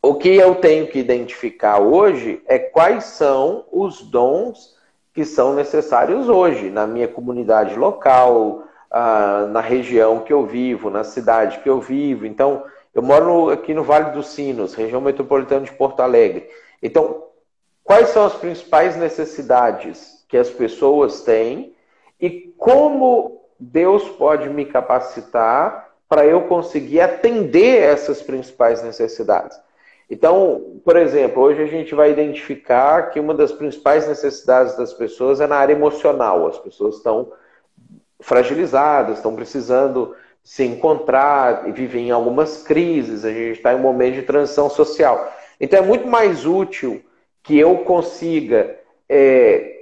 O 0.03 0.15
que 0.15 0.37
eu 0.37 0.55
tenho 0.57 0.87
que 0.87 0.99
identificar 0.99 1.79
hoje 1.81 2.43
é 2.47 2.59
quais 2.59 3.05
são 3.05 3.65
os 3.73 4.03
dons 4.03 4.77
que 5.15 5.25
são 5.25 5.55
necessários 5.55 6.29
hoje 6.29 6.69
na 6.69 6.87
minha 6.87 7.09
comunidade 7.09 7.75
local, 7.75 8.65
ah, 8.91 9.47
na 9.51 9.61
região 9.61 10.21
que 10.21 10.33
eu 10.33 10.45
vivo, 10.45 10.91
na 10.91 11.05
cidade 11.05 11.61
que 11.61 11.69
eu 11.69 11.81
vivo. 11.81 12.27
Então, 12.27 12.65
eu 12.95 13.03
moro 13.03 13.51
aqui 13.51 13.75
no 13.75 13.83
Vale 13.83 14.11
dos 14.11 14.29
Sinos, 14.29 14.75
região 14.75 15.01
metropolitana 15.01 15.65
de 15.65 15.73
Porto 15.73 16.01
Alegre. 16.01 16.49
Então, 16.83 17.25
quais 17.83 18.11
são 18.11 18.25
as 18.25 18.35
principais 18.35 18.97
necessidades 18.97 20.25
que 20.29 20.37
as 20.37 20.51
pessoas 20.51 21.23
têm 21.23 21.74
e 22.25 22.55
como 22.57 23.43
Deus 23.61 24.09
pode 24.09 24.49
me 24.49 24.65
capacitar 24.65 25.91
para 26.09 26.25
eu 26.25 26.43
conseguir 26.43 27.01
atender 27.01 27.83
essas 27.83 28.23
principais 28.23 28.83
necessidades. 28.83 29.61
Então, 30.09 30.81
por 30.83 30.97
exemplo, 30.97 31.43
hoje 31.43 31.63
a 31.63 31.67
gente 31.67 31.95
vai 31.95 32.11
identificar 32.11 33.11
que 33.11 33.21
uma 33.21 33.35
das 33.35 33.53
principais 33.53 34.09
necessidades 34.09 34.75
das 34.75 34.95
pessoas 34.95 35.39
é 35.39 35.47
na 35.47 35.57
área 35.57 35.75
emocional. 35.75 36.47
As 36.47 36.59
pessoas 36.59 36.97
estão 36.97 37.31
fragilizadas, 38.21 39.19
estão 39.19 39.37
precisando 39.37 40.17
se 40.43 40.65
encontrar, 40.65 41.71
vivem 41.73 42.09
em 42.09 42.11
algumas 42.11 42.63
crises, 42.63 43.23
a 43.27 43.31
gente 43.31 43.59
está 43.59 43.75
em 43.75 43.77
um 43.77 43.81
momento 43.81 44.15
de 44.15 44.23
transição 44.23 44.71
social. 44.71 45.31
Então 45.61 45.79
é 45.79 45.83
muito 45.83 46.09
mais 46.09 46.47
útil 46.47 47.03
que 47.43 47.59
eu 47.59 47.79
consiga 47.79 48.79
é, 49.11 49.74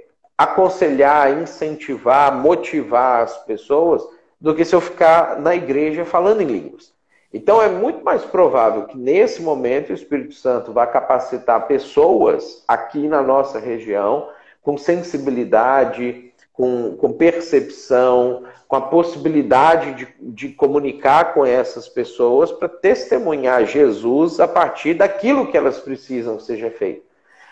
aconselhar, 0.43 1.41
incentivar, 1.41 2.33
motivar 2.35 3.23
as 3.23 3.37
pessoas 3.45 4.03
do 4.39 4.53
que 4.53 4.65
se 4.65 4.75
eu 4.75 4.81
ficar 4.81 5.39
na 5.39 5.55
igreja 5.55 6.05
falando 6.05 6.41
em 6.41 6.45
línguas. 6.45 6.93
Então 7.33 7.61
é 7.61 7.67
muito 7.67 8.03
mais 8.03 8.23
provável 8.23 8.85
que 8.85 8.97
nesse 8.97 9.41
momento 9.41 9.89
o 9.89 9.93
Espírito 9.93 10.35
Santo 10.35 10.71
vá 10.71 10.85
capacitar 10.85 11.65
pessoas 11.65 12.63
aqui 12.67 13.07
na 13.07 13.23
nossa 13.23 13.57
região 13.57 14.29
com 14.61 14.77
sensibilidade, 14.77 16.31
com, 16.53 16.95
com 16.95 17.11
percepção, 17.11 18.43
com 18.67 18.75
a 18.75 18.81
possibilidade 18.81 19.93
de, 19.93 20.07
de 20.19 20.49
comunicar 20.49 21.33
com 21.33 21.45
essas 21.45 21.89
pessoas 21.89 22.51
para 22.51 22.69
testemunhar 22.69 23.65
Jesus 23.65 24.39
a 24.39 24.47
partir 24.47 24.93
daquilo 24.93 25.47
que 25.47 25.57
elas 25.57 25.79
precisam 25.79 26.37
que 26.37 26.43
seja 26.43 26.69
feito. 26.69 27.03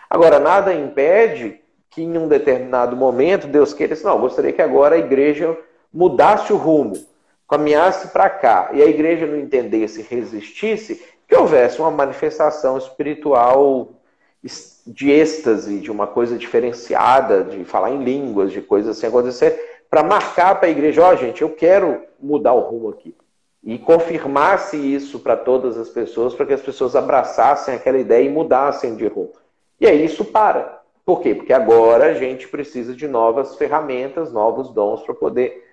Agora, 0.08 0.38
nada 0.38 0.74
impede 0.74 1.61
que 1.92 2.02
em 2.02 2.18
um 2.18 2.26
determinado 2.26 2.96
momento 2.96 3.46
Deus 3.46 3.72
queira, 3.72 3.92
assim, 3.92 4.04
não, 4.04 4.18
gostaria 4.18 4.52
que 4.52 4.62
agora 4.62 4.96
a 4.96 4.98
igreja 4.98 5.56
mudasse 5.92 6.52
o 6.52 6.56
rumo, 6.56 6.94
caminhasse 7.48 8.08
para 8.08 8.30
cá, 8.30 8.70
e 8.72 8.82
a 8.82 8.86
igreja 8.86 9.26
não 9.26 9.38
entendesse, 9.38 10.02
resistisse, 10.02 11.02
que 11.28 11.36
houvesse 11.36 11.78
uma 11.78 11.90
manifestação 11.90 12.78
espiritual 12.78 13.90
de 14.86 15.10
êxtase, 15.10 15.78
de 15.78 15.90
uma 15.90 16.06
coisa 16.06 16.36
diferenciada, 16.36 17.44
de 17.44 17.64
falar 17.64 17.90
em 17.90 18.02
línguas, 18.02 18.50
de 18.50 18.62
coisas 18.62 18.96
assim 18.96 19.06
acontecer, 19.06 19.84
para 19.88 20.02
marcar 20.02 20.58
para 20.58 20.68
a 20.68 20.70
igreja, 20.70 21.02
ó, 21.02 21.12
oh, 21.12 21.16
gente, 21.16 21.42
eu 21.42 21.50
quero 21.50 22.02
mudar 22.18 22.54
o 22.54 22.60
rumo 22.60 22.88
aqui. 22.88 23.14
E 23.62 23.78
confirmasse 23.78 24.76
isso 24.76 25.20
para 25.20 25.36
todas 25.36 25.76
as 25.76 25.90
pessoas, 25.90 26.34
para 26.34 26.46
que 26.46 26.54
as 26.54 26.62
pessoas 26.62 26.96
abraçassem 26.96 27.74
aquela 27.74 27.98
ideia 27.98 28.24
e 28.24 28.30
mudassem 28.30 28.96
de 28.96 29.06
rumo. 29.06 29.32
E 29.78 29.86
aí 29.86 30.04
isso 30.04 30.24
para. 30.24 30.81
Por 31.04 31.20
quê? 31.20 31.34
Porque 31.34 31.52
agora 31.52 32.06
a 32.06 32.14
gente 32.14 32.46
precisa 32.48 32.94
de 32.94 33.08
novas 33.08 33.56
ferramentas, 33.56 34.32
novos 34.32 34.72
dons 34.72 35.02
para 35.02 35.14
poder 35.14 35.64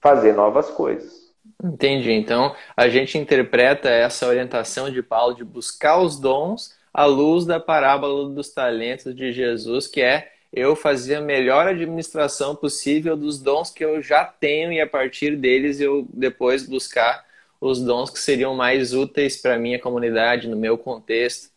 fazer 0.00 0.32
novas 0.32 0.70
coisas. 0.70 1.32
Entendi. 1.62 2.10
Então, 2.12 2.54
a 2.76 2.88
gente 2.88 3.16
interpreta 3.16 3.88
essa 3.88 4.26
orientação 4.26 4.90
de 4.90 5.02
Paulo 5.02 5.34
de 5.34 5.44
buscar 5.44 6.00
os 6.00 6.18
dons 6.18 6.74
à 6.92 7.04
luz 7.04 7.44
da 7.46 7.60
parábola 7.60 8.28
dos 8.30 8.50
talentos 8.50 9.14
de 9.14 9.32
Jesus, 9.32 9.86
que 9.86 10.00
é 10.00 10.30
eu 10.52 10.76
fazer 10.76 11.16
a 11.16 11.20
melhor 11.20 11.66
administração 11.66 12.54
possível 12.54 13.16
dos 13.16 13.40
dons 13.40 13.70
que 13.70 13.84
eu 13.84 14.02
já 14.02 14.24
tenho 14.24 14.72
e 14.72 14.80
a 14.80 14.86
partir 14.86 15.36
deles 15.36 15.80
eu 15.80 16.06
depois 16.12 16.66
buscar 16.66 17.24
os 17.60 17.80
dons 17.80 18.10
que 18.10 18.18
seriam 18.18 18.54
mais 18.54 18.92
úteis 18.92 19.40
para 19.40 19.54
a 19.54 19.58
minha 19.58 19.78
comunidade, 19.78 20.48
no 20.48 20.56
meu 20.56 20.76
contexto, 20.76 21.48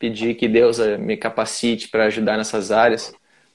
pedir 0.00 0.34
que 0.34 0.48
Deus 0.48 0.78
me 0.98 1.16
capacite 1.16 1.88
para 1.88 2.06
ajudar 2.06 2.38
nessas 2.38 2.72
áreas. 2.72 3.12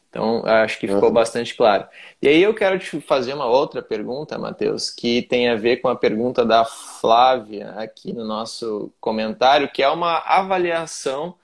Então, 0.10 0.46
acho 0.46 0.80
que 0.80 0.88
ficou 0.88 1.10
uhum. 1.10 1.14
bastante 1.14 1.54
claro. 1.56 1.86
E 2.22 2.28
aí 2.30 2.42
eu 2.42 2.54
quero 2.54 2.80
te 2.80 3.02
fazer 3.02 3.34
uma 3.34 3.48
outra 3.48 3.82
pergunta, 3.82 4.38
Matheus, 4.38 4.90
que 4.90 5.24
tem 5.24 5.50
a 5.50 5.56
ver 5.56 5.78
com 5.78 5.90
a 5.90 5.96
pergunta 5.96 6.46
da 6.46 6.64
Flávia 6.64 7.72
aqui 7.72 8.14
no 8.14 8.24
nosso 8.24 8.94
comentário, 9.02 9.70
que 9.70 9.84
é 9.84 9.90
uma 9.90 10.20
avaliação 10.20 11.36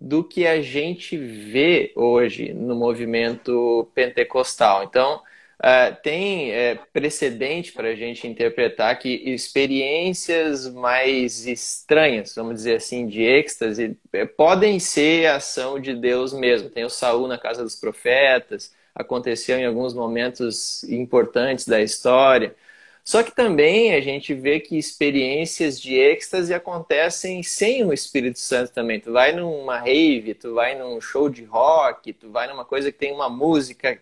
do 0.00 0.22
que 0.22 0.46
a 0.46 0.62
gente 0.62 1.16
vê 1.16 1.92
hoje 1.96 2.52
no 2.52 2.76
movimento 2.76 3.90
pentecostal. 3.94 4.84
Então, 4.84 5.20
Uh, 5.60 5.94
tem 6.02 6.52
é, 6.52 6.74
precedente 6.90 7.72
para 7.72 7.88
a 7.88 7.94
gente 7.94 8.26
interpretar 8.26 8.98
que 8.98 9.10
experiências 9.26 10.66
mais 10.72 11.46
estranhas, 11.46 12.34
vamos 12.34 12.54
dizer 12.54 12.76
assim, 12.76 13.06
de 13.06 13.20
êxtase, 13.20 13.94
é, 14.10 14.24
podem 14.24 14.78
ser 14.78 15.26
ação 15.26 15.78
de 15.78 15.94
Deus 15.94 16.32
mesmo. 16.32 16.70
Tem 16.70 16.82
o 16.82 16.88
Saul 16.88 17.28
na 17.28 17.36
casa 17.36 17.62
dos 17.62 17.76
profetas, 17.76 18.72
aconteceu 18.94 19.58
em 19.58 19.66
alguns 19.66 19.92
momentos 19.92 20.82
importantes 20.84 21.68
da 21.68 21.82
história. 21.82 22.56
Só 23.04 23.22
que 23.22 23.34
também 23.34 23.94
a 23.94 24.00
gente 24.00 24.32
vê 24.32 24.60
que 24.60 24.78
experiências 24.78 25.78
de 25.78 25.94
êxtase 25.94 26.54
acontecem 26.54 27.42
sem 27.42 27.84
o 27.84 27.92
Espírito 27.92 28.38
Santo 28.38 28.72
também. 28.72 28.98
Tu 28.98 29.12
vai 29.12 29.32
numa 29.32 29.78
rave, 29.78 30.32
tu 30.32 30.54
vai 30.54 30.74
num 30.78 31.00
show 31.02 31.28
de 31.28 31.44
rock, 31.44 32.14
tu 32.14 32.30
vai 32.30 32.46
numa 32.48 32.64
coisa 32.64 32.90
que 32.90 32.98
tem 32.98 33.12
uma 33.12 33.28
música 33.28 34.00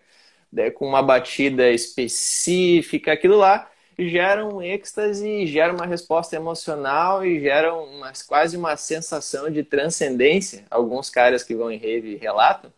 né, 0.51 0.69
com 0.71 0.87
uma 0.87 1.01
batida 1.01 1.69
específica, 1.71 3.13
aquilo 3.13 3.37
lá 3.37 3.69
gera 3.97 4.45
um 4.45 4.61
êxtase, 4.61 5.45
gera 5.45 5.73
uma 5.73 5.85
resposta 5.85 6.35
emocional 6.35 7.25
e 7.25 7.39
gera 7.39 7.73
uma, 7.73 8.13
quase 8.27 8.55
uma 8.55 8.77
sensação 8.77 9.49
de 9.49 9.63
transcendência. 9.63 10.63
Alguns 10.69 11.09
caras 11.09 11.43
que 11.43 11.55
vão 11.55 11.71
em 11.71 11.77
rave 11.77 12.15
relatam. 12.15 12.71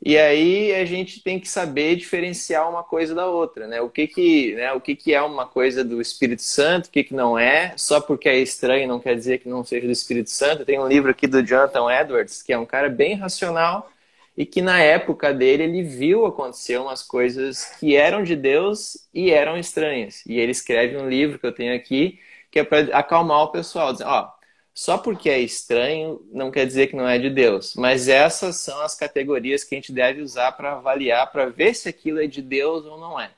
E 0.00 0.16
aí 0.16 0.72
a 0.74 0.84
gente 0.84 1.20
tem 1.22 1.40
que 1.40 1.48
saber 1.48 1.96
diferenciar 1.96 2.68
uma 2.70 2.84
coisa 2.84 3.14
da 3.14 3.26
outra, 3.26 3.66
né? 3.66 3.80
O 3.80 3.90
que 3.90 4.06
que, 4.06 4.54
né, 4.54 4.72
o 4.72 4.80
que, 4.80 4.94
que 4.94 5.12
é 5.12 5.20
uma 5.20 5.44
coisa 5.44 5.82
do 5.82 6.00
Espírito 6.00 6.42
Santo, 6.42 6.86
o 6.86 6.90
que, 6.90 7.02
que 7.02 7.14
não 7.14 7.36
é. 7.36 7.74
Só 7.76 8.00
porque 8.00 8.28
é 8.28 8.38
estranho 8.38 8.86
não 8.86 9.00
quer 9.00 9.16
dizer 9.16 9.38
que 9.38 9.48
não 9.48 9.64
seja 9.64 9.86
do 9.86 9.92
Espírito 9.92 10.30
Santo. 10.30 10.64
Tem 10.64 10.78
um 10.78 10.86
livro 10.86 11.10
aqui 11.10 11.26
do 11.26 11.42
Jonathan 11.42 11.90
Edwards, 11.90 12.42
que 12.42 12.52
é 12.52 12.58
um 12.58 12.66
cara 12.66 12.88
bem 12.88 13.14
racional, 13.16 13.90
e 14.38 14.46
que 14.46 14.62
na 14.62 14.80
época 14.80 15.34
dele 15.34 15.64
ele 15.64 15.82
viu 15.82 16.24
acontecer 16.24 16.78
umas 16.78 17.02
coisas 17.02 17.64
que 17.80 17.96
eram 17.96 18.22
de 18.22 18.36
Deus 18.36 19.08
e 19.12 19.32
eram 19.32 19.58
estranhas. 19.58 20.24
E 20.24 20.38
ele 20.38 20.52
escreve 20.52 20.96
um 20.96 21.08
livro 21.08 21.40
que 21.40 21.46
eu 21.46 21.52
tenho 21.52 21.74
aqui 21.74 22.20
que 22.48 22.60
é 22.60 22.64
para 22.64 22.96
acalmar 22.96 23.42
o 23.42 23.48
pessoal, 23.50 23.92
dizendo, 23.92 24.10
ó, 24.10 24.32
só 24.72 24.96
porque 24.96 25.28
é 25.28 25.40
estranho 25.40 26.24
não 26.32 26.52
quer 26.52 26.64
dizer 26.66 26.86
que 26.86 26.94
não 26.94 27.08
é 27.08 27.18
de 27.18 27.28
Deus, 27.28 27.74
mas 27.76 28.06
essas 28.08 28.56
são 28.58 28.80
as 28.80 28.94
categorias 28.94 29.64
que 29.64 29.74
a 29.74 29.78
gente 29.78 29.92
deve 29.92 30.22
usar 30.22 30.52
para 30.52 30.74
avaliar, 30.74 31.30
para 31.32 31.46
ver 31.46 31.74
se 31.74 31.88
aquilo 31.88 32.22
é 32.22 32.28
de 32.28 32.40
Deus 32.40 32.86
ou 32.86 32.96
não 32.96 33.20
é. 33.20 33.32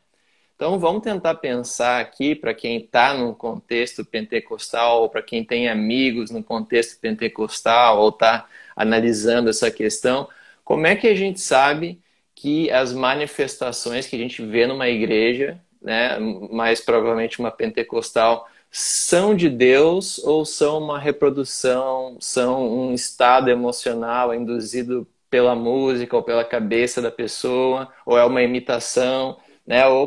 Então 0.55 0.78
vamos 0.78 1.03
tentar 1.03 1.36
pensar 1.36 1.98
aqui 2.01 2.34
para 2.34 2.53
quem 2.53 2.76
está 2.76 3.14
no 3.14 3.34
contexto 3.34 4.05
pentecostal, 4.05 5.01
ou 5.01 5.09
para 5.09 5.22
quem 5.22 5.42
tem 5.42 5.66
amigos 5.66 6.30
no 6.30 6.44
contexto 6.44 7.01
pentecostal, 7.01 7.98
ou 7.98 8.11
está 8.11 8.46
analisando 8.76 9.48
essa 9.48 9.70
questão, 9.70 10.28
como 10.71 10.87
é 10.87 10.95
que 10.95 11.09
a 11.09 11.16
gente 11.16 11.41
sabe 11.41 12.01
que 12.33 12.71
as 12.71 12.93
manifestações 12.93 14.07
que 14.07 14.14
a 14.14 14.18
gente 14.21 14.41
vê 14.41 14.68
numa 14.68 14.89
igreja, 14.89 15.61
né, 15.83 16.16
mais 16.49 16.81
provavelmente 16.81 17.41
uma 17.41 17.51
pentecostal, 17.51 18.49
são 18.71 19.35
de 19.35 19.49
Deus 19.49 20.18
ou 20.18 20.45
são 20.45 20.79
uma 20.79 20.97
reprodução, 20.97 22.16
são 22.21 22.68
um 22.68 22.95
estado 22.95 23.51
emocional 23.51 24.33
induzido 24.33 25.09
pela 25.29 25.57
música 25.57 26.16
ou 26.16 26.23
pela 26.23 26.45
cabeça 26.45 27.03
da 27.03 27.11
pessoa, 27.11 27.93
ou 28.07 28.16
é 28.16 28.25
uma 28.25 28.41
imitação, 28.41 29.39
né? 29.66 29.89
Ou 29.89 30.07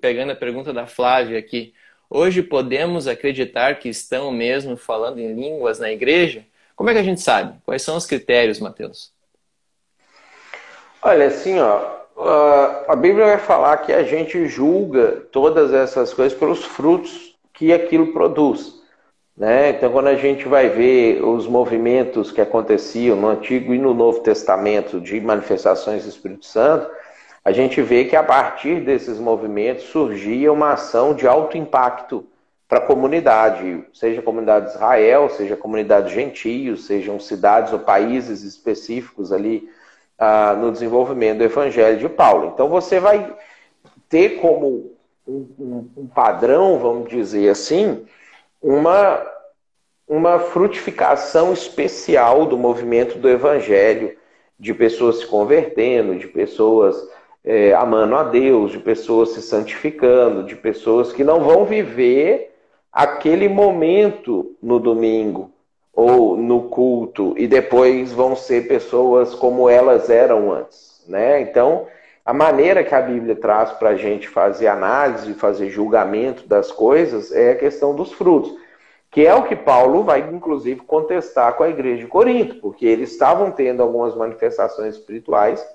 pegando 0.00 0.32
a 0.32 0.36
pergunta 0.36 0.72
da 0.72 0.88
Flávia 0.88 1.38
aqui, 1.38 1.72
hoje 2.10 2.42
podemos 2.42 3.06
acreditar 3.06 3.78
que 3.78 3.88
estão 3.88 4.32
mesmo 4.32 4.76
falando 4.76 5.20
em 5.20 5.32
línguas 5.34 5.78
na 5.78 5.92
igreja? 5.92 6.44
Como 6.74 6.90
é 6.90 6.94
que 6.94 6.98
a 6.98 7.04
gente 7.04 7.20
sabe? 7.20 7.60
Quais 7.64 7.82
são 7.82 7.96
os 7.96 8.06
critérios, 8.06 8.58
Mateus? 8.58 9.19
Olha, 11.02 11.28
assim, 11.28 11.58
ó, 11.58 12.00
a 12.86 12.94
Bíblia 12.94 13.24
vai 13.24 13.38
falar 13.38 13.78
que 13.78 13.92
a 13.92 14.02
gente 14.02 14.46
julga 14.46 15.22
todas 15.32 15.72
essas 15.72 16.12
coisas 16.12 16.36
pelos 16.38 16.62
frutos 16.64 17.34
que 17.54 17.72
aquilo 17.72 18.12
produz. 18.12 18.80
Né? 19.34 19.70
Então, 19.70 19.90
quando 19.90 20.08
a 20.08 20.14
gente 20.14 20.46
vai 20.46 20.68
ver 20.68 21.24
os 21.24 21.46
movimentos 21.46 22.30
que 22.30 22.40
aconteciam 22.42 23.16
no 23.16 23.28
Antigo 23.28 23.72
e 23.72 23.78
no 23.78 23.94
Novo 23.94 24.20
Testamento 24.20 25.00
de 25.00 25.18
manifestações 25.18 26.02
do 26.02 26.10
Espírito 26.10 26.44
Santo, 26.44 26.90
a 27.42 27.50
gente 27.50 27.80
vê 27.80 28.04
que 28.04 28.14
a 28.14 28.22
partir 28.22 28.82
desses 28.82 29.18
movimentos 29.18 29.84
surgia 29.84 30.52
uma 30.52 30.72
ação 30.72 31.14
de 31.14 31.26
alto 31.26 31.56
impacto 31.56 32.26
para 32.68 32.78
a 32.78 32.86
comunidade, 32.86 33.82
seja 33.94 34.20
a 34.20 34.22
comunidade 34.22 34.66
de 34.66 34.72
Israel, 34.72 35.30
seja 35.30 35.54
a 35.54 35.56
comunidade 35.56 36.14
gentios, 36.14 36.84
sejam 36.84 37.18
cidades 37.18 37.72
ou 37.72 37.78
países 37.78 38.42
específicos 38.42 39.32
ali 39.32 39.66
ah, 40.20 40.54
no 40.54 40.70
desenvolvimento 40.70 41.38
do 41.38 41.44
Evangelho 41.44 41.98
de 41.98 42.08
Paulo. 42.08 42.52
Então 42.52 42.68
você 42.68 43.00
vai 43.00 43.34
ter 44.06 44.38
como 44.40 44.92
um, 45.26 45.46
um, 45.58 45.90
um 45.96 46.06
padrão, 46.06 46.78
vamos 46.78 47.08
dizer 47.08 47.48
assim, 47.48 48.04
uma, 48.60 49.26
uma 50.06 50.38
frutificação 50.38 51.54
especial 51.54 52.44
do 52.44 52.58
movimento 52.58 53.18
do 53.18 53.30
Evangelho, 53.30 54.14
de 54.58 54.74
pessoas 54.74 55.20
se 55.20 55.26
convertendo, 55.26 56.18
de 56.18 56.26
pessoas 56.26 56.96
é, 57.42 57.72
amando 57.72 58.14
a 58.14 58.22
Deus, 58.22 58.72
de 58.72 58.78
pessoas 58.78 59.30
se 59.30 59.40
santificando, 59.40 60.44
de 60.44 60.54
pessoas 60.54 61.14
que 61.14 61.24
não 61.24 61.40
vão 61.40 61.64
viver 61.64 62.54
aquele 62.92 63.48
momento 63.48 64.54
no 64.62 64.78
domingo, 64.78 65.50
ou 65.92 66.36
no 66.36 66.68
culto 66.68 67.34
e 67.36 67.46
depois 67.46 68.12
vão 68.12 68.36
ser 68.36 68.68
pessoas 68.68 69.34
como 69.34 69.68
elas 69.68 70.08
eram 70.08 70.52
antes, 70.52 71.04
né? 71.08 71.40
Então, 71.40 71.86
a 72.24 72.32
maneira 72.32 72.84
que 72.84 72.94
a 72.94 73.02
Bíblia 73.02 73.34
traz 73.34 73.72
para 73.72 73.90
a 73.90 73.96
gente 73.96 74.28
fazer 74.28 74.68
análise, 74.68 75.34
fazer 75.34 75.70
julgamento 75.70 76.46
das 76.46 76.70
coisas 76.70 77.32
é 77.32 77.52
a 77.52 77.56
questão 77.56 77.94
dos 77.94 78.12
frutos, 78.12 78.54
que 79.10 79.26
é 79.26 79.34
o 79.34 79.42
que 79.42 79.56
Paulo 79.56 80.04
vai 80.04 80.20
inclusive 80.20 80.82
contestar 80.82 81.54
com 81.54 81.64
a 81.64 81.68
igreja 81.68 82.02
de 82.02 82.06
Corinto, 82.06 82.56
porque 82.56 82.86
eles 82.86 83.10
estavam 83.10 83.50
tendo 83.50 83.82
algumas 83.82 84.14
manifestações 84.14 84.94
espirituais, 84.94 85.66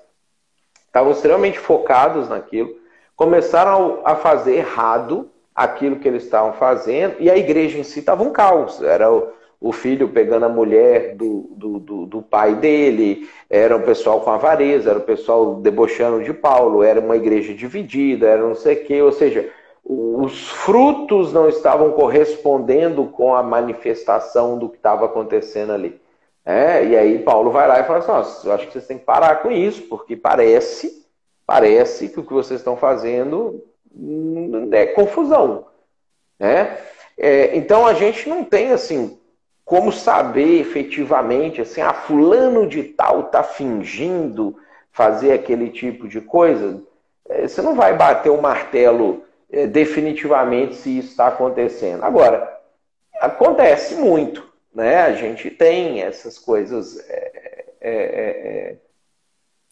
estavam 0.86 1.12
extremamente 1.12 1.60
focados 1.60 2.30
naquilo, 2.30 2.74
começaram 3.16 4.02
a 4.06 4.16
fazer 4.16 4.56
errado 4.56 5.30
aquilo 5.54 5.98
que 5.98 6.08
eles 6.08 6.24
estavam 6.24 6.54
fazendo 6.54 7.16
e 7.20 7.30
a 7.30 7.38
igreja 7.38 7.78
em 7.78 7.84
si 7.84 8.00
estava 8.00 8.24
um 8.24 8.32
caos, 8.32 8.82
era 8.82 9.12
o 9.12 9.35
o 9.60 9.72
filho 9.72 10.10
pegando 10.10 10.46
a 10.46 10.50
mulher 10.50 11.16
do, 11.16 11.50
do, 11.52 11.80
do, 11.80 12.06
do, 12.06 12.22
pai 12.22 12.56
dele, 12.56 13.30
era 13.50 13.76
um 13.76 13.82
pessoal 13.82 14.22
com 14.22 14.32
avareza, 14.32 14.90
era 14.90 15.00
o 15.00 15.02
um 15.02 15.06
pessoal 15.06 15.56
debochando 15.56 16.24
de 16.24 16.34
Paulo, 16.34 16.84
era 16.84 17.00
uma 17.00 17.16
igreja 17.16 17.54
dividida, 17.54 18.28
era 18.28 18.42
não 18.42 18.56
sei 18.56 18.76
o 18.76 18.86
quê, 18.86 19.02
ou 19.02 19.12
seja, 19.12 19.50
os 19.84 20.50
frutos 20.50 21.32
não 21.32 21.48
estavam 21.48 21.92
correspondendo 21.92 23.06
com 23.06 23.36
a 23.36 23.44
manifestação 23.44 24.58
do 24.58 24.70
que 24.70 24.78
estava 24.78 25.06
acontecendo 25.06 25.74
ali. 25.74 26.00
É, 26.44 26.86
e 26.86 26.96
aí 26.96 27.20
Paulo 27.20 27.50
vai 27.50 27.68
lá 27.68 27.80
e 27.80 27.86
fala 27.86 28.20
assim, 28.20 28.48
eu 28.48 28.54
acho 28.54 28.68
que 28.68 28.74
vocês 28.74 28.86
têm 28.86 29.00
que 29.00 29.06
parar 29.06 29.42
com 29.42 29.52
isso, 29.52 29.84
porque 29.84 30.16
parece, 30.16 31.06
parece 31.46 32.10
que 32.10 32.20
o 32.20 32.24
que 32.24 32.34
vocês 32.34 32.60
estão 32.60 32.78
fazendo 32.78 33.64
é 34.72 34.86
confusão. 34.88 35.66
Né? 36.40 36.78
É, 37.18 37.56
então 37.56 37.88
a 37.88 37.94
gente 37.94 38.28
não 38.28 38.44
tem 38.44 38.72
assim 38.72 39.18
como 39.66 39.92
saber 39.92 40.62
efetivamente, 40.62 41.60
assim, 41.60 41.82
ah, 41.82 41.94
fulano 41.94 42.68
de 42.68 42.84
tal 42.84 43.22
está 43.22 43.42
fingindo 43.42 44.56
fazer 44.92 45.34
aquele 45.34 45.72
tipo 45.72 46.08
de 46.08 46.22
coisa, 46.22 46.82
é, 47.28 47.48
você 47.48 47.62
não 47.64 47.76
vai 47.76 47.98
bater 47.98 48.30
o 48.30 48.42
martelo 48.42 49.24
é, 49.52 49.66
definitivamente 49.66 50.76
se 50.76 51.00
isso 51.00 51.10
está 51.10 51.28
acontecendo. 51.28 52.04
Agora, 52.04 52.60
acontece 53.20 53.96
muito, 53.96 54.48
né? 54.74 55.02
A 55.02 55.14
gente 55.14 55.50
tem 55.50 56.02
essas 56.04 56.38
coisas 56.38 56.98
é, 57.10 57.66
é, 57.82 57.92
é 57.92 58.76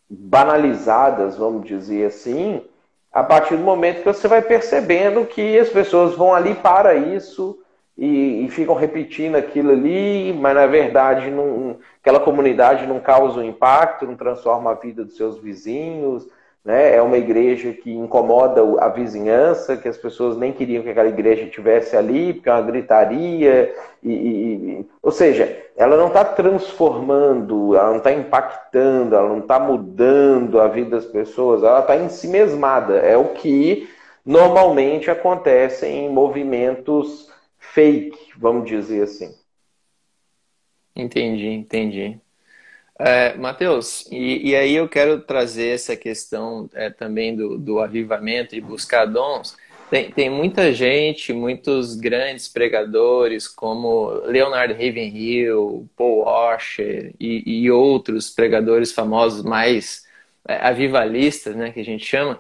banalizadas, 0.10 1.38
vamos 1.38 1.66
dizer 1.68 2.08
assim, 2.08 2.64
a 3.12 3.24
partir 3.24 3.56
do 3.56 3.64
momento 3.64 4.00
que 4.00 4.06
você 4.06 4.28
vai 4.28 4.42
percebendo 4.42 5.26
que 5.26 5.58
as 5.58 5.70
pessoas 5.70 6.16
vão 6.16 6.34
ali 6.34 6.56
para 6.56 6.96
isso, 6.96 7.63
e, 7.98 8.46
e, 8.46 8.50
ficam 8.50 8.76
repetindo 8.76 9.36
aquilo 9.36 9.72
ali, 9.72 10.34
mas 10.34 10.56
na 10.56 10.66
verdade 10.66 11.30
não, 11.30 11.78
aquela 12.02 12.20
comunidade 12.20 12.88
não 12.88 13.00
causa 13.00 13.40
um 13.40 13.44
impacto, 13.44 14.08
não 14.08 14.16
transforma 14.16 14.72
a 14.72 14.76
vida 14.76 15.06
dos 15.06 15.16
seus 15.16 15.38
vizinhos, 15.38 16.28
né? 16.64 16.96
É 16.96 17.02
uma 17.02 17.18
igreja 17.18 17.74
que 17.74 17.92
incomoda 17.92 18.62
a 18.82 18.88
vizinhança, 18.88 19.76
que 19.76 19.88
as 19.88 19.98
pessoas 19.98 20.38
nem 20.38 20.54
queriam 20.54 20.82
que 20.82 20.90
aquela 20.90 21.10
igreja 21.10 21.44
estivesse 21.44 21.96
ali, 21.98 22.34
porque 22.34 22.50
é 22.50 22.54
uma 22.54 22.62
gritaria, 22.62 23.74
e, 24.02 24.12
e 24.12 24.90
ou 25.02 25.12
seja, 25.12 25.58
ela 25.76 25.98
não 25.98 26.08
está 26.08 26.24
transformando, 26.24 27.76
ela 27.76 27.90
não 27.90 27.98
está 27.98 28.14
impactando, 28.14 29.14
ela 29.14 29.28
não 29.28 29.40
está 29.40 29.60
mudando 29.60 30.62
a 30.62 30.68
vida 30.68 30.92
das 30.92 31.06
pessoas, 31.06 31.64
ela 31.64 31.82
está 31.82 31.98
em 31.98 32.08
si 32.08 32.28
mesmada. 32.30 32.96
É 32.96 33.18
o 33.18 33.30
que 33.30 33.90
normalmente 34.26 35.12
acontece 35.12 35.86
em 35.86 36.10
movimentos 36.10 37.30
fake, 37.74 38.18
vamos 38.38 38.70
dizer 38.70 39.04
assim. 39.04 39.34
Entendi, 40.96 41.48
entendi. 41.48 42.20
É, 43.00 43.36
Matheus, 43.36 44.06
e, 44.12 44.50
e, 44.50 44.56
aí 44.56 44.76
eu 44.76 44.88
quero 44.88 45.22
trazer 45.22 45.70
essa 45.70 45.96
questão 45.96 46.70
é, 46.74 46.92
também 46.92 47.36
do, 47.36 47.58
do 47.58 47.80
avivamento 47.80 48.56
e 48.56 48.62
buscar 48.62 49.06
dons. 49.06 49.58
Tem, 49.90 50.12
tem 50.12 50.30
muita 50.30 50.72
gente, 50.72 51.34
muitos 51.34 51.96
grandes 51.96 52.48
pregadores, 52.48 53.48
como 53.48 54.10
Leonard 54.26 54.74
Ravenhill, 54.74 55.90
Paul 55.96 56.26
Washer 56.26 57.14
e, 57.20 57.64
e 57.64 57.72
outros 57.72 58.30
pregadores 58.30 58.92
famosos 58.92 59.44
mais 59.44 60.06
é, 60.48 60.56
avivalistas, 60.58 61.56
né, 61.56 61.72
que 61.72 61.80
a 61.80 61.86
gente 61.86 62.06
chama, 62.06 62.40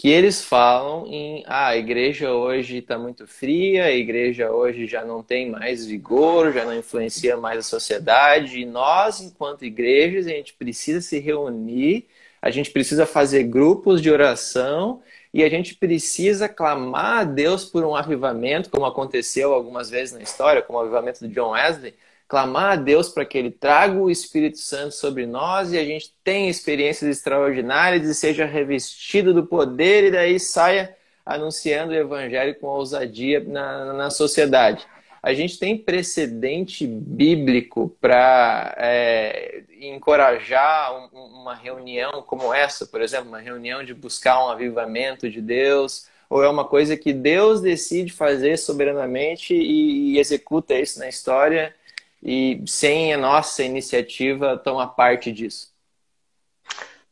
que 0.00 0.08
eles 0.08 0.42
falam 0.42 1.06
em 1.08 1.44
ah, 1.46 1.68
a 1.68 1.76
igreja 1.76 2.32
hoje 2.32 2.78
está 2.78 2.98
muito 2.98 3.26
fria, 3.26 3.84
a 3.84 3.92
igreja 3.92 4.50
hoje 4.50 4.86
já 4.86 5.04
não 5.04 5.22
tem 5.22 5.50
mais 5.50 5.84
vigor, 5.84 6.54
já 6.54 6.64
não 6.64 6.74
influencia 6.74 7.36
mais 7.36 7.58
a 7.58 7.62
sociedade, 7.62 8.60
e 8.60 8.64
nós, 8.64 9.20
enquanto 9.20 9.62
igrejas, 9.62 10.26
a 10.26 10.30
gente 10.30 10.54
precisa 10.54 11.02
se 11.02 11.18
reunir, 11.18 12.06
a 12.40 12.50
gente 12.50 12.70
precisa 12.70 13.04
fazer 13.04 13.44
grupos 13.44 14.00
de 14.00 14.10
oração 14.10 15.02
e 15.34 15.44
a 15.44 15.50
gente 15.50 15.74
precisa 15.74 16.48
clamar 16.48 17.18
a 17.18 17.24
Deus 17.24 17.66
por 17.66 17.84
um 17.84 17.94
avivamento, 17.94 18.70
como 18.70 18.86
aconteceu 18.86 19.52
algumas 19.52 19.90
vezes 19.90 20.14
na 20.14 20.22
história, 20.22 20.62
como 20.62 20.78
o 20.78 20.80
avivamento 20.80 21.28
de 21.28 21.34
John 21.34 21.50
Wesley, 21.50 21.92
clamar 22.30 22.72
a 22.72 22.76
Deus 22.76 23.08
para 23.08 23.24
que 23.24 23.36
Ele 23.36 23.50
traga 23.50 23.98
o 23.98 24.08
Espírito 24.08 24.58
Santo 24.58 24.94
sobre 24.94 25.26
nós 25.26 25.72
e 25.72 25.78
a 25.78 25.84
gente 25.84 26.14
tenha 26.22 26.48
experiências 26.48 27.10
extraordinárias 27.10 28.08
e 28.08 28.14
seja 28.14 28.46
revestido 28.46 29.34
do 29.34 29.44
poder 29.44 30.04
e 30.04 30.10
daí 30.12 30.38
saia 30.38 30.96
anunciando 31.26 31.92
o 31.92 31.96
Evangelho 31.96 32.54
com 32.60 32.68
ousadia 32.68 33.40
na, 33.40 33.92
na 33.94 34.10
sociedade. 34.10 34.86
a 35.20 35.34
gente 35.34 35.58
tem 35.58 35.76
precedente 35.76 36.86
bíblico 36.86 37.94
para 38.00 38.76
é, 38.78 39.64
encorajar 39.80 41.10
um, 41.12 41.40
uma 41.40 41.54
reunião 41.56 42.22
como 42.22 42.54
essa, 42.54 42.86
por 42.86 43.02
exemplo, 43.02 43.26
uma 43.26 43.40
reunião 43.40 43.82
de 43.82 43.92
buscar 43.92 44.46
um 44.46 44.50
avivamento 44.50 45.28
de 45.28 45.42
Deus, 45.42 46.08
ou 46.30 46.44
é 46.44 46.48
uma 46.48 46.64
coisa 46.64 46.96
que 46.96 47.12
Deus 47.12 47.60
decide 47.60 48.12
fazer 48.12 48.56
soberanamente 48.56 49.52
e, 49.52 50.12
e 50.12 50.18
executa 50.20 50.78
isso 50.78 51.00
na 51.00 51.08
história 51.08 51.74
e 52.22 52.62
sem 52.66 53.14
a 53.14 53.18
nossa 53.18 53.62
iniciativa 53.62 54.56
tomar 54.56 54.88
parte 54.88 55.32
disso? 55.32 55.72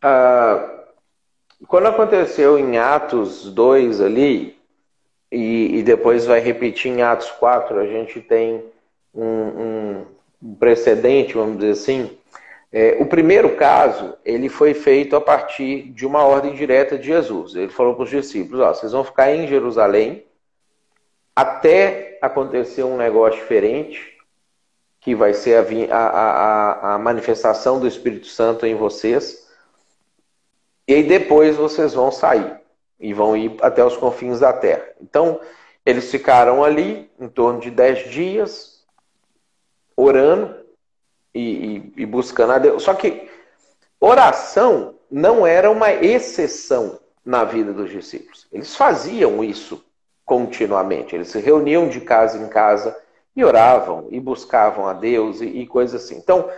Ah, 0.02 0.84
quando 1.66 1.86
aconteceu 1.86 2.58
em 2.58 2.78
Atos 2.78 3.50
2 3.52 4.00
ali, 4.00 4.56
e, 5.30 5.78
e, 5.78 5.82
depois 5.82 6.24
vai 6.24 6.40
repetir 6.40 6.90
em 6.90 7.02
Atos 7.02 7.30
4, 7.32 7.78
a 7.78 7.86
gente 7.86 8.20
tem 8.20 8.64
um, 9.14 10.04
um 10.42 10.54
precedente, 10.54 11.34
vamos 11.34 11.58
dizer 11.58 11.72
assim. 11.72 12.16
É, 12.70 12.96
o 13.00 13.06
primeiro 13.06 13.56
caso, 13.56 14.16
ele 14.24 14.48
foi 14.48 14.74
feito 14.74 15.16
a 15.16 15.20
partir 15.20 15.90
de 15.90 16.06
uma 16.06 16.24
ordem 16.24 16.54
direta 16.54 16.98
de 16.98 17.06
Jesus. 17.06 17.54
Ele 17.54 17.70
falou 17.70 17.94
para 17.94 18.04
os 18.04 18.10
discípulos, 18.10 18.60
ó, 18.60 18.72
vocês 18.72 18.92
vão 18.92 19.04
ficar 19.04 19.34
em 19.34 19.46
Jerusalém 19.46 20.24
até 21.34 22.18
acontecer 22.20 22.82
um 22.82 22.96
negócio 22.96 23.40
diferente, 23.40 24.17
que 25.00 25.14
vai 25.14 25.32
ser 25.32 25.56
a, 25.92 25.96
a, 25.96 26.94
a, 26.94 26.98
manifestação 26.98 27.78
do 27.78 27.86
Espírito 27.86 28.26
Santo 28.26 28.66
em 28.66 28.74
vocês. 28.74 29.46
E 30.86 30.94
aí 30.94 31.02
depois 31.02 31.56
vocês 31.56 31.94
vão 31.94 32.10
sair 32.10 32.58
e 32.98 33.12
vão 33.12 33.36
ir 33.36 33.56
até 33.60 33.84
os 33.84 33.96
confins 33.96 34.40
da 34.40 34.52
terra. 34.52 34.84
Então, 35.00 35.40
eles 35.86 36.10
ficaram 36.10 36.64
ali 36.64 37.10
em 37.18 37.28
torno 37.28 37.60
de 37.60 37.70
dez 37.70 38.10
dias, 38.10 38.84
orando 39.96 40.54
e, 41.34 41.40
e, 41.40 42.02
e 42.02 42.06
buscando 42.06 42.52
a 42.52 42.58
Deus. 42.58 42.82
Só 42.82 42.94
que 42.94 43.30
oração 44.00 44.96
não 45.10 45.46
era 45.46 45.70
uma 45.70 45.92
exceção 45.92 46.98
na 47.24 47.44
vida 47.44 47.72
dos 47.72 47.90
discípulos. 47.90 48.46
Eles 48.52 48.74
faziam 48.74 49.44
isso 49.44 49.84
continuamente. 50.24 51.14
Eles 51.14 51.28
se 51.28 51.40
reuniam 51.40 51.88
de 51.88 52.00
casa 52.00 52.38
em 52.38 52.48
casa 52.48 52.96
e 53.38 53.44
oravam 53.44 54.08
e 54.10 54.18
buscavam 54.18 54.88
a 54.88 54.92
Deus 54.92 55.40
e, 55.40 55.46
e 55.46 55.66
coisas 55.66 56.02
assim. 56.02 56.16
Então, 56.16 56.50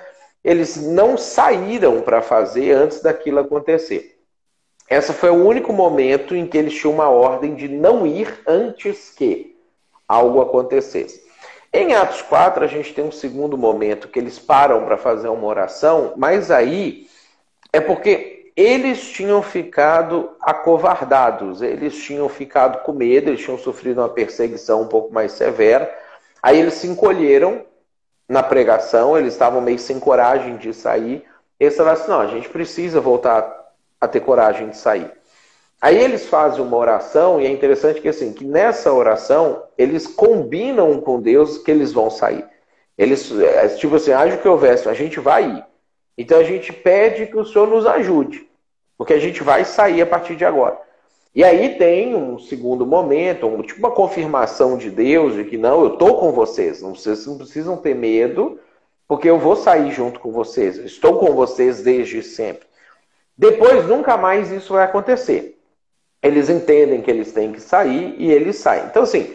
eles 0.42 0.80
não 0.80 1.18
saíram 1.18 2.00
para 2.00 2.22
fazer 2.22 2.72
antes 2.72 3.02
daquilo 3.02 3.38
acontecer. 3.38 4.18
Essa 4.88 5.12
foi 5.12 5.28
o 5.28 5.46
único 5.46 5.74
momento 5.74 6.34
em 6.34 6.46
que 6.46 6.56
eles 6.56 6.72
tinham 6.74 6.94
uma 6.94 7.10
ordem 7.10 7.54
de 7.54 7.68
não 7.68 8.06
ir 8.06 8.40
antes 8.46 9.10
que 9.10 9.58
algo 10.08 10.40
acontecesse. 10.40 11.22
Em 11.70 11.94
Atos 11.94 12.22
4, 12.22 12.64
a 12.64 12.66
gente 12.66 12.94
tem 12.94 13.04
um 13.04 13.12
segundo 13.12 13.58
momento 13.58 14.08
que 14.08 14.18
eles 14.18 14.38
param 14.38 14.86
para 14.86 14.96
fazer 14.96 15.28
uma 15.28 15.46
oração, 15.46 16.14
mas 16.16 16.50
aí 16.50 17.06
é 17.74 17.78
porque 17.78 18.52
eles 18.56 19.06
tinham 19.10 19.42
ficado 19.42 20.30
acovardados, 20.40 21.60
eles 21.60 22.02
tinham 22.02 22.28
ficado 22.28 22.82
com 22.82 22.92
medo, 22.92 23.28
eles 23.28 23.42
tinham 23.42 23.58
sofrido 23.58 24.00
uma 24.00 24.08
perseguição 24.08 24.80
um 24.80 24.88
pouco 24.88 25.12
mais 25.12 25.32
severa. 25.32 25.99
Aí 26.42 26.58
eles 26.58 26.74
se 26.74 26.86
encolheram 26.86 27.64
na 28.28 28.42
pregação, 28.42 29.18
eles 29.18 29.32
estavam 29.32 29.60
meio 29.60 29.78
sem 29.78 29.98
coragem 29.98 30.56
de 30.56 30.72
sair. 30.72 31.24
Eles 31.58 31.76
falaram 31.76 32.00
assim: 32.00 32.10
não, 32.10 32.20
a 32.20 32.26
gente 32.26 32.48
precisa 32.48 33.00
voltar 33.00 33.72
a 34.00 34.08
ter 34.08 34.20
coragem 34.20 34.70
de 34.70 34.76
sair. 34.76 35.10
Aí 35.80 35.96
eles 35.98 36.26
fazem 36.26 36.62
uma 36.62 36.76
oração, 36.76 37.40
e 37.40 37.46
é 37.46 37.50
interessante 37.50 38.00
que 38.00 38.08
assim, 38.08 38.32
que 38.32 38.44
nessa 38.44 38.92
oração 38.92 39.62
eles 39.78 40.06
combinam 40.06 41.00
com 41.00 41.20
Deus 41.20 41.58
que 41.58 41.70
eles 41.70 41.92
vão 41.92 42.10
sair. 42.10 42.44
Eles, 42.98 43.32
é, 43.32 43.66
tipo 43.68 43.96
assim, 43.96 44.12
haja 44.12 44.36
o 44.36 44.38
que 44.38 44.48
houvesse, 44.48 44.88
a 44.88 44.94
gente 44.94 45.18
vai 45.18 45.44
ir. 45.44 45.64
Então 46.18 46.38
a 46.38 46.44
gente 46.44 46.70
pede 46.70 47.26
que 47.26 47.36
o 47.36 47.46
Senhor 47.46 47.66
nos 47.66 47.86
ajude, 47.86 48.46
porque 48.98 49.14
a 49.14 49.18
gente 49.18 49.42
vai 49.42 49.64
sair 49.64 50.02
a 50.02 50.06
partir 50.06 50.36
de 50.36 50.44
agora. 50.44 50.78
E 51.34 51.44
aí 51.44 51.76
tem 51.76 52.14
um 52.14 52.38
segundo 52.38 52.84
momento, 52.84 53.46
um, 53.46 53.62
tipo 53.62 53.78
uma 53.78 53.92
confirmação 53.92 54.76
de 54.76 54.90
Deus 54.90 55.34
de 55.34 55.44
que 55.44 55.56
não, 55.56 55.82
eu 55.82 55.92
estou 55.94 56.18
com 56.18 56.32
vocês, 56.32 56.82
não, 56.82 56.94
vocês 56.94 57.24
não 57.26 57.38
precisam 57.38 57.76
ter 57.76 57.94
medo, 57.94 58.58
porque 59.06 59.30
eu 59.30 59.38
vou 59.38 59.54
sair 59.54 59.92
junto 59.92 60.18
com 60.18 60.32
vocês, 60.32 60.76
estou 60.78 61.18
com 61.18 61.32
vocês 61.32 61.82
desde 61.82 62.22
sempre. 62.22 62.66
Depois 63.36 63.86
nunca 63.86 64.16
mais 64.16 64.50
isso 64.50 64.72
vai 64.72 64.84
acontecer. 64.84 65.56
Eles 66.22 66.50
entendem 66.50 67.00
que 67.00 67.10
eles 67.10 67.32
têm 67.32 67.52
que 67.52 67.60
sair 67.60 68.14
e 68.18 68.30
eles 68.30 68.56
saem. 68.56 68.86
Então, 68.86 69.04
assim, 69.04 69.34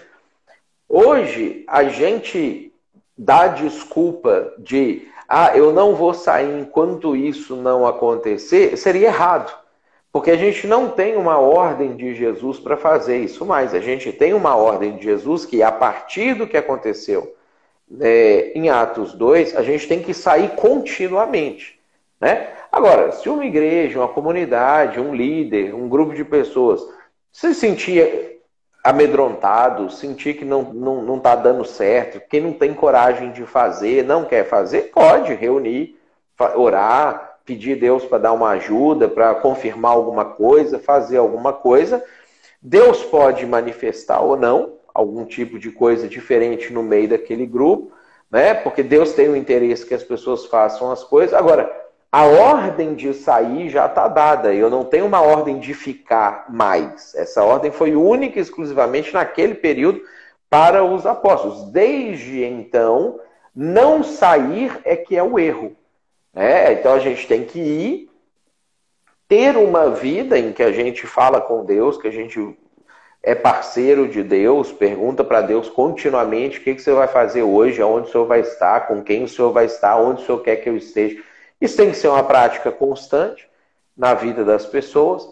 hoje 0.87 1.63
a 1.67 1.85
gente 1.85 2.73
dá 3.17 3.47
desculpa 3.47 4.53
de 4.59 5.07
ah, 5.27 5.57
eu 5.57 5.73
não 5.73 5.95
vou 5.95 6.13
sair 6.13 6.59
enquanto 6.59 7.15
isso 7.15 7.55
não 7.55 7.87
acontecer, 7.87 8.77
seria 8.77 9.07
errado. 9.07 9.64
Porque 10.15 10.31
a 10.31 10.37
gente 10.37 10.65
não 10.65 10.87
tem 10.87 11.17
uma 11.17 11.39
ordem 11.39 11.93
de 11.93 12.15
Jesus 12.15 12.57
para 12.57 12.77
fazer 12.77 13.17
isso 13.17 13.45
mais. 13.45 13.73
A 13.73 13.81
gente 13.81 14.13
tem 14.13 14.33
uma 14.33 14.55
ordem 14.55 14.95
de 14.95 15.03
Jesus 15.03 15.45
que, 15.45 15.61
a 15.61 15.73
partir 15.73 16.35
do 16.35 16.47
que 16.47 16.55
aconteceu 16.55 17.35
é, 17.99 18.53
em 18.55 18.69
Atos 18.69 19.13
2, 19.13 19.57
a 19.57 19.61
gente 19.61 19.85
tem 19.89 20.01
que 20.01 20.13
sair 20.13 20.55
continuamente. 20.55 21.77
Né? 22.21 22.47
Agora, 22.71 23.11
se 23.11 23.27
uma 23.27 23.45
igreja, 23.45 23.99
uma 23.99 24.07
comunidade, 24.07 25.01
um 25.01 25.13
líder, 25.13 25.75
um 25.75 25.89
grupo 25.89 26.13
de 26.13 26.23
pessoas 26.23 26.81
se 27.29 27.53
sentir 27.53 28.39
amedrontado, 28.85 29.91
sentir 29.91 30.35
que 30.35 30.45
não 30.45 30.61
está 30.61 30.73
não, 30.73 31.01
não 31.01 31.19
tá 31.19 31.35
dando 31.35 31.65
certo, 31.65 32.21
quem 32.29 32.39
não 32.39 32.53
tem 32.53 32.73
coragem 32.73 33.33
de 33.33 33.45
fazer, 33.45 34.05
não 34.05 34.23
quer 34.23 34.45
fazer, 34.45 34.91
pode 34.93 35.33
reunir, 35.33 35.99
orar, 36.55 37.34
pedir 37.45 37.79
Deus 37.79 38.03
para 38.03 38.17
dar 38.17 38.33
uma 38.33 38.49
ajuda, 38.49 39.07
para 39.07 39.35
confirmar 39.35 39.91
alguma 39.91 40.25
coisa, 40.25 40.79
fazer 40.79 41.17
alguma 41.17 41.53
coisa. 41.53 42.03
Deus 42.61 43.03
pode 43.03 43.45
manifestar 43.45 44.19
ou 44.21 44.35
não 44.35 44.73
algum 44.93 45.25
tipo 45.25 45.59
de 45.59 45.71
coisa 45.71 46.07
diferente 46.07 46.73
no 46.73 46.81
meio 46.81 47.09
daquele 47.09 47.45
grupo, 47.45 47.91
né? 48.31 48.53
Porque 48.53 48.81
Deus 48.81 49.13
tem 49.13 49.29
o 49.29 49.35
interesse 49.35 49.85
que 49.85 49.93
as 49.93 50.03
pessoas 50.03 50.45
façam 50.45 50.91
as 50.91 51.03
coisas. 51.03 51.33
Agora, 51.33 51.69
a 52.11 52.23
ordem 52.23 52.95
de 52.95 53.13
sair 53.13 53.69
já 53.69 53.85
está 53.87 54.07
dada. 54.07 54.53
Eu 54.53 54.69
não 54.69 54.85
tenho 54.85 55.05
uma 55.05 55.21
ordem 55.21 55.59
de 55.59 55.73
ficar 55.73 56.45
mais. 56.49 57.13
Essa 57.13 57.43
ordem 57.43 57.71
foi 57.71 57.93
única 57.93 58.39
e 58.39 58.41
exclusivamente 58.41 59.13
naquele 59.13 59.53
período 59.53 60.01
para 60.49 60.83
os 60.83 61.05
apóstolos. 61.05 61.69
Desde 61.71 62.43
então, 62.43 63.19
não 63.53 64.01
sair 64.01 64.79
é 64.85 64.95
que 64.95 65.15
é 65.17 65.21
o 65.21 65.37
erro. 65.37 65.75
É, 66.35 66.73
então 66.73 66.93
a 66.93 66.99
gente 66.99 67.25
tem 67.27 67.45
que 67.45 67.59
ir, 67.59 68.09
ter 69.27 69.55
uma 69.55 69.89
vida 69.89 70.37
em 70.37 70.51
que 70.51 70.61
a 70.61 70.71
gente 70.71 71.07
fala 71.07 71.39
com 71.39 71.63
Deus, 71.63 71.97
que 71.97 72.07
a 72.07 72.11
gente 72.11 72.57
é 73.23 73.33
parceiro 73.33 74.07
de 74.07 74.21
Deus, 74.21 74.71
pergunta 74.71 75.23
para 75.23 75.41
Deus 75.41 75.67
continuamente 75.67 76.59
o 76.59 76.61
que, 76.61 76.75
que 76.75 76.81
você 76.81 76.93
vai 76.93 77.07
fazer 77.07 77.41
hoje, 77.41 77.81
aonde 77.81 78.09
o 78.09 78.11
Senhor 78.11 78.27
vai 78.27 78.41
estar, 78.41 78.87
com 78.87 79.01
quem 79.01 79.23
o 79.23 79.27
Senhor 79.27 79.51
vai 79.51 79.65
estar, 79.65 79.97
onde 79.97 80.21
o 80.21 80.25
Senhor 80.25 80.39
quer 80.43 80.57
que 80.57 80.69
eu 80.69 80.77
esteja. 80.77 81.23
Isso 81.59 81.77
tem 81.77 81.89
que 81.89 81.97
ser 81.97 82.09
uma 82.09 82.23
prática 82.23 82.71
constante 82.71 83.49
na 83.97 84.13
vida 84.13 84.43
das 84.43 84.65
pessoas, 84.65 85.27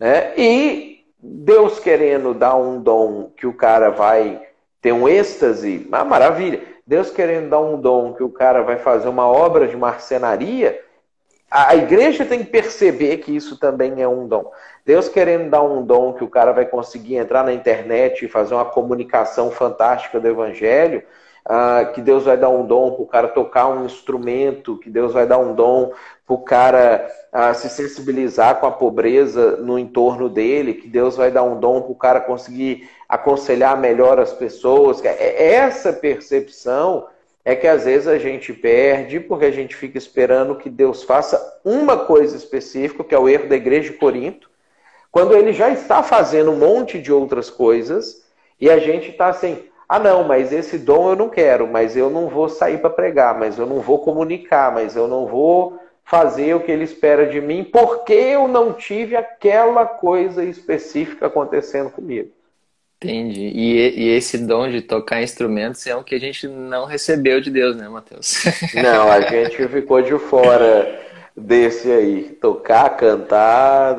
né? 0.00 0.32
E 0.36 1.04
Deus 1.18 1.78
querendo 1.78 2.34
dar 2.34 2.56
um 2.56 2.80
dom 2.80 3.30
que 3.36 3.46
o 3.46 3.52
cara 3.52 3.90
vai 3.90 4.42
ter 4.80 4.92
um 4.92 5.08
êxtase, 5.08 5.84
uma 5.86 6.04
maravilha. 6.04 6.60
Deus 6.86 7.10
querendo 7.10 7.50
dar 7.50 7.60
um 7.60 7.80
dom 7.80 8.14
que 8.14 8.22
o 8.22 8.28
cara 8.28 8.62
vai 8.62 8.76
fazer 8.76 9.08
uma 9.08 9.26
obra 9.26 9.66
de 9.66 9.76
marcenaria, 9.76 10.80
a 11.50 11.74
igreja 11.74 12.24
tem 12.24 12.44
que 12.44 12.50
perceber 12.50 13.18
que 13.18 13.34
isso 13.34 13.58
também 13.58 14.02
é 14.02 14.08
um 14.08 14.26
dom. 14.26 14.52
Deus 14.84 15.08
querendo 15.08 15.50
dar 15.50 15.62
um 15.62 15.84
dom 15.84 16.12
que 16.12 16.22
o 16.22 16.28
cara 16.28 16.52
vai 16.52 16.66
conseguir 16.66 17.16
entrar 17.16 17.44
na 17.44 17.52
internet 17.52 18.24
e 18.24 18.28
fazer 18.28 18.54
uma 18.54 18.64
comunicação 18.64 19.50
fantástica 19.50 20.20
do 20.20 20.28
evangelho, 20.28 21.02
uh, 21.46 21.92
que 21.92 22.00
Deus 22.00 22.24
vai 22.24 22.36
dar 22.36 22.48
um 22.48 22.66
dom 22.66 22.92
para 22.92 23.02
o 23.02 23.06
cara 23.06 23.28
tocar 23.28 23.68
um 23.68 23.84
instrumento, 23.84 24.78
que 24.78 24.90
Deus 24.90 25.12
vai 25.12 25.26
dar 25.26 25.38
um 25.38 25.54
dom 25.54 25.92
para 26.26 26.34
o 26.34 26.38
cara 26.38 27.08
uh, 27.32 27.54
se 27.54 27.68
sensibilizar 27.68 28.56
com 28.56 28.66
a 28.66 28.72
pobreza 28.72 29.56
no 29.58 29.78
entorno 29.78 30.28
dele, 30.28 30.74
que 30.74 30.88
Deus 30.88 31.16
vai 31.16 31.30
dar 31.30 31.44
um 31.44 31.58
dom 31.58 31.82
para 31.82 31.92
o 31.92 31.96
cara 31.96 32.20
conseguir 32.20 32.88
aconselhar 33.08 33.78
melhor 33.78 34.18
as 34.18 34.32
pessoas. 34.32 35.02
É, 35.04 35.08
é 35.08 35.54
essa 35.54 35.92
percepção 35.92 37.06
é 37.44 37.54
que 37.54 37.68
às 37.68 37.84
vezes 37.84 38.08
a 38.08 38.18
gente 38.18 38.52
perde 38.52 39.20
porque 39.20 39.44
a 39.44 39.52
gente 39.52 39.76
fica 39.76 39.96
esperando 39.96 40.56
que 40.56 40.68
Deus 40.68 41.04
faça 41.04 41.60
uma 41.64 41.96
coisa 41.96 42.36
específica, 42.36 43.04
que 43.04 43.14
é 43.14 43.18
o 43.18 43.28
erro 43.28 43.48
da 43.48 43.54
igreja 43.54 43.92
de 43.92 43.98
Corinto, 43.98 44.50
quando 45.12 45.32
ele 45.32 45.52
já 45.52 45.70
está 45.70 46.02
fazendo 46.02 46.50
um 46.50 46.58
monte 46.58 47.00
de 47.00 47.12
outras 47.12 47.48
coisas 47.48 48.26
e 48.60 48.68
a 48.68 48.78
gente 48.78 49.10
está 49.10 49.28
assim, 49.28 49.62
ah, 49.88 49.98
não, 49.98 50.24
mas 50.24 50.52
esse 50.52 50.78
dom 50.78 51.10
eu 51.10 51.16
não 51.16 51.28
quero, 51.28 51.66
mas 51.66 51.96
eu 51.96 52.10
não 52.10 52.28
vou 52.28 52.48
sair 52.48 52.78
para 52.78 52.90
pregar, 52.90 53.38
mas 53.38 53.58
eu 53.58 53.66
não 53.66 53.80
vou 53.80 54.00
comunicar, 54.00 54.72
mas 54.72 54.96
eu 54.96 55.06
não 55.06 55.26
vou 55.26 55.78
fazer 56.04 56.54
o 56.54 56.60
que 56.60 56.70
ele 56.70 56.84
espera 56.84 57.26
de 57.26 57.40
mim, 57.40 57.64
porque 57.64 58.12
eu 58.12 58.48
não 58.48 58.72
tive 58.72 59.16
aquela 59.16 59.84
coisa 59.84 60.44
específica 60.44 61.26
acontecendo 61.26 61.90
comigo. 61.90 62.30
Entendi. 63.02 63.52
E, 63.54 64.04
e, 64.04 64.08
esse 64.16 64.38
dom 64.38 64.68
de 64.68 64.80
tocar 64.80 65.22
instrumentos 65.22 65.86
é 65.86 65.94
um 65.94 66.02
que 66.02 66.14
a 66.14 66.20
gente 66.20 66.48
não 66.48 66.86
recebeu 66.86 67.40
de 67.40 67.50
Deus, 67.50 67.76
né, 67.76 67.88
Matheus? 67.88 68.42
Não, 68.74 69.12
a 69.12 69.20
gente 69.20 69.68
ficou 69.68 70.00
de 70.00 70.18
fora 70.18 70.98
desse 71.36 71.92
aí. 71.92 72.36
Tocar, 72.40 72.96
cantar. 72.96 73.96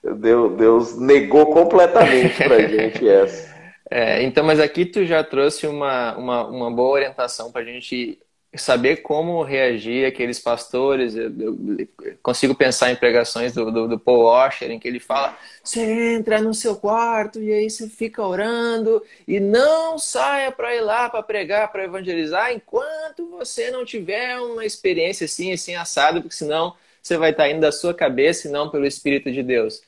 Deus, 0.00 0.52
Deus 0.56 0.98
negou 0.98 1.46
completamente 1.46 2.36
pra 2.36 2.60
gente 2.68 3.08
essa. 3.08 3.53
É, 3.96 4.24
então, 4.24 4.42
mas 4.42 4.58
aqui 4.58 4.84
tu 4.84 5.04
já 5.06 5.22
trouxe 5.22 5.68
uma, 5.68 6.16
uma, 6.16 6.46
uma 6.48 6.68
boa 6.68 6.94
orientação 6.94 7.52
para 7.52 7.62
a 7.62 7.64
gente 7.64 8.18
saber 8.56 8.96
como 9.02 9.40
reagir 9.44 10.04
aqueles 10.04 10.40
pastores. 10.40 11.14
Eu, 11.14 11.32
eu, 11.38 11.88
consigo 12.20 12.56
pensar 12.56 12.90
em 12.90 12.96
pregações 12.96 13.52
do, 13.54 13.70
do, 13.70 13.86
do, 13.86 13.96
Paul 13.96 14.24
Washer, 14.24 14.72
em 14.72 14.80
que 14.80 14.88
ele 14.88 14.98
fala: 14.98 15.38
você 15.62 15.80
entra 16.16 16.40
no 16.40 16.52
seu 16.52 16.74
quarto 16.74 17.40
e 17.40 17.52
aí 17.52 17.70
você 17.70 17.88
fica 17.88 18.20
orando 18.20 19.00
e 19.28 19.38
não 19.38 19.96
saia 19.96 20.50
para 20.50 20.74
ir 20.74 20.80
lá 20.80 21.08
para 21.08 21.22
pregar, 21.22 21.70
para 21.70 21.84
evangelizar, 21.84 22.52
enquanto 22.52 23.30
você 23.30 23.70
não 23.70 23.84
tiver 23.84 24.40
uma 24.40 24.66
experiência 24.66 25.26
assim, 25.26 25.52
assim, 25.52 25.76
assado, 25.76 26.20
porque 26.20 26.34
senão 26.34 26.74
você 27.00 27.16
vai 27.16 27.30
estar 27.30 27.48
indo 27.48 27.60
da 27.60 27.70
sua 27.70 27.94
cabeça 27.94 28.48
e 28.48 28.50
não 28.50 28.68
pelo 28.68 28.86
Espírito 28.86 29.30
de 29.30 29.40
Deus. 29.40 29.82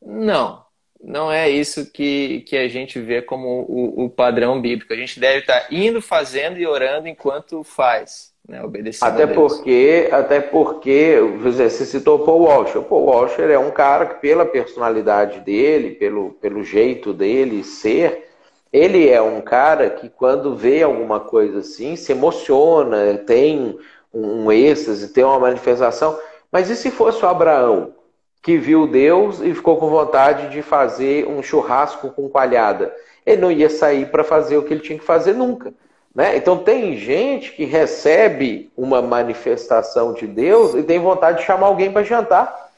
Não, 0.00 0.64
não 1.02 1.32
é 1.32 1.48
isso 1.48 1.90
que, 1.90 2.40
que 2.42 2.56
a 2.56 2.68
gente 2.68 3.00
vê 3.00 3.22
como 3.22 3.64
o, 3.68 4.04
o 4.04 4.10
padrão 4.10 4.60
bíblico. 4.60 4.92
A 4.92 4.96
gente 4.96 5.18
deve 5.18 5.38
estar 5.40 5.66
indo, 5.70 6.02
fazendo 6.02 6.58
e 6.58 6.66
orando 6.66 7.08
enquanto 7.08 7.64
faz, 7.64 8.32
né? 8.46 8.62
obedecendo 8.62 9.08
até 9.08 9.26
porque 9.26 10.08
Até 10.12 10.40
porque, 10.40 11.16
você 11.40 11.70
citou 11.70 12.18
Paul 12.20 12.42
Washer. 12.42 12.82
O 12.82 12.84
Paul 12.84 13.06
Washer 13.06 13.50
é 13.50 13.58
um 13.58 13.70
cara 13.70 14.06
que, 14.06 14.20
pela 14.20 14.44
personalidade 14.44 15.40
dele, 15.40 15.92
pelo, 15.92 16.32
pelo 16.32 16.62
jeito 16.62 17.14
dele 17.14 17.64
ser, 17.64 18.28
ele 18.70 19.08
é 19.08 19.22
um 19.22 19.40
cara 19.40 19.88
que, 19.88 20.08
quando 20.08 20.54
vê 20.54 20.82
alguma 20.82 21.18
coisa 21.18 21.60
assim, 21.60 21.96
se 21.96 22.12
emociona, 22.12 23.16
tem 23.26 23.78
um 24.12 24.52
êxtase, 24.52 25.12
tem 25.12 25.24
uma 25.24 25.38
manifestação. 25.38 26.18
Mas 26.52 26.68
e 26.68 26.76
se 26.76 26.90
fosse 26.90 27.24
o 27.24 27.28
Abraão? 27.28 27.94
Que 28.42 28.56
viu 28.56 28.86
Deus 28.86 29.40
e 29.40 29.54
ficou 29.54 29.76
com 29.76 29.88
vontade 29.88 30.48
de 30.48 30.62
fazer 30.62 31.26
um 31.26 31.42
churrasco 31.42 32.10
com 32.10 32.28
coalhada. 32.28 32.94
Ele 33.24 33.40
não 33.40 33.52
ia 33.52 33.68
sair 33.68 34.10
para 34.10 34.24
fazer 34.24 34.56
o 34.56 34.62
que 34.62 34.72
ele 34.72 34.80
tinha 34.80 34.98
que 34.98 35.04
fazer 35.04 35.34
nunca. 35.34 35.72
Né? 36.14 36.36
Então 36.36 36.58
tem 36.58 36.96
gente 36.96 37.52
que 37.52 37.64
recebe 37.64 38.70
uma 38.76 39.00
manifestação 39.00 40.12
de 40.12 40.26
Deus 40.26 40.74
e 40.74 40.82
tem 40.82 40.98
vontade 40.98 41.38
de 41.38 41.44
chamar 41.44 41.66
alguém 41.68 41.92
para 41.92 42.02
jantar 42.02 42.70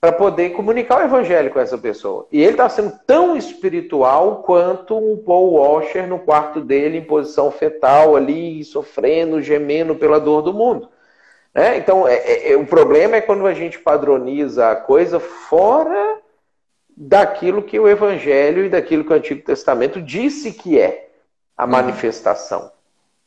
para 0.00 0.12
poder 0.12 0.50
comunicar 0.50 1.00
o 1.00 1.04
evangelho 1.04 1.50
com 1.50 1.58
essa 1.58 1.76
pessoa. 1.76 2.26
E 2.30 2.40
ele 2.40 2.52
está 2.52 2.68
sendo 2.68 2.92
tão 3.04 3.36
espiritual 3.36 4.44
quanto 4.44 4.96
um 4.96 5.16
Paul 5.16 5.54
Washer 5.54 6.06
no 6.06 6.20
quarto 6.20 6.60
dele, 6.60 6.98
em 6.98 7.04
posição 7.04 7.50
fetal 7.50 8.14
ali, 8.14 8.62
sofrendo, 8.62 9.42
gemendo 9.42 9.96
pela 9.96 10.20
dor 10.20 10.42
do 10.42 10.54
mundo. 10.54 10.88
É, 11.54 11.76
então, 11.76 12.06
é, 12.06 12.14
é, 12.14 12.52
é, 12.52 12.56
o 12.56 12.66
problema 12.66 13.16
é 13.16 13.20
quando 13.20 13.46
a 13.46 13.54
gente 13.54 13.78
padroniza 13.78 14.70
a 14.70 14.76
coisa 14.76 15.18
fora 15.18 16.20
daquilo 16.96 17.62
que 17.62 17.78
o 17.78 17.88
Evangelho 17.88 18.64
e 18.64 18.68
daquilo 18.68 19.04
que 19.04 19.12
o 19.12 19.16
Antigo 19.16 19.42
Testamento 19.42 20.00
disse 20.00 20.52
que 20.52 20.78
é 20.78 21.10
a 21.56 21.64
uhum. 21.64 21.70
manifestação. 21.70 22.70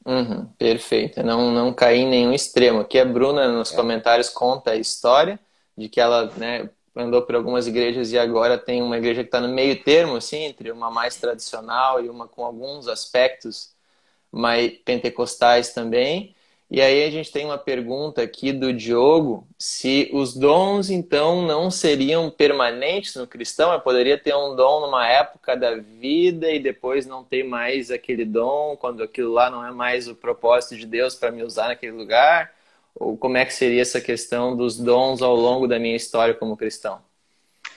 Uhum, 0.05 0.47
perfeito. 0.57 1.21
Não, 1.23 1.51
não 1.51 1.73
cair 1.73 2.01
em 2.01 2.09
nenhum 2.09 2.33
extremo. 2.33 2.79
Aqui 2.79 2.99
a 2.99 3.05
Bruna, 3.05 3.47
nos 3.51 3.71
é. 3.71 3.75
comentários, 3.75 4.29
conta 4.29 4.71
a 4.71 4.75
história 4.75 5.39
de 5.77 5.87
que 5.87 5.99
ela 5.99 6.31
né, 6.37 6.69
andou 6.95 7.21
por 7.21 7.35
algumas 7.35 7.67
igrejas 7.67 8.11
e 8.11 8.17
agora 8.17 8.57
tem 8.57 8.81
uma 8.81 8.97
igreja 8.97 9.21
que 9.21 9.27
está 9.27 9.39
no 9.39 9.47
meio 9.47 9.81
termo, 9.83 10.15
assim, 10.15 10.43
entre 10.43 10.71
uma 10.71 10.89
mais 10.89 11.15
tradicional 11.15 12.03
e 12.03 12.09
uma 12.09 12.27
com 12.27 12.43
alguns 12.43 12.87
aspectos 12.87 13.73
mais 14.31 14.71
pentecostais 14.85 15.73
também. 15.73 16.35
E 16.73 16.79
aí 16.79 17.03
a 17.03 17.11
gente 17.11 17.29
tem 17.33 17.43
uma 17.43 17.57
pergunta 17.57 18.21
aqui 18.21 18.53
do 18.53 18.71
Diogo, 18.71 19.45
se 19.59 20.09
os 20.13 20.33
dons 20.33 20.89
então 20.89 21.41
não 21.45 21.69
seriam 21.69 22.29
permanentes 22.29 23.13
no 23.15 23.27
cristão, 23.27 23.73
eu 23.73 23.81
poderia 23.81 24.17
ter 24.17 24.33
um 24.33 24.55
dom 24.55 24.79
numa 24.79 25.05
época 25.05 25.57
da 25.57 25.75
vida 25.75 26.49
e 26.49 26.59
depois 26.59 27.05
não 27.05 27.25
ter 27.25 27.43
mais 27.43 27.91
aquele 27.91 28.23
dom, 28.23 28.77
quando 28.79 29.03
aquilo 29.03 29.33
lá 29.33 29.49
não 29.49 29.65
é 29.65 29.69
mais 29.69 30.07
o 30.07 30.15
propósito 30.15 30.77
de 30.77 30.85
Deus 30.85 31.13
para 31.13 31.29
me 31.29 31.43
usar 31.43 31.67
naquele 31.67 31.91
lugar? 31.91 32.53
Ou 32.95 33.17
como 33.17 33.35
é 33.35 33.43
que 33.43 33.53
seria 33.53 33.81
essa 33.81 33.99
questão 33.99 34.55
dos 34.55 34.77
dons 34.77 35.21
ao 35.21 35.35
longo 35.35 35.67
da 35.67 35.77
minha 35.77 35.97
história 35.97 36.33
como 36.33 36.55
cristão? 36.55 36.99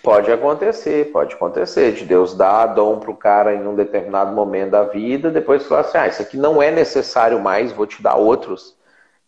Pode 0.05 0.31
acontecer, 0.31 1.11
pode 1.11 1.35
acontecer, 1.35 1.95
de 1.95 2.05
Deus 2.05 2.33
dar 2.33 2.67
dom 2.67 3.01
para 3.01 3.11
o 3.11 3.17
cara 3.17 3.57
em 3.57 3.67
um 3.67 3.75
determinado 3.75 4.33
momento 4.33 4.71
da 4.71 4.85
vida, 4.85 5.33
depois 5.33 5.67
falar 5.67 5.81
assim, 5.81 5.99
ah, 5.99 6.07
isso 6.07 6.23
aqui 6.23 6.37
não 6.37 6.63
é 6.63 6.71
necessário 6.71 7.41
mais, 7.41 7.73
vou 7.73 7.89
te 7.89 8.01
dar 8.01 8.15
outros 8.15 8.84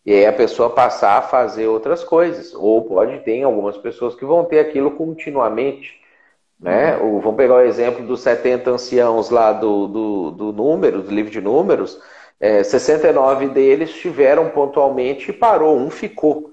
e 0.07 0.13
aí 0.15 0.25
a 0.25 0.33
pessoa 0.33 0.71
passar 0.71 1.19
a 1.19 1.23
fazer 1.23 1.67
outras 1.67 2.05
coisas. 2.05 2.55
Ou 2.55 2.85
pode 2.85 3.19
ter 3.25 3.43
algumas 3.43 3.77
pessoas 3.77 4.15
que 4.15 4.25
vão 4.25 4.45
ter 4.45 4.61
aquilo 4.61 4.93
continuamente. 4.93 6.01
Né? 6.59 6.97
Uhum. 6.97 7.21
vamos 7.21 7.37
pegar 7.37 7.57
o 7.57 7.61
exemplo 7.61 8.07
dos 8.07 8.21
70 8.21 8.71
anciãos 8.71 9.29
lá 9.29 9.53
do, 9.53 9.89
do, 9.89 10.31
do 10.31 10.53
número, 10.53 11.03
do 11.03 11.13
livro 11.13 11.31
de 11.31 11.41
números. 11.41 12.01
É, 12.39 12.63
69 12.63 13.49
deles 13.49 13.93
tiveram 13.95 14.49
pontualmente 14.51 15.31
e 15.31 15.35
parou, 15.35 15.77
um 15.77 15.91
ficou. 15.91 16.53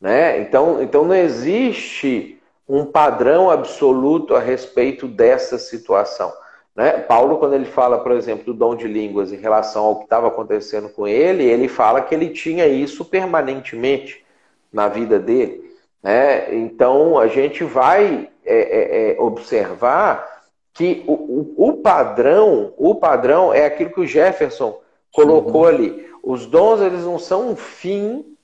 Né? 0.00 0.40
Então, 0.40 0.80
então 0.80 1.04
não 1.04 1.16
existe 1.16 2.40
um 2.68 2.84
padrão 2.84 3.50
absoluto 3.50 4.36
a 4.36 4.40
respeito 4.40 5.08
dessa 5.08 5.58
situação. 5.58 6.32
Né? 6.74 6.92
Paulo, 6.92 7.38
quando 7.38 7.54
ele 7.54 7.66
fala, 7.66 7.98
por 7.98 8.12
exemplo, 8.12 8.44
do 8.44 8.54
dom 8.54 8.74
de 8.74 8.88
línguas 8.88 9.32
em 9.32 9.36
relação 9.36 9.84
ao 9.84 9.96
que 9.96 10.04
estava 10.04 10.28
acontecendo 10.28 10.88
com 10.88 11.06
ele, 11.06 11.44
ele 11.44 11.68
fala 11.68 12.00
que 12.00 12.14
ele 12.14 12.30
tinha 12.30 12.66
isso 12.66 13.04
permanentemente 13.04 14.24
na 14.72 14.88
vida 14.88 15.18
dele. 15.18 15.72
Né? 16.02 16.54
Então, 16.54 17.18
a 17.18 17.28
gente 17.28 17.62
vai 17.62 18.28
é, 18.44 18.56
é, 18.56 19.12
é 19.12 19.20
observar 19.20 20.34
que 20.72 21.04
o, 21.06 21.12
o, 21.12 21.68
o, 21.68 21.72
padrão, 21.74 22.74
o 22.76 22.96
padrão 22.96 23.54
é 23.54 23.64
aquilo 23.64 23.90
que 23.90 24.00
o 24.00 24.06
Jefferson 24.06 24.80
colocou 25.12 25.62
uhum. 25.62 25.68
ali. 25.68 26.06
Os 26.22 26.46
dons, 26.46 26.80
eles 26.80 27.04
não 27.04 27.18
são 27.18 27.50
um 27.50 27.56
fim 27.56 28.36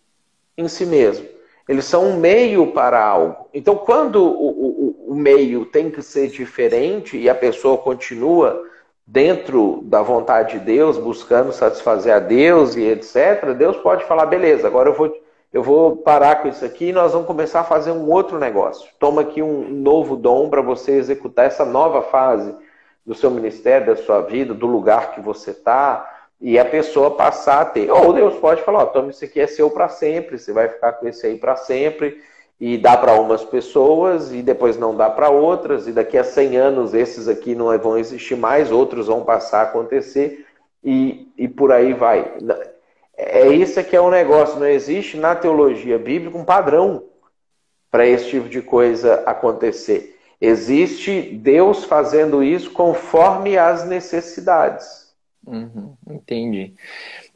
em 0.57 0.69
si 0.69 0.87
mesmo. 0.87 1.27
Eles 1.69 1.85
são 1.85 2.05
um 2.05 2.17
meio 2.17 2.69
para 2.69 3.05
algo. 3.05 3.49
Então, 3.53 3.77
quando 3.77 4.23
o, 4.23 4.49
o, 4.49 4.90
o 5.11 5.15
meio 5.17 5.65
tem 5.65 5.91
que 5.91 6.01
ser 6.03 6.29
diferente 6.29 7.19
e 7.19 7.29
a 7.29 7.35
pessoa 7.35 7.77
continua 7.77 8.63
dentro 9.05 9.81
da 9.83 10.03
vontade 10.03 10.57
de 10.57 10.65
Deus, 10.65 10.97
buscando 10.97 11.53
satisfazer 11.53 12.15
a 12.15 12.21
Deus 12.21 12.77
e 12.77 12.83
etc., 12.85 13.53
Deus 13.59 13.77
pode 13.79 14.05
falar: 14.05 14.27
beleza, 14.27 14.69
agora 14.69 14.89
eu 14.89 14.95
vou, 14.95 15.13
eu 15.53 15.65
vou 15.65 15.97
parar 15.97 16.37
com 16.41 16.47
isso 16.47 16.65
aqui 16.65 16.91
e 16.91 16.93
nós 16.93 17.13
vamos 17.13 17.27
começar 17.27 17.63
a 17.63 17.65
fazer 17.65 17.91
um 17.91 18.09
outro 18.09 18.39
negócio. 18.39 18.89
Toma 19.01 19.23
aqui 19.23 19.43
um 19.43 19.69
novo 19.69 20.15
dom 20.15 20.49
para 20.49 20.63
você 20.63 20.93
executar 20.93 21.47
essa 21.47 21.65
nova 21.65 22.03
fase 22.03 22.55
do 23.05 23.13
seu 23.13 23.33
ministério, 23.33 23.89
da 23.89 23.97
sua 23.97 24.21
vida, 24.21 24.55
do 24.55 24.69
lugar 24.69 25.11
que 25.11 25.21
você 25.21 25.51
está 25.51 26.09
e 26.41 26.57
a 26.57 26.65
pessoa 26.65 27.17
passar 27.17 27.63
a 27.63 27.65
ter. 27.65 27.91
Ou 27.91 28.13
Deus 28.13 28.37
pode 28.37 28.63
falar, 28.63 28.87
toma 28.87 29.11
isso 29.11 29.25
aqui 29.25 29.41
é 29.41 29.49
seu 29.49 29.71
para 29.71 29.89
sempre, 29.89 30.39
você 30.39 30.53
vai 30.53 30.69
ficar 30.69 30.93
com 30.93 31.09
esse 31.09 31.27
aí 31.27 31.37
para 31.37 31.57
sempre, 31.57 32.23
e 32.61 32.77
dá 32.77 32.97
para 32.97 33.19
umas 33.19 33.43
pessoas, 33.43 34.33
e 34.33 34.43
depois 34.43 34.77
não 34.77 34.95
dá 34.95 35.09
para 35.09 35.31
outras, 35.31 35.89
e 35.89 35.93
daqui 35.93 36.19
a 36.19 36.25
100 36.25 36.57
anos 36.59 36.93
esses 36.93 37.27
aqui 37.27 37.55
não 37.55 37.77
vão 37.79 37.97
existir 37.97 38.37
mais, 38.37 38.71
outros 38.71 39.07
vão 39.07 39.25
passar 39.25 39.61
a 39.61 39.63
acontecer, 39.63 40.47
e, 40.85 41.33
e 41.39 41.49
por 41.49 41.73
aí 41.73 41.95
vai. 41.95 42.31
É 43.17 43.49
isso 43.49 43.83
que 43.83 43.97
é 43.97 44.01
o 44.01 44.11
negócio, 44.11 44.61
não 44.61 44.67
existe 44.67 45.17
na 45.17 45.35
teologia 45.35 45.99
bíblica 45.99 46.37
um 46.37 46.45
padrão 46.45 47.05
para 47.91 48.07
esse 48.07 48.29
tipo 48.29 48.49
de 48.49 48.61
coisa 48.61 49.23
acontecer. 49.27 50.19
Existe 50.39 51.21
Deus 51.21 51.85
fazendo 51.85 52.43
isso 52.43 52.71
conforme 52.71 53.57
as 53.59 53.87
necessidades. 53.87 55.10
Uhum, 55.47 55.97
entendi. 56.09 56.75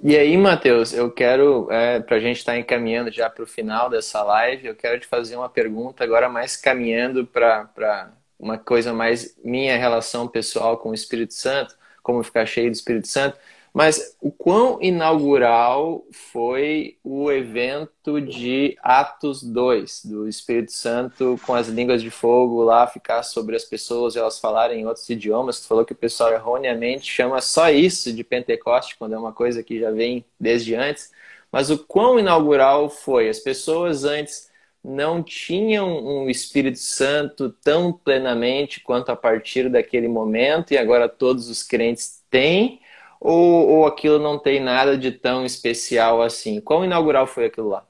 E 0.03 0.17
aí, 0.17 0.37
Matheus, 0.37 0.93
eu 0.93 1.11
quero, 1.11 1.71
é, 1.73 2.01
para 2.01 2.17
a 2.17 2.21
gente 2.21 2.39
estar 2.39 2.53
tá 2.53 2.59
encaminhando 2.59 3.11
já 3.11 3.31
para 3.31 3.45
o 3.45 3.47
final 3.47 3.91
dessa 3.91 4.23
live, 4.23 4.67
eu 4.69 4.77
quero 4.77 5.01
te 5.01 5.07
fazer 5.07 5.37
uma 5.37 5.49
pergunta 5.49 6.05
agora 6.05 6.29
mais 6.29 6.57
caminhando 6.57 7.27
para 7.27 8.13
uma 8.39 8.59
coisa 8.59 8.93
mais 8.93 9.37
minha 9.45 9.77
relação 9.79 10.29
pessoal 10.29 10.79
com 10.79 10.91
o 10.91 10.95
Espírito 10.95 11.35
Santo, 11.35 11.77
como 12.03 12.23
ficar 12.23 12.47
cheio 12.47 12.71
do 12.71 12.75
Espírito 12.75 13.09
Santo. 13.09 13.39
Mas 13.75 14.17
o 14.21 14.31
quão 14.31 14.79
inaugural 14.81 16.07
foi 16.13 16.97
o 17.03 17.33
evento 17.33 18.21
de 18.21 18.79
Atos 18.81 19.43
2, 19.43 20.05
do 20.05 20.29
Espírito 20.29 20.71
Santo 20.71 21.41
com 21.45 21.55
as 21.55 21.67
línguas 21.67 22.01
de 22.01 22.09
fogo 22.09 22.63
lá 22.63 22.87
ficar 22.87 23.25
sobre 23.25 23.57
as 23.57 23.65
pessoas 23.65 24.15
e 24.15 24.19
elas 24.21 24.39
falarem 24.39 24.83
em 24.83 24.87
outros 24.87 25.11
idiomas? 25.11 25.61
Tu 25.61 25.67
falou 25.67 25.85
que 25.85 25.93
o 25.93 25.97
pessoal 25.97 26.33
erroneamente 26.33 27.11
chama 27.11 27.41
só 27.41 27.69
isso 27.69 28.13
de 28.13 28.23
Pentecoste, 28.23 28.97
quando 28.97 29.15
é 29.15 29.19
uma 29.19 29.33
coisa 29.33 29.61
que 29.61 29.81
já 29.81 29.91
vem 29.91 30.25
desde 30.39 30.77
antes. 30.77 31.11
Mas 31.51 31.69
o 31.69 31.79
quão 31.79 32.17
inaugural 32.17 32.89
foi? 32.89 33.29
As 33.29 33.41
pessoas 33.41 34.05
antes 34.05 34.51
não 34.85 35.21
tinham 35.21 35.89
um 35.89 36.31
Espírito 36.31 36.79
Santo 36.79 37.51
tão 37.51 37.93
plenamente 37.93 38.81
quanto 38.81 39.11
a 39.11 39.17
partir 39.17 39.69
daquele 39.69 40.07
momento 40.07 40.73
e 40.73 40.79
agora 40.79 41.09
todos 41.09 41.49
os 41.49 41.65
crentes 41.65 42.23
têm? 42.31 42.81
Ou, 43.25 43.69
ou 43.71 43.87
aquilo 43.87 44.19
não 44.19 44.39
tem 44.39 44.61
nada 44.61 44.99
de 44.99 45.11
tão 45.11 45.47
especial 45.47 46.21
assim? 46.21 46.61
Quão 46.61 46.85
inaugural 46.85 47.27
foi 47.27 47.47
aquilo 47.47 47.71
lá? 47.71 47.87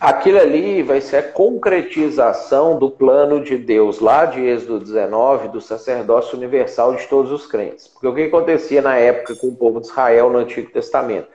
Aquilo 0.00 0.40
ali 0.40 0.82
vai 0.82 1.00
ser 1.00 1.16
a 1.18 1.22
concretização 1.22 2.76
do 2.76 2.90
plano 2.90 3.40
de 3.40 3.56
Deus, 3.56 4.00
lá 4.00 4.24
de 4.24 4.40
Êxodo 4.40 4.80
19, 4.80 5.48
do 5.48 5.60
sacerdócio 5.60 6.36
universal 6.36 6.96
de 6.96 7.06
todos 7.06 7.30
os 7.30 7.46
crentes. 7.46 7.86
Porque 7.86 8.08
o 8.08 8.14
que 8.16 8.22
acontecia 8.22 8.82
na 8.82 8.96
época 8.96 9.36
com 9.36 9.46
o 9.46 9.56
povo 9.56 9.80
de 9.80 9.86
Israel 9.86 10.28
no 10.28 10.38
Antigo 10.38 10.72
Testamento? 10.72 11.28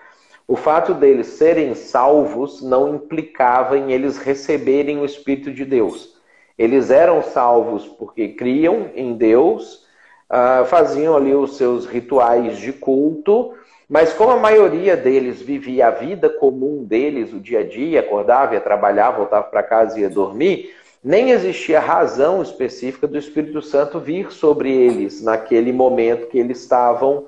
O 0.45 0.57
fato 0.57 0.93
deles 0.93 1.27
serem 1.27 1.73
salvos 1.73 2.61
não 2.61 2.93
implicava 2.93 3.77
em 3.77 3.93
eles 3.93 4.17
receberem 4.17 4.99
o 4.99 5.05
Espírito 5.05 5.49
de 5.53 5.63
Deus. 5.63 6.17
Eles 6.57 6.91
eram 6.91 7.23
salvos 7.23 7.87
porque 7.87 8.29
criam 8.29 8.89
em 8.95 9.13
Deus, 9.13 9.82
ah, 10.35 10.65
faziam 10.65 11.15
ali 11.15 11.35
os 11.35 11.57
seus 11.57 11.85
rituais 11.85 12.57
de 12.57 12.73
culto, 12.73 13.53
mas 13.87 14.13
como 14.13 14.31
a 14.31 14.35
maioria 14.35 14.97
deles 14.97 15.39
vivia 15.39 15.89
a 15.89 15.91
vida 15.91 16.27
comum 16.27 16.83
deles, 16.83 17.31
o 17.31 17.39
dia 17.39 17.59
a 17.59 17.63
dia, 17.63 17.99
acordava, 17.99 18.55
ia 18.55 18.59
trabalhar, 18.59 19.11
voltava 19.11 19.43
para 19.43 19.61
casa 19.61 19.99
e 19.99 20.01
ia 20.01 20.09
dormir, 20.09 20.73
nem 21.03 21.29
existia 21.29 21.79
razão 21.79 22.41
específica 22.41 23.05
do 23.05 23.15
Espírito 23.15 23.61
Santo 23.61 23.99
vir 23.99 24.31
sobre 24.31 24.71
eles 24.71 25.21
naquele 25.21 25.71
momento 25.71 26.25
que 26.25 26.39
eles 26.39 26.61
estavam 26.61 27.27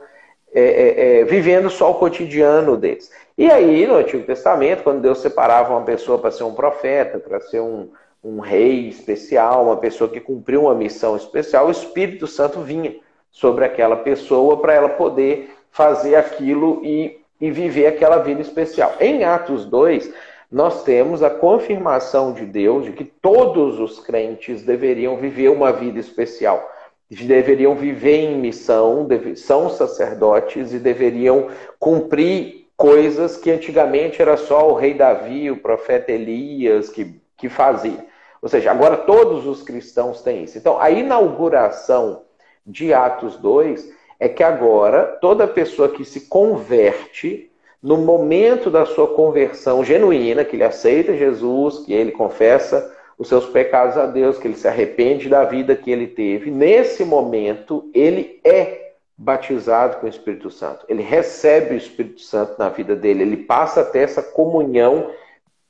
é, 0.51 0.63
é, 0.63 1.19
é, 1.19 1.23
vivendo 1.25 1.69
só 1.69 1.91
o 1.91 1.99
cotidiano 1.99 2.75
deles. 2.75 3.11
E 3.37 3.51
aí, 3.51 3.85
no 3.85 3.97
Antigo 3.97 4.23
Testamento, 4.23 4.81
quando 4.81 5.01
Deus 5.01 5.19
separava 5.19 5.75
uma 5.75 5.85
pessoa 5.85 6.17
para 6.17 6.31
ser 6.31 6.43
um 6.43 6.55
profeta, 6.55 7.19
para 7.19 7.39
ser 7.39 7.59
um, 7.59 7.87
um 8.25 8.39
rei 8.39 8.89
especial, 8.89 9.65
uma 9.65 9.77
pessoa 9.77 10.09
que 10.09 10.19
cumpriu 10.19 10.63
uma 10.63 10.73
missão 10.73 11.15
especial, 11.15 11.67
o 11.67 11.71
Espírito 11.71 12.25
Santo 12.25 12.59
vinha 12.59 12.95
sobre 13.29 13.63
aquela 13.63 13.97
pessoa 13.97 14.57
para 14.57 14.73
ela 14.73 14.89
poder 14.89 15.53
fazer 15.69 16.15
aquilo 16.15 16.81
e, 16.83 17.19
e 17.39 17.51
viver 17.51 17.85
aquela 17.85 18.17
vida 18.17 18.41
especial. 18.41 18.95
Em 18.99 19.23
Atos 19.23 19.65
2, 19.65 20.11
nós 20.51 20.83
temos 20.83 21.21
a 21.21 21.29
confirmação 21.29 22.33
de 22.33 22.47
Deus 22.47 22.85
de 22.85 22.93
que 22.93 23.03
todos 23.03 23.79
os 23.79 23.99
crentes 23.99 24.63
deveriam 24.63 25.17
viver 25.17 25.49
uma 25.49 25.71
vida 25.71 25.99
especial. 25.99 26.67
Deveriam 27.07 27.75
viver 27.75 28.21
em 28.21 28.39
missão, 28.39 29.07
são 29.35 29.69
sacerdotes 29.69 30.73
e 30.73 30.79
deveriam 30.79 31.49
cumprir 31.77 32.65
coisas 32.75 33.37
que 33.37 33.51
antigamente 33.51 34.19
era 34.19 34.35
só 34.35 34.67
o 34.67 34.73
rei 34.73 34.95
Davi, 34.95 35.51
o 35.51 35.57
profeta 35.57 36.11
Elias 36.11 36.89
que, 36.89 37.21
que 37.37 37.47
fazia. 37.47 38.14
Ou 38.45 38.49
seja, 38.49 38.69
agora 38.69 38.95
todos 38.95 39.47
os 39.47 39.63
cristãos 39.63 40.21
têm 40.21 40.43
isso. 40.43 40.55
Então, 40.55 40.79
a 40.79 40.91
inauguração 40.91 42.21
de 42.63 42.93
Atos 42.93 43.37
2 43.37 43.91
é 44.19 44.29
que 44.29 44.43
agora 44.43 45.17
toda 45.19 45.47
pessoa 45.47 45.89
que 45.89 46.05
se 46.05 46.27
converte, 46.27 47.49
no 47.81 47.97
momento 47.97 48.69
da 48.69 48.85
sua 48.85 49.07
conversão 49.07 49.83
genuína, 49.83 50.45
que 50.45 50.55
ele 50.55 50.63
aceita 50.63 51.17
Jesus, 51.17 51.87
que 51.87 51.91
ele 51.91 52.11
confessa 52.11 52.95
os 53.17 53.29
seus 53.29 53.47
pecados 53.47 53.97
a 53.97 54.05
Deus, 54.05 54.37
que 54.37 54.47
ele 54.47 54.57
se 54.57 54.67
arrepende 54.67 55.27
da 55.27 55.43
vida 55.43 55.75
que 55.75 55.89
ele 55.89 56.05
teve, 56.05 56.51
nesse 56.51 57.03
momento 57.03 57.89
ele 57.95 58.39
é 58.43 58.91
batizado 59.17 59.97
com 59.97 60.05
o 60.05 60.09
Espírito 60.09 60.51
Santo. 60.51 60.85
Ele 60.87 61.01
recebe 61.01 61.73
o 61.73 61.77
Espírito 61.77 62.21
Santo 62.21 62.53
na 62.59 62.69
vida 62.69 62.95
dele, 62.95 63.23
ele 63.23 63.37
passa 63.37 63.81
a 63.81 63.85
ter 63.85 64.01
essa 64.01 64.21
comunhão 64.21 65.09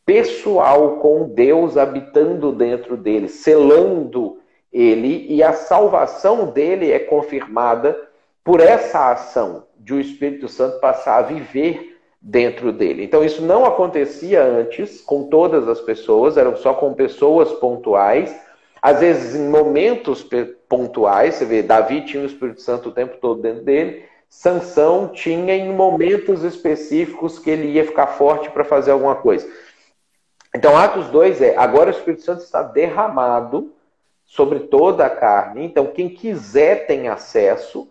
pessoal 0.06 0.98
com 0.98 1.30
Deus 1.30 1.78
habitando 1.78 2.52
dentro 2.52 2.96
dele, 2.96 3.28
selando 3.28 4.40
ele, 4.72 5.26
e 5.30 5.42
a 5.42 5.54
salvação 5.54 6.48
dele 6.48 6.92
é 6.92 7.00
confirmada 7.00 7.98
por 8.44 8.60
essa 8.60 9.12
ação 9.12 9.66
de 9.80 9.94
o 9.94 10.00
Espírito 10.00 10.48
Santo 10.48 10.80
passar 10.80 11.18
a 11.18 11.22
viver 11.24 11.98
dentro 12.22 12.72
dele. 12.72 13.04
Então 13.04 13.24
isso 13.24 13.42
não 13.42 13.66
acontecia 13.66 14.44
antes 14.44 15.02
com 15.02 15.24
todas 15.24 15.68
as 15.68 15.80
pessoas, 15.82 16.38
eram 16.38 16.56
só 16.56 16.74
com 16.74 16.94
pessoas 16.94 17.52
pontuais. 17.54 18.36
Às 18.82 19.00
vezes 19.00 19.36
em 19.36 19.48
momentos 19.50 20.28
pontuais, 20.70 21.36
você 21.36 21.46
vê, 21.46 21.64
Davi 21.64 22.02
tinha 22.02 22.22
o 22.22 22.26
Espírito 22.26 22.62
Santo 22.62 22.90
o 22.90 22.92
tempo 22.92 23.18
todo 23.20 23.42
dentro 23.42 23.64
dele, 23.64 24.04
Sansão 24.30 25.08
tinha 25.08 25.56
em 25.56 25.72
momentos 25.72 26.44
específicos 26.44 27.40
que 27.40 27.50
ele 27.50 27.70
ia 27.70 27.86
ficar 27.86 28.08
forte 28.08 28.50
para 28.50 28.64
fazer 28.64 28.92
alguma 28.92 29.16
coisa. 29.16 29.48
Então 30.56 30.78
Atos 30.78 31.08
2 31.08 31.42
é, 31.42 31.58
agora 31.58 31.90
o 31.90 31.94
Espírito 31.94 32.24
Santo 32.24 32.42
está 32.42 32.64
derramado 32.64 33.74
sobre 34.24 34.62
toda 34.62 35.06
a 35.06 35.10
carne, 35.10 35.66
então 35.66 35.88
quem 35.88 36.08
quiser 36.08 36.88
tem 36.88 37.10
acesso, 37.10 37.90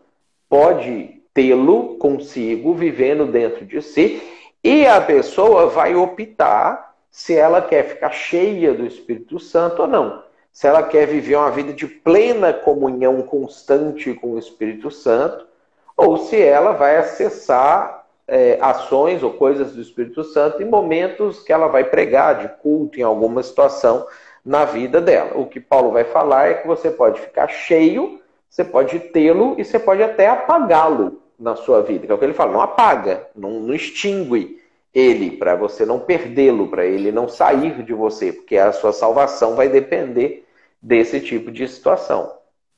pode 0.48 1.20
tê-lo 1.34 1.98
consigo, 1.98 2.74
vivendo 2.74 3.26
dentro 3.26 3.66
de 3.66 3.82
si, 3.82 4.22
e 4.62 4.86
a 4.86 4.98
pessoa 4.98 5.66
vai 5.66 5.94
optar 5.94 6.94
se 7.10 7.36
ela 7.36 7.60
quer 7.60 7.86
ficar 7.86 8.10
cheia 8.12 8.72
do 8.72 8.86
Espírito 8.86 9.38
Santo 9.38 9.82
ou 9.82 9.88
não. 9.88 10.22
Se 10.50 10.66
ela 10.66 10.82
quer 10.82 11.06
viver 11.06 11.36
uma 11.36 11.50
vida 11.50 11.72
de 11.74 11.86
plena 11.86 12.50
comunhão 12.50 13.20
constante 13.20 14.14
com 14.14 14.32
o 14.32 14.38
Espírito 14.38 14.90
Santo, 14.90 15.46
ou 15.94 16.16
se 16.16 16.40
ela 16.40 16.72
vai 16.72 16.96
acessar 16.96 18.03
é, 18.26 18.58
ações 18.60 19.22
ou 19.22 19.32
coisas 19.32 19.72
do 19.72 19.80
Espírito 19.80 20.24
Santo 20.24 20.62
em 20.62 20.66
momentos 20.66 21.42
que 21.42 21.52
ela 21.52 21.68
vai 21.68 21.84
pregar 21.84 22.40
de 22.40 22.48
culto 22.60 22.98
em 22.98 23.02
alguma 23.02 23.42
situação 23.42 24.06
na 24.44 24.64
vida 24.64 25.00
dela. 25.00 25.32
O 25.38 25.46
que 25.46 25.60
Paulo 25.60 25.92
vai 25.92 26.04
falar 26.04 26.48
é 26.48 26.54
que 26.54 26.66
você 26.66 26.90
pode 26.90 27.20
ficar 27.20 27.48
cheio 27.48 28.20
você 28.54 28.62
pode 28.62 29.00
tê-lo 29.00 29.56
e 29.58 29.64
você 29.64 29.80
pode 29.80 30.00
até 30.00 30.28
apagá-lo 30.28 31.20
na 31.36 31.56
sua 31.56 31.82
vida. 31.82 32.06
Que 32.06 32.12
é 32.12 32.14
o 32.14 32.18
que 32.18 32.24
ele 32.24 32.34
fala, 32.34 32.52
não 32.52 32.60
apaga, 32.60 33.26
não, 33.34 33.58
não 33.58 33.74
extingue 33.74 34.62
ele, 34.94 35.32
para 35.32 35.56
você 35.56 35.84
não 35.84 35.98
perdê-lo, 35.98 36.68
para 36.68 36.86
ele 36.86 37.10
não 37.10 37.26
sair 37.26 37.82
de 37.82 37.92
você, 37.92 38.32
porque 38.32 38.56
a 38.56 38.70
sua 38.70 38.92
salvação 38.92 39.56
vai 39.56 39.68
depender 39.68 40.46
desse 40.80 41.20
tipo 41.20 41.50
de 41.50 41.66
situação. 41.66 42.32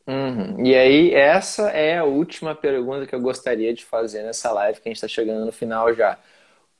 Uhum. 0.06 0.64
E 0.64 0.74
aí, 0.74 1.12
essa 1.12 1.70
é 1.70 1.98
a 1.98 2.04
última 2.04 2.54
pergunta 2.54 3.06
que 3.06 3.14
eu 3.14 3.20
gostaria 3.20 3.74
de 3.74 3.84
fazer 3.84 4.22
nessa 4.22 4.52
live, 4.52 4.80
que 4.80 4.88
a 4.88 4.90
gente 4.90 4.96
está 4.96 5.08
chegando 5.08 5.44
no 5.44 5.52
final 5.52 5.92
já. 5.94 6.18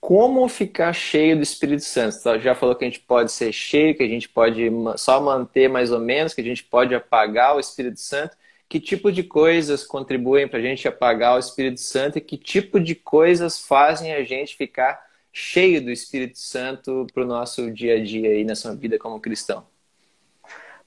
Como 0.01 0.49
ficar 0.49 0.93
cheio 0.93 1.37
do 1.37 1.43
Espírito 1.43 1.83
Santo? 1.85 2.15
Você 2.15 2.41
já 2.41 2.55
falou 2.55 2.77
que 2.77 2.85
a 2.85 2.89
gente 2.89 3.01
pode 3.01 3.33
ser 3.33 3.53
cheio, 3.53 3.97
que 3.97 4.03
a 4.05 4.09
gente 4.09 4.29
pode 4.29 4.71
só 4.97 5.21
manter 5.21 5.69
mais 5.69 5.91
ou 5.91 5.99
menos, 5.99 6.35
que 6.35 6.41
a 6.41 6.45
gente 6.45 6.63
pode 6.65 6.95
apagar 6.95 7.57
o 7.57 7.61
Espírito 7.61 8.01
Santo 8.01 8.37
que 8.69 8.81
tipo 8.81 9.13
de 9.13 9.23
coisas 9.23 9.85
contribuem 9.85 10.49
para 10.49 10.59
a 10.59 10.63
gente 10.63 10.87
apagar 10.89 11.37
o 11.37 11.39
Espírito 11.39 11.81
Santo 11.81 12.19
e 12.19 12.21
que 12.21 12.37
tipo 12.37 12.81
de 12.81 12.95
coisas 12.95 13.61
fazem 13.61 14.13
a 14.13 14.25
gente 14.25 14.57
ficar 14.57 15.05
cheio 15.33 15.83
do 15.83 15.91
Espírito 15.91 16.39
Santo 16.39 17.07
para 17.13 17.23
o 17.23 17.27
nosso 17.27 17.71
dia 17.71 17.97
a 17.97 18.03
dia 18.03 18.31
aí 18.31 18.45
nessa 18.45 18.75
vida 18.75 18.99
como 18.99 19.21
cristão. 19.21 19.67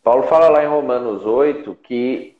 Paulo 0.03 0.23
fala 0.23 0.49
lá 0.49 0.63
em 0.63 0.67
Romanos 0.67 1.25
8 1.25 1.77
que 1.83 2.35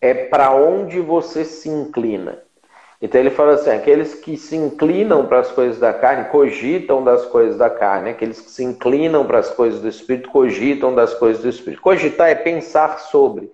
é 0.00 0.12
para 0.14 0.52
onde 0.52 1.00
você 1.00 1.44
se 1.44 1.68
inclina. 1.68 2.42
Então 3.00 3.20
ele 3.20 3.30
fala 3.30 3.54
assim: 3.54 3.70
aqueles 3.70 4.14
que 4.14 4.36
se 4.36 4.56
inclinam 4.56 5.26
para 5.26 5.40
as 5.40 5.50
coisas 5.50 5.78
da 5.78 5.92
carne, 5.92 6.30
cogitam 6.30 7.02
das 7.02 7.24
coisas 7.26 7.56
da 7.56 7.68
carne, 7.68 8.10
aqueles 8.10 8.40
que 8.40 8.50
se 8.50 8.64
inclinam 8.64 9.26
para 9.26 9.38
as 9.38 9.50
coisas 9.50 9.80
do 9.80 9.88
Espírito, 9.88 10.30
cogitam 10.30 10.94
das 10.94 11.14
coisas 11.14 11.42
do 11.42 11.48
Espírito. 11.48 11.82
Cogitar 11.82 12.28
é 12.28 12.34
pensar 12.34 12.98
sobre 12.98 13.52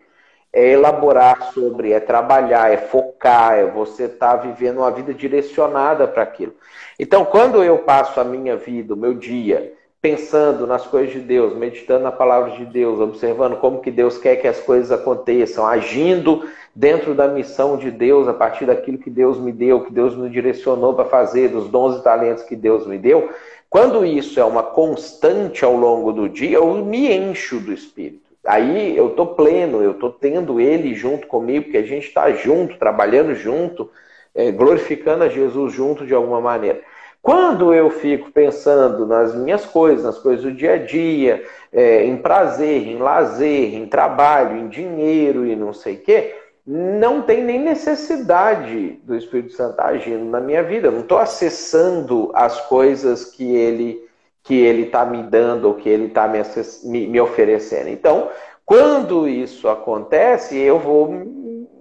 é 0.53 0.71
elaborar 0.71 1.53
sobre, 1.53 1.93
é 1.93 2.01
trabalhar, 2.01 2.73
é 2.73 2.77
focar, 2.77 3.55
é 3.59 3.67
você 3.67 4.05
estar 4.05 4.37
tá 4.37 4.37
vivendo 4.37 4.79
uma 4.79 4.91
vida 4.91 5.13
direcionada 5.13 6.07
para 6.09 6.23
aquilo. 6.23 6.55
Então, 6.99 7.25
quando 7.25 7.63
eu 7.63 7.79
passo 7.79 8.19
a 8.19 8.25
minha 8.25 8.57
vida, 8.57 8.95
o 8.95 8.97
meu 8.97 9.15
dia, 9.15 9.75
pensando 10.01 10.67
nas 10.67 10.87
coisas 10.87 11.13
de 11.13 11.21
Deus, 11.21 11.57
meditando 11.57 12.05
na 12.05 12.13
palavra 12.13 12.53
de 12.53 12.65
Deus, 12.65 13.01
observando 13.01 13.57
como 13.57 13.81
que 13.81 13.91
Deus 13.91 14.17
quer 14.17 14.37
que 14.37 14.47
as 14.47 14.61
coisas 14.61 14.93
aconteçam, 14.93 15.67
agindo 15.67 16.49
dentro 16.75 17.15
da 17.15 17.27
missão 17.27 17.77
de 17.77 17.91
Deus, 17.91 18.29
a 18.29 18.35
partir 18.35 18.67
daquilo 18.67 18.99
que 18.99 19.11
Deus 19.11 19.39
me 19.39 19.51
deu, 19.51 19.85
que 19.85 19.93
Deus 19.93 20.17
me 20.17 20.31
direcionou 20.31 20.95
para 20.95 21.05
fazer, 21.05 21.49
dos 21.49 21.69
dons 21.69 21.99
e 21.99 22.03
talentos 22.05 22.45
que 22.45 22.55
Deus 22.55 22.87
me 22.87 22.97
deu, 22.97 23.31
quando 23.69 24.07
isso 24.07 24.39
é 24.39 24.45
uma 24.45 24.63
constante 24.63 25.65
ao 25.65 25.77
longo 25.77 26.13
do 26.13 26.29
dia, 26.29 26.57
eu 26.57 26.73
me 26.85 27.13
encho 27.13 27.59
do 27.59 27.73
Espírito. 27.73 28.29
Aí 28.47 28.97
eu 28.97 29.11
tô 29.11 29.27
pleno, 29.27 29.83
eu 29.83 29.95
tô 29.95 30.09
tendo 30.09 30.61
ele 30.61 30.95
junto 30.95 31.27
comigo, 31.27 31.65
porque 31.65 31.77
a 31.77 31.83
gente 31.83 32.07
está 32.07 32.31
junto, 32.33 32.79
trabalhando 32.79 33.35
junto, 33.35 33.91
é, 34.35 34.51
glorificando 34.51 35.25
a 35.25 35.29
Jesus 35.29 35.75
junto 35.75 36.07
de 36.07 36.15
alguma 36.15 36.41
maneira. 36.41 36.81
Quando 37.21 37.75
eu 37.75 37.91
fico 37.91 38.31
pensando 38.31 39.07
nas 39.07 39.35
minhas 39.35 39.67
coisas, 39.67 40.05
nas 40.05 40.19
coisas 40.19 40.45
do 40.45 40.53
dia 40.53 40.75
a 40.75 40.79
dia, 40.79 41.45
é, 41.73 42.05
em 42.05 42.17
prazer, 42.17 42.87
em 42.87 42.97
lazer, 42.97 43.75
em 43.75 43.87
trabalho, 43.87 44.57
em 44.57 44.69
dinheiro 44.69 45.45
e 45.45 45.55
não 45.57 45.73
sei 45.73 45.95
o 45.95 46.01
quê, 46.01 46.35
não 46.67 47.23
tem 47.23 47.43
nem 47.43 47.59
necessidade 47.59 49.01
do 49.03 49.17
Espírito 49.17 49.53
Santo 49.55 49.81
agindo 49.81 50.25
na 50.25 50.41
minha 50.41 50.63
vida. 50.63 50.89
Eu 50.89 50.93
não 50.93 51.01
estou 51.01 51.19
acessando 51.19 52.31
as 52.35 52.61
coisas 52.63 53.25
que 53.25 53.55
ele 53.55 54.07
que 54.43 54.55
ele 54.55 54.85
está 54.85 55.05
me 55.05 55.23
dando 55.23 55.67
ou 55.67 55.75
que 55.75 55.91
ele 55.91 56.07
está 56.07 56.27
me, 56.27 56.39
me, 56.85 57.07
me 57.07 57.21
oferecendo. 57.21 57.91
Então, 57.91 58.31
quando 58.65 59.29
isso 59.29 59.69
acontece, 59.69 60.57
eu 60.57 60.79
vou 60.79 61.11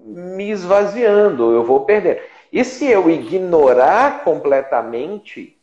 me 0.06 0.52
esvaziando, 0.52 1.54
eu 1.54 1.64
vou 1.64 1.82
perder. 1.82 2.24
E 2.52 2.64
se 2.64 2.86
eu 2.86 3.10
ignorar 3.10 4.24
completamente 4.24 5.58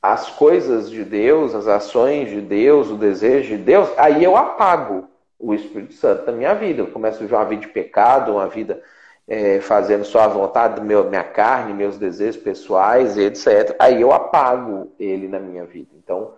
as 0.00 0.30
coisas 0.30 0.90
de 0.90 1.02
Deus, 1.04 1.54
as 1.54 1.66
ações 1.66 2.28
de 2.28 2.40
Deus, 2.40 2.90
o 2.90 2.96
desejo 2.96 3.56
de 3.56 3.62
Deus, 3.62 3.88
aí 3.96 4.22
eu 4.22 4.36
apago 4.36 5.08
o 5.38 5.54
Espírito 5.54 5.94
Santo 5.94 6.26
da 6.26 6.32
minha 6.32 6.54
vida. 6.54 6.82
Eu 6.82 6.88
começo 6.88 7.16
a 7.16 7.20
viver 7.20 7.34
uma 7.34 7.44
vida 7.44 7.62
de 7.62 7.68
pecado, 7.68 8.32
uma 8.32 8.46
vida 8.46 8.82
é, 9.26 9.60
fazendo 9.60 10.04
só 10.04 10.20
a 10.20 10.28
vontade 10.28 10.76
da 10.76 10.82
minha 10.82 11.24
carne, 11.24 11.72
meus 11.72 11.96
desejos 11.96 12.40
pessoais, 12.40 13.16
etc. 13.16 13.74
Aí 13.78 14.00
eu 14.00 14.12
apago 14.12 14.92
ele 14.98 15.26
na 15.26 15.38
minha 15.38 15.64
vida. 15.64 15.90
Então, 15.96 16.34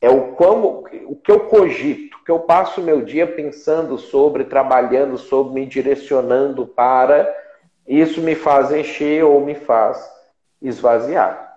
é 0.00 0.08
o 0.08 0.32
como 0.32 0.86
o 1.06 1.16
que 1.16 1.30
eu 1.30 1.40
cogito, 1.40 2.22
que 2.24 2.30
eu 2.30 2.40
passo 2.40 2.80
o 2.80 2.84
meu 2.84 3.02
dia 3.02 3.26
pensando 3.26 3.98
sobre, 3.98 4.44
trabalhando 4.44 5.18
sobre, 5.18 5.54
me 5.54 5.66
direcionando 5.66 6.66
para, 6.66 7.28
isso 7.88 8.20
me 8.20 8.34
faz 8.34 8.70
encher 8.70 9.24
ou 9.24 9.44
me 9.44 9.54
faz 9.54 9.98
esvaziar. 10.60 11.48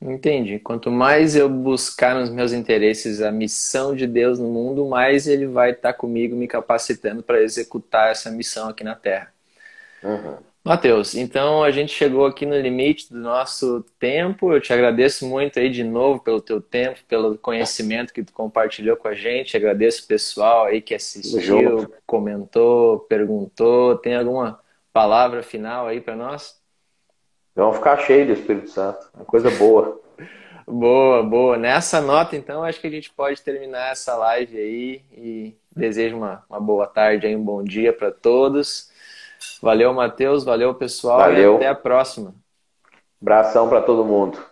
Entendi. 0.00 0.58
Quanto 0.58 0.90
mais 0.90 1.36
eu 1.36 1.48
buscar 1.48 2.14
nos 2.14 2.30
meus 2.30 2.52
interesses 2.52 3.20
a 3.20 3.32
missão 3.32 3.94
de 3.94 4.06
Deus 4.06 4.38
no 4.38 4.48
mundo, 4.48 4.86
mais 4.86 5.26
ele 5.26 5.46
vai 5.46 5.72
estar 5.72 5.92
comigo 5.94 6.36
me 6.36 6.46
capacitando 6.46 7.22
para 7.22 7.42
executar 7.42 8.10
essa 8.10 8.30
missão 8.30 8.68
aqui 8.68 8.84
na 8.84 8.94
Terra. 8.94 9.32
Uhum. 10.02 10.36
Matheus, 10.62 11.14
então 11.14 11.62
a 11.62 11.70
gente 11.70 11.92
chegou 11.92 12.26
aqui 12.26 12.44
no 12.44 12.58
limite 12.58 13.12
do 13.12 13.20
nosso 13.20 13.84
tempo. 14.00 14.52
Eu 14.52 14.60
te 14.60 14.72
agradeço 14.72 15.24
muito 15.24 15.60
aí 15.60 15.70
de 15.70 15.84
novo 15.84 16.20
pelo 16.20 16.40
teu 16.40 16.60
tempo, 16.60 16.98
pelo 17.06 17.38
conhecimento 17.38 18.12
que 18.12 18.24
tu 18.24 18.32
compartilhou 18.32 18.96
com 18.96 19.06
a 19.06 19.14
gente. 19.14 19.56
Agradeço 19.56 20.02
o 20.02 20.08
pessoal 20.08 20.64
aí 20.64 20.80
que 20.80 20.92
assistiu, 20.92 21.94
comentou, 22.04 22.98
perguntou. 22.98 23.96
Tem 23.96 24.16
alguma 24.16 24.58
palavra 24.96 25.42
final 25.42 25.86
aí 25.86 26.00
para 26.00 26.16
nós? 26.16 26.58
Vamos 27.54 27.76
ficar 27.76 27.98
cheio 27.98 28.26
do 28.26 28.32
Espírito 28.32 28.70
Santo. 28.70 29.06
Uma 29.14 29.26
coisa 29.26 29.50
boa. 29.50 30.00
boa, 30.66 31.22
boa. 31.22 31.58
Nessa 31.58 32.00
nota, 32.00 32.34
então, 32.34 32.64
acho 32.64 32.80
que 32.80 32.86
a 32.86 32.90
gente 32.90 33.12
pode 33.12 33.42
terminar 33.42 33.92
essa 33.92 34.16
live 34.16 34.56
aí 34.56 35.02
e 35.12 35.54
desejo 35.76 36.16
uma, 36.16 36.42
uma 36.48 36.58
boa 36.58 36.86
tarde 36.86 37.26
aí, 37.26 37.36
um 37.36 37.44
bom 37.44 37.62
dia 37.62 37.92
para 37.92 38.10
todos. 38.10 38.90
Valeu, 39.60 39.92
Matheus. 39.92 40.44
Valeu, 40.44 40.74
pessoal. 40.74 41.18
Valeu. 41.18 41.52
E 41.52 41.56
até 41.56 41.68
a 41.68 41.74
próxima. 41.74 42.34
Abração 43.20 43.68
para 43.68 43.82
todo 43.82 44.02
mundo. 44.02 44.42